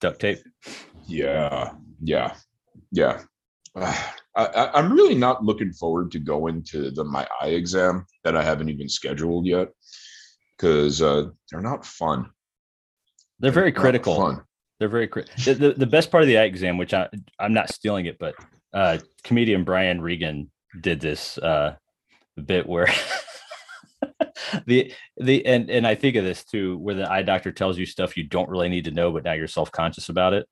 [0.00, 0.38] Duct tape.
[1.06, 2.34] Yeah, yeah,
[2.92, 3.22] yeah.
[3.74, 8.04] Ah, I, I, I'm really not looking forward to going to the my eye exam
[8.24, 9.68] that I haven't even scheduled yet,
[10.56, 12.28] because uh, they're not fun.
[13.38, 14.16] They're very not critical.
[14.16, 14.42] Fun.
[14.78, 17.08] They're very the, the the best part of the eye exam, which I
[17.38, 18.34] I'm not stealing it, but
[18.74, 20.50] uh comedian Brian Regan
[20.80, 21.76] did this uh
[22.44, 22.86] bit where
[24.66, 27.86] the the and and I think of this too, where the eye doctor tells you
[27.86, 30.46] stuff you don't really need to know, but now you're self conscious about it.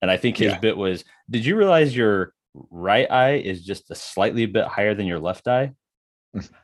[0.00, 0.58] And I think his Yeah.
[0.58, 2.34] bit was, did you realize your
[2.70, 5.72] right eye is just a slightly bit higher than your left eye?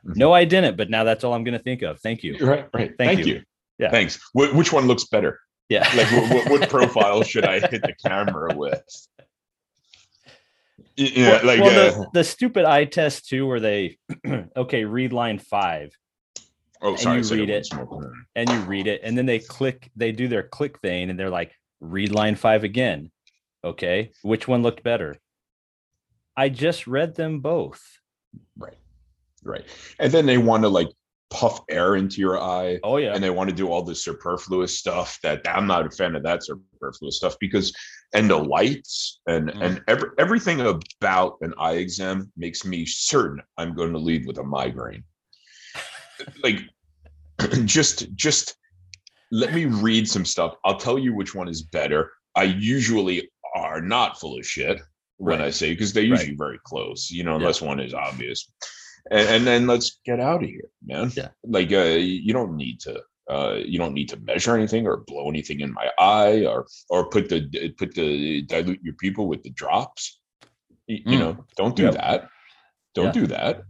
[0.03, 2.01] No, I didn't, but now that's all I'm going to think of.
[2.01, 2.37] Thank you.
[2.45, 2.89] Right, right.
[2.99, 3.35] Thank Thank, you.
[3.35, 3.43] you.
[3.79, 3.91] Yeah.
[3.91, 4.19] Thanks.
[4.33, 5.39] Wh- which one looks better?
[5.69, 5.89] Yeah.
[5.95, 8.83] like what, what, profile should I hit the camera with?
[10.97, 13.99] Yeah, well, like well, uh, the, the stupid eye test too, where they
[14.57, 15.93] okay, read line five
[16.83, 17.69] oh, and sorry, you read it.
[18.35, 21.31] and you read it, and then they click, they do their click thing, and they're
[21.31, 23.11] like, read line five again.
[23.63, 25.17] Okay, which one looked better?
[26.37, 27.83] I just read them both.
[28.57, 28.79] Right,
[29.43, 29.65] right.
[29.99, 30.89] And then they want to like
[31.31, 34.79] puff air into your eye, Oh yeah, and they want to do all the superfluous
[34.79, 35.19] stuff.
[35.23, 37.75] That I'm not a fan of that superfluous stuff because,
[38.15, 39.63] and the lights and Mm.
[39.63, 44.39] and every, everything about an eye exam makes me certain I'm going to leave with
[44.39, 45.05] a migraine.
[46.43, 46.61] like,
[47.65, 48.57] just just
[49.31, 50.55] let me read some stuff.
[50.65, 52.13] I'll tell you which one is better.
[52.35, 54.81] I usually are not full of shit
[55.19, 56.11] when I say because they're Right.
[56.21, 58.51] usually very close, you know, unless one is obvious.
[59.11, 61.11] And, and then let's get out of here, man.
[61.17, 61.29] Yeah.
[61.45, 65.29] Like uh, you don't need to uh, you don't need to measure anything or blow
[65.29, 69.51] anything in my eye or or put the put the dilute your people with the
[69.51, 70.19] drops.
[70.87, 71.19] You, Mm.
[71.19, 71.95] know, don't do Yep.
[71.95, 72.29] that.
[72.95, 73.13] Don't Yeah.
[73.13, 73.63] do that.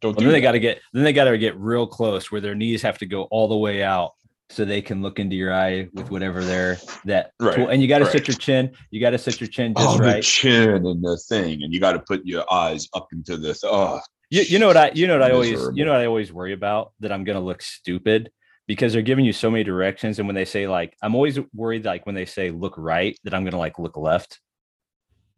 [0.00, 2.30] Don't Well, do then they got to get then they got to get real close
[2.30, 4.12] where their knees have to go all the way out
[4.50, 7.68] so they can look into your eye with whatever they're that Right, tool.
[7.68, 8.28] and you got to set right.
[8.28, 11.16] your chin you got to set your chin just oh, the right chin and the
[11.28, 13.48] thing, and you got to put your eyes up into the.
[13.54, 16.00] Th- oh, you, you know what i you know what i always you know what
[16.00, 16.92] i always worry about?
[17.00, 18.30] That i'm gonna look stupid
[18.66, 21.84] because they're giving you so many directions and when they say like i'm always worried
[21.84, 24.40] like when they say look right that i'm gonna like look left.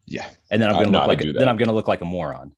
[0.06, 0.28] Yeah.
[0.50, 2.04] and then i'm I'm gonna not look like gonna then i'm gonna look like a
[2.06, 2.52] moron.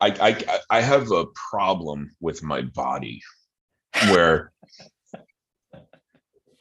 [0.00, 3.22] I, I I have a problem with my body
[4.08, 4.52] where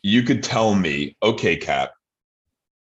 [0.03, 1.91] you could tell me, okay, Kap,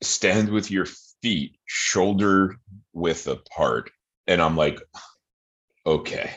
[0.01, 0.87] stand with your
[1.21, 2.55] feet shoulder
[2.93, 3.91] width apart.
[4.27, 4.79] And I'm like,
[5.85, 6.31] okay.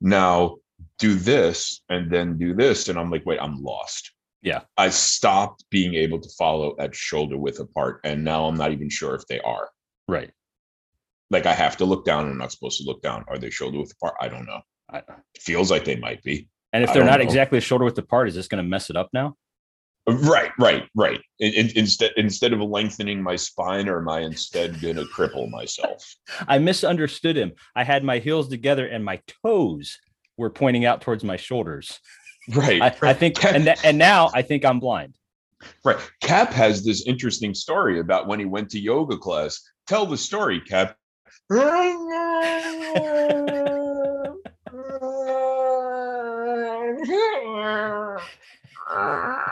[0.00, 0.56] Now
[0.98, 2.88] do this and then do this.
[2.88, 4.12] And I'm like, wait, I'm lost.
[4.42, 4.62] Yeah.
[4.76, 8.00] I stopped being able to follow at shoulder width apart.
[8.04, 9.70] And now I'm not even sure if they are.
[10.08, 10.30] right
[11.30, 13.24] Like I have to look down I'm not supposed to look down.
[13.28, 14.14] Are they shoulder width apart?
[14.20, 14.60] I don't know.
[14.90, 16.48] I, It feels like they might be.
[16.72, 17.24] and if they're not know.
[17.26, 19.36] exactly shoulder width apart is this gonna mess it up now
[20.06, 21.20] Right, right, right.
[21.38, 25.48] In, in- instead, instead of lengthening my spine, or am I instead going to cripple
[25.48, 26.16] myself?
[26.48, 29.98] i misunderstood him i had my heels together and my toes
[30.36, 32.00] were pointing out towards my shoulders
[32.54, 35.16] Right, i, I think and, th- and now i think i'm blind
[35.84, 35.98] right.
[36.20, 39.60] Kap has this interesting story about when he went to yoga class.
[39.86, 40.96] Tell the story, Kap.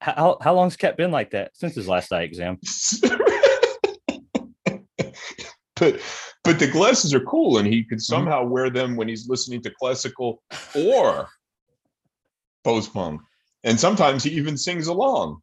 [0.00, 1.56] How, how long's Kap been like that?
[1.56, 2.58] Since his last eye exam.
[5.82, 6.00] But
[6.44, 8.14] but the glasses are cool and he could mm-hmm.
[8.14, 10.40] somehow wear them when he's listening to classical
[10.76, 11.28] or
[12.62, 13.20] post punk.
[13.64, 15.40] And sometimes he even sings along.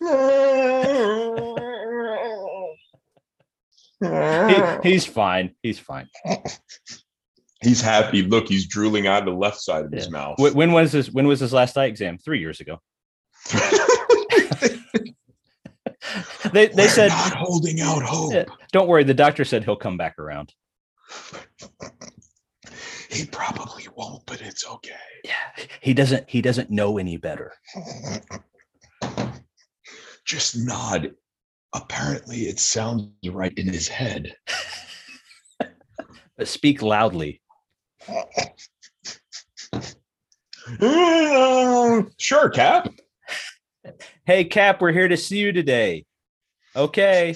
[3.98, 5.54] He, he's fine.
[5.62, 6.06] He's fine
[7.66, 8.22] he's happy.
[8.22, 10.38] Look he's drooling out of the left side of his mouth.
[10.38, 12.18] When was this when was his last eye exam?
[12.18, 12.80] Three years ago.
[16.52, 18.46] They they We're said not holding out hope.
[18.72, 20.52] Don't worry the doctor said he'll come back around.
[23.08, 24.90] He probably won't but it's okay.
[25.24, 27.52] Yeah he doesn't he doesn't know any better.
[30.26, 31.12] Just nod.
[31.74, 34.34] Apparently it sounds right in his head.
[36.36, 37.40] But speak loudly
[42.18, 42.88] sure, Kap.
[44.24, 46.04] Hey, Kap, we're here to see you today.
[46.74, 47.34] Okay.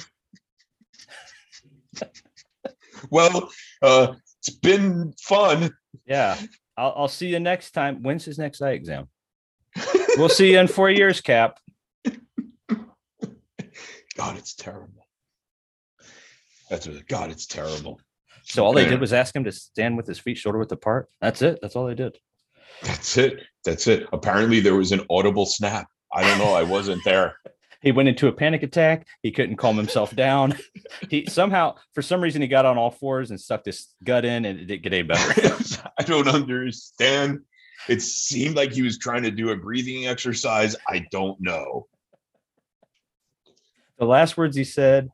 [3.11, 3.51] well,
[3.83, 5.71] uh, it's been fun.
[6.07, 6.37] Yeah.
[6.77, 8.03] I'll, I'll see you next time.
[8.03, 9.09] When's his next eye exam?
[10.17, 11.59] we'll see you in four years, Kap.
[14.17, 15.07] God, it's terrible.
[16.69, 18.01] That's a, God, it's terrible.
[18.51, 21.09] So all they did was ask him to stand with his feet shoulder width apart.
[21.21, 21.61] That's it.
[21.63, 22.19] That's all they did.
[22.83, 23.43] That's it.
[23.65, 24.09] That's it.
[24.13, 25.87] Apparently there was an audible snap.
[26.13, 26.53] I don't know.
[26.53, 27.37] I wasn't there.
[27.83, 29.07] he went into a panic attack.
[29.23, 30.59] He couldn't calm himself down.
[31.09, 34.45] He somehow, for some reason, he got on all fours and stuck his gut in,
[34.45, 35.57] and it didn't get any better.
[35.99, 37.41] I don't understand.
[37.89, 40.75] It seemed like he was trying to do a breathing exercise.
[40.89, 41.87] I don't know.
[43.99, 45.11] The last words he said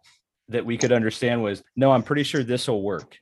[0.49, 3.17] that we could understand was, "No, I'm pretty sure this will work."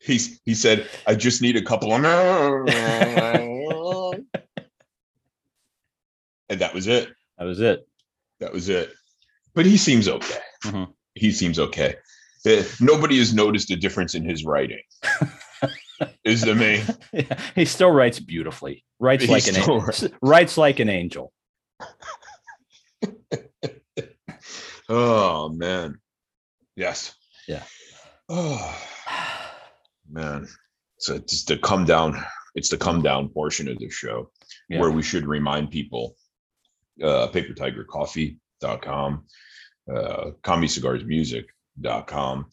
[0.00, 2.66] He he said, "I just need a couple of," and
[6.48, 7.08] that was it.
[7.38, 7.86] That was it.
[8.40, 8.92] That was it.
[9.54, 10.38] But he seems okay.
[10.64, 10.90] Mm-hmm.
[11.14, 11.96] He seems okay.
[12.44, 14.82] Uh, nobody has noticed a difference in his writing.
[16.24, 16.82] is the main.
[17.12, 18.84] Yeah, he still writes beautifully.
[18.98, 19.84] Writes like an angel.
[20.20, 21.32] Writes like an angel.
[24.94, 25.98] Oh man.
[26.76, 27.14] Yes.
[27.48, 27.62] Yeah.
[28.28, 28.78] Oh
[30.10, 30.46] man.
[30.98, 32.22] So it's the come down.
[32.54, 34.30] It's the come down portion of the show
[34.68, 34.80] yeah.
[34.80, 36.14] where we should remind people
[37.02, 39.24] uh papertigercoffee.com,
[39.90, 42.50] uh comedycigarsmusic.com,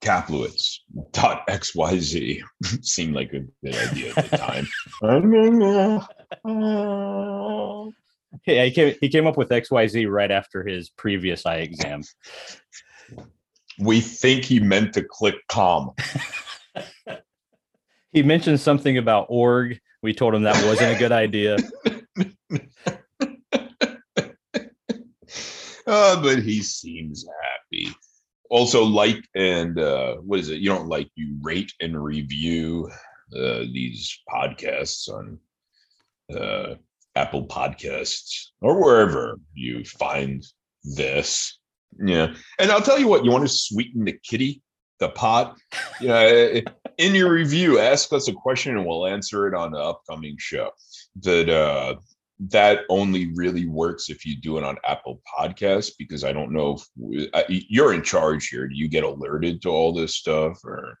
[0.00, 2.42] Kaplowitz.xyz
[2.82, 4.66] seemed like a good idea at the time.
[8.46, 12.02] yeah, he came, he came up with XYZ right after his previous eye exam.
[13.78, 15.92] We think he meant to click com.
[18.12, 19.80] he mentioned something about org.
[20.02, 21.56] We told him that wasn't a good idea.
[25.86, 27.94] uh, but he seems happy
[28.52, 30.60] also like and uh, what is it?
[30.60, 32.90] You don't like you rate and review
[33.34, 35.38] uh, these podcasts on
[36.36, 36.74] uh,
[37.14, 40.44] Apple Podcasts or wherever you find
[40.82, 41.58] this.
[41.98, 43.24] Yeah, and I'll tell you what.
[43.24, 44.62] You want to sweeten the kitty,
[44.98, 45.58] the pot.
[46.00, 46.60] Yeah,
[46.98, 50.70] in your review, ask us a question and we'll answer it on the upcoming show.
[51.20, 51.96] That uh,
[52.48, 56.78] that only really works if you do it on Apple Podcasts because I don't know
[57.10, 58.66] if uh, you're in charge here.
[58.66, 60.98] Do you get alerted to all this stuff or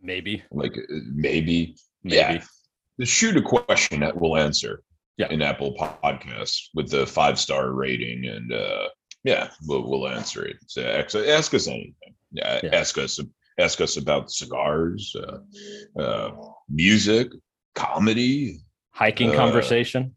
[0.00, 0.82] maybe like uh,
[1.12, 2.14] maybe, maybe.
[2.14, 3.04] yeah?
[3.04, 4.82] Shoot a question that we'll answer
[5.16, 5.28] yeah.
[5.30, 8.88] in Apple Podcasts with the five star rating and uh
[9.22, 10.56] yeah, we'll we'll answer it.
[10.66, 12.14] So ask, ask us anything.
[12.30, 13.18] Yeah, yeah, ask us
[13.58, 16.32] ask us about cigars, uh, uh,
[16.68, 17.28] music,
[17.74, 18.60] comedy,
[18.90, 20.14] hiking uh, conversation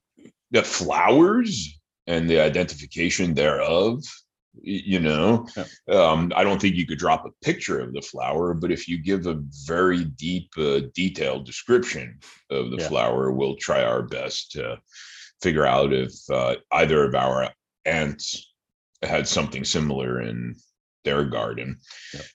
[0.51, 4.03] the flowers and the identification thereof
[4.63, 5.95] you know yeah.
[5.95, 8.97] um, i don't think you could drop a picture of the flower but if you
[8.97, 12.19] give a very deep uh, detailed description
[12.49, 12.87] of the yeah.
[12.87, 14.77] flower we'll try our best to
[15.41, 17.49] figure out if uh, either of our
[17.85, 18.53] aunts
[19.03, 20.55] had something similar in
[21.03, 21.77] their garden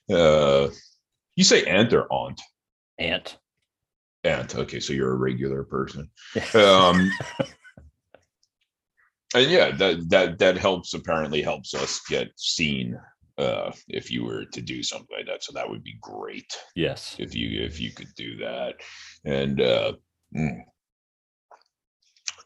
[0.07, 0.17] yeah.
[0.17, 0.69] uh,
[1.35, 2.41] you say aunt or aunt
[2.99, 3.37] aunt
[4.23, 6.09] aunt okay so you're a regular person
[6.55, 7.11] um,
[9.33, 12.97] and yeah that that that helps apparently helps us get seen
[13.37, 15.43] uh if you were to do something like that.
[15.43, 17.15] So that would be great yes.
[17.17, 18.75] if you if you could do that.
[19.25, 19.93] And uh
[20.35, 20.61] mm.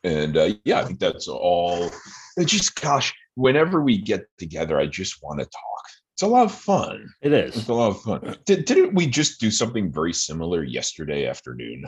[0.03, 1.89] and uh yeah i think that's all.
[2.38, 5.84] It's just gosh whenever we get together i just want to talk.
[6.14, 7.09] It's a lot of fun.
[7.22, 7.55] It is.
[7.55, 8.35] It's a lot of fun.
[8.45, 11.85] Did, didn't we just do something very similar yesterday afternoon?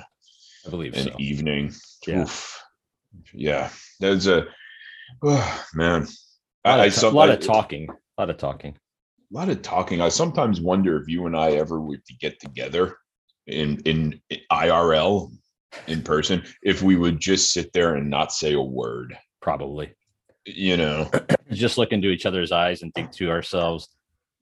[0.68, 1.16] I believe an so.
[1.18, 1.74] evening?
[2.06, 2.22] Yeah.
[2.22, 2.62] Oof.
[3.34, 3.70] yeah.
[4.00, 4.46] There's a
[5.24, 6.08] Oh, man.
[6.66, 7.88] A lot, of, lot of talking.
[7.90, 8.76] A lot of talking.
[9.32, 10.02] A lot of talking.
[10.02, 12.98] I sometimes wonder if you and I ever were to get together
[13.48, 14.22] in in
[14.52, 15.32] IRL
[15.88, 19.16] in person, if we would just sit there and not say a word.
[19.42, 19.94] Probably.
[20.46, 21.10] You know,
[21.52, 23.90] just look into each other's eyes and think to ourselves,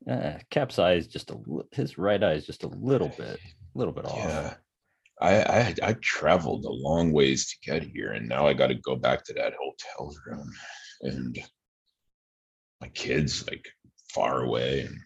[0.08, 1.38] eh, Kap's eye is just a
[1.72, 3.40] his right eye is just a little bit,
[3.76, 4.58] a little bit off.
[5.20, 8.76] I, I I traveled a long ways to get here, and now I got to
[8.76, 10.54] go back to that hotel room,
[11.02, 11.40] and
[12.82, 13.68] my kids like
[14.14, 14.98] far away, and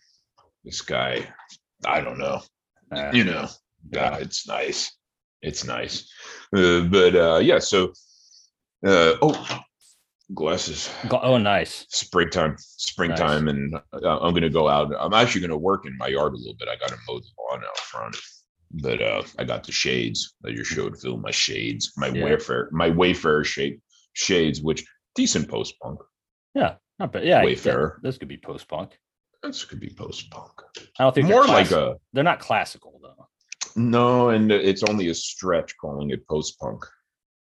[0.63, 1.27] this guy,
[1.85, 2.41] I don't know,
[2.91, 3.47] uh, you know,
[3.91, 4.91] yeah, it's nice,
[5.41, 6.11] it's nice,
[6.55, 7.59] uh, but uh, yeah.
[7.59, 7.93] So,
[8.85, 9.59] uh, oh,
[10.33, 10.89] glasses.
[11.09, 11.85] Oh, nice.
[11.89, 13.53] Springtime, springtime, nice.
[13.53, 14.93] and uh, I'm gonna go out.
[14.99, 16.67] I'm actually gonna work in my yard a little bit.
[16.67, 18.17] I got to mow the lawn out front,
[18.73, 21.18] but uh, I got the shades that you showed Phil.
[21.18, 22.23] My shades, my yeah.
[22.23, 23.81] Wayfair, my Wayfarer shape
[24.14, 24.85] shades, which
[25.15, 25.99] decent post punk.
[26.53, 27.26] Yeah, not bad.
[27.26, 27.99] Yeah, Wayfarer.
[28.03, 28.98] This could be post punk.
[29.43, 30.52] This could be post punk.
[30.99, 31.95] I don't think more like a.
[32.14, 33.27] They're not classical though.
[33.76, 36.84] No, and it's only a stretch calling it post punk.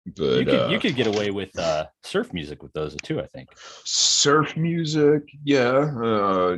[0.05, 3.21] But you could, uh, you could get away with uh, surf music with those too.
[3.21, 3.49] I think
[3.85, 5.91] surf music, yeah.
[6.03, 6.57] Uh,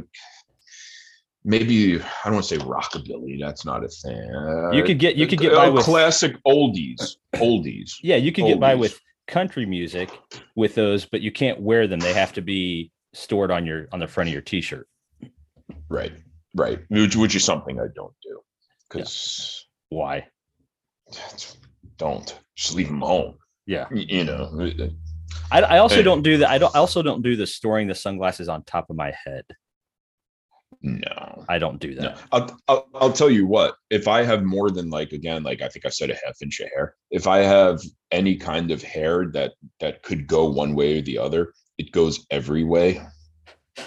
[1.44, 3.40] maybe I don't want to say rockabilly.
[3.40, 4.34] That's not a thing.
[4.34, 7.94] Uh, you could get you could get by with classic oldies, oldies.
[8.02, 8.50] Yeah, you could oldies.
[8.50, 10.10] get by with country music
[10.56, 12.00] with those, but you can't wear them.
[12.00, 14.88] They have to be stored on your on the front of your t-shirt.
[15.90, 16.14] Right,
[16.56, 16.80] right.
[16.90, 18.40] Which, which is something I don't do
[18.90, 19.98] because yeah.
[19.98, 20.28] why?
[21.98, 23.36] Don't just leave them home.
[23.66, 24.72] Yeah, you know.
[25.52, 26.50] I, I also and, don't do that.
[26.50, 26.76] I don't.
[26.76, 29.46] I also don't do the storing the sunglasses on top of my head.
[30.84, 32.02] No, I don't do that.
[32.02, 32.16] No.
[32.34, 33.76] I'll, I'll, I'll tell you what.
[33.90, 36.60] If I have more than like again, like I think I said a half inch
[36.60, 36.96] of hair.
[37.10, 37.82] If I have
[38.12, 42.26] any kind of hair that that could go one way or the other, it goes
[42.30, 43.02] every way,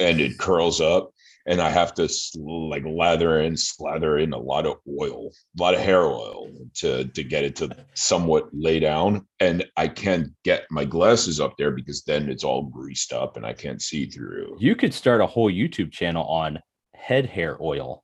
[0.01, 1.11] and it curls up
[1.47, 5.75] and I have to like lather and slather in a lot of oil, a lot
[5.75, 9.27] of hair oil to to get it to somewhat lay down.
[9.41, 13.47] And I can't get my glasses up there because then it's all greased up and
[13.47, 14.57] I can't see through.
[14.59, 16.59] You could start a whole YouTube channel on
[17.07, 18.03] head hair oil.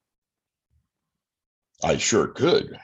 [1.82, 2.78] I sure could.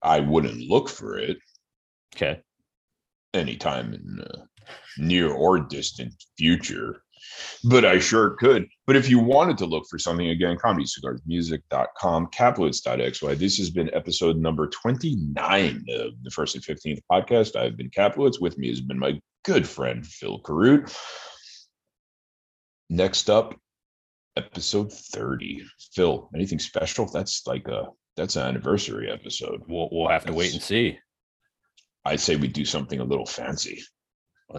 [0.00, 1.38] I wouldn't look for it.
[2.14, 2.40] Okay.
[3.34, 4.46] Anytime in the
[4.96, 7.02] near or distant future
[7.64, 8.68] but I sure could.
[8.86, 13.38] But if you wanted to look for something again, comedycigarsmusic.com, kaplowitz.xy.
[13.38, 17.56] This has been episode number 29 of the first and 15th podcast.
[17.56, 18.40] I've been Kaplowitz.
[18.40, 20.94] With me has been my good friend Phil Carute.
[22.88, 23.58] Next up,
[24.36, 25.64] episode 30.
[25.94, 27.06] Phil, anything special?
[27.06, 27.86] That's like a
[28.16, 29.62] that's an anniversary episode.
[29.68, 30.98] We'll we'll have to wait and see.
[32.04, 33.82] I'd say we do something a little fancy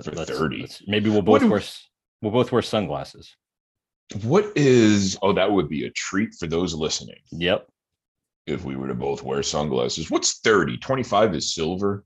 [0.03, 0.61] for let's, 30.
[0.61, 1.61] Let's, maybe we'll both wear
[2.21, 3.35] We'll both wear sunglasses.
[4.23, 7.19] What is, oh, that would be a treat for those listening.
[7.31, 7.67] Yep.
[8.47, 10.09] If we were to both wear sunglasses.
[10.09, 10.77] What's 30?
[10.77, 12.05] 25 is silver.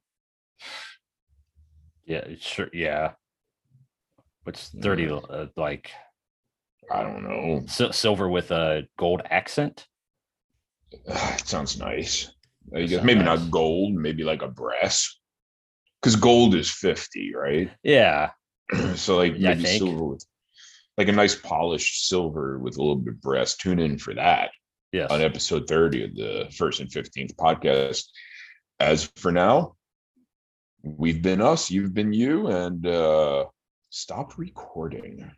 [2.05, 2.69] Yeah, sure.
[2.73, 3.11] Yeah.
[4.43, 5.25] What's 30 mm.
[5.29, 5.91] uh, like?
[6.91, 7.91] I don't know.
[7.91, 9.87] silver with a gold accent.
[10.91, 12.31] it sounds nice.
[12.75, 13.39] I guess maybe nice.
[13.39, 15.17] not gold, maybe like a brass.
[16.01, 17.71] Because gold is 50, right?
[17.83, 18.31] Yeah.
[18.95, 20.25] so like yeah, maybe silver with
[20.97, 23.57] like a nice polished silver with a little bit of brass.
[23.57, 24.51] Tune in for that.
[24.91, 25.07] Yeah.
[25.09, 28.05] On episode 30 of the first and 15th podcast.
[28.79, 29.75] As for now,
[30.83, 33.45] we've been us, you've been you, and uh
[33.89, 35.29] stop recording.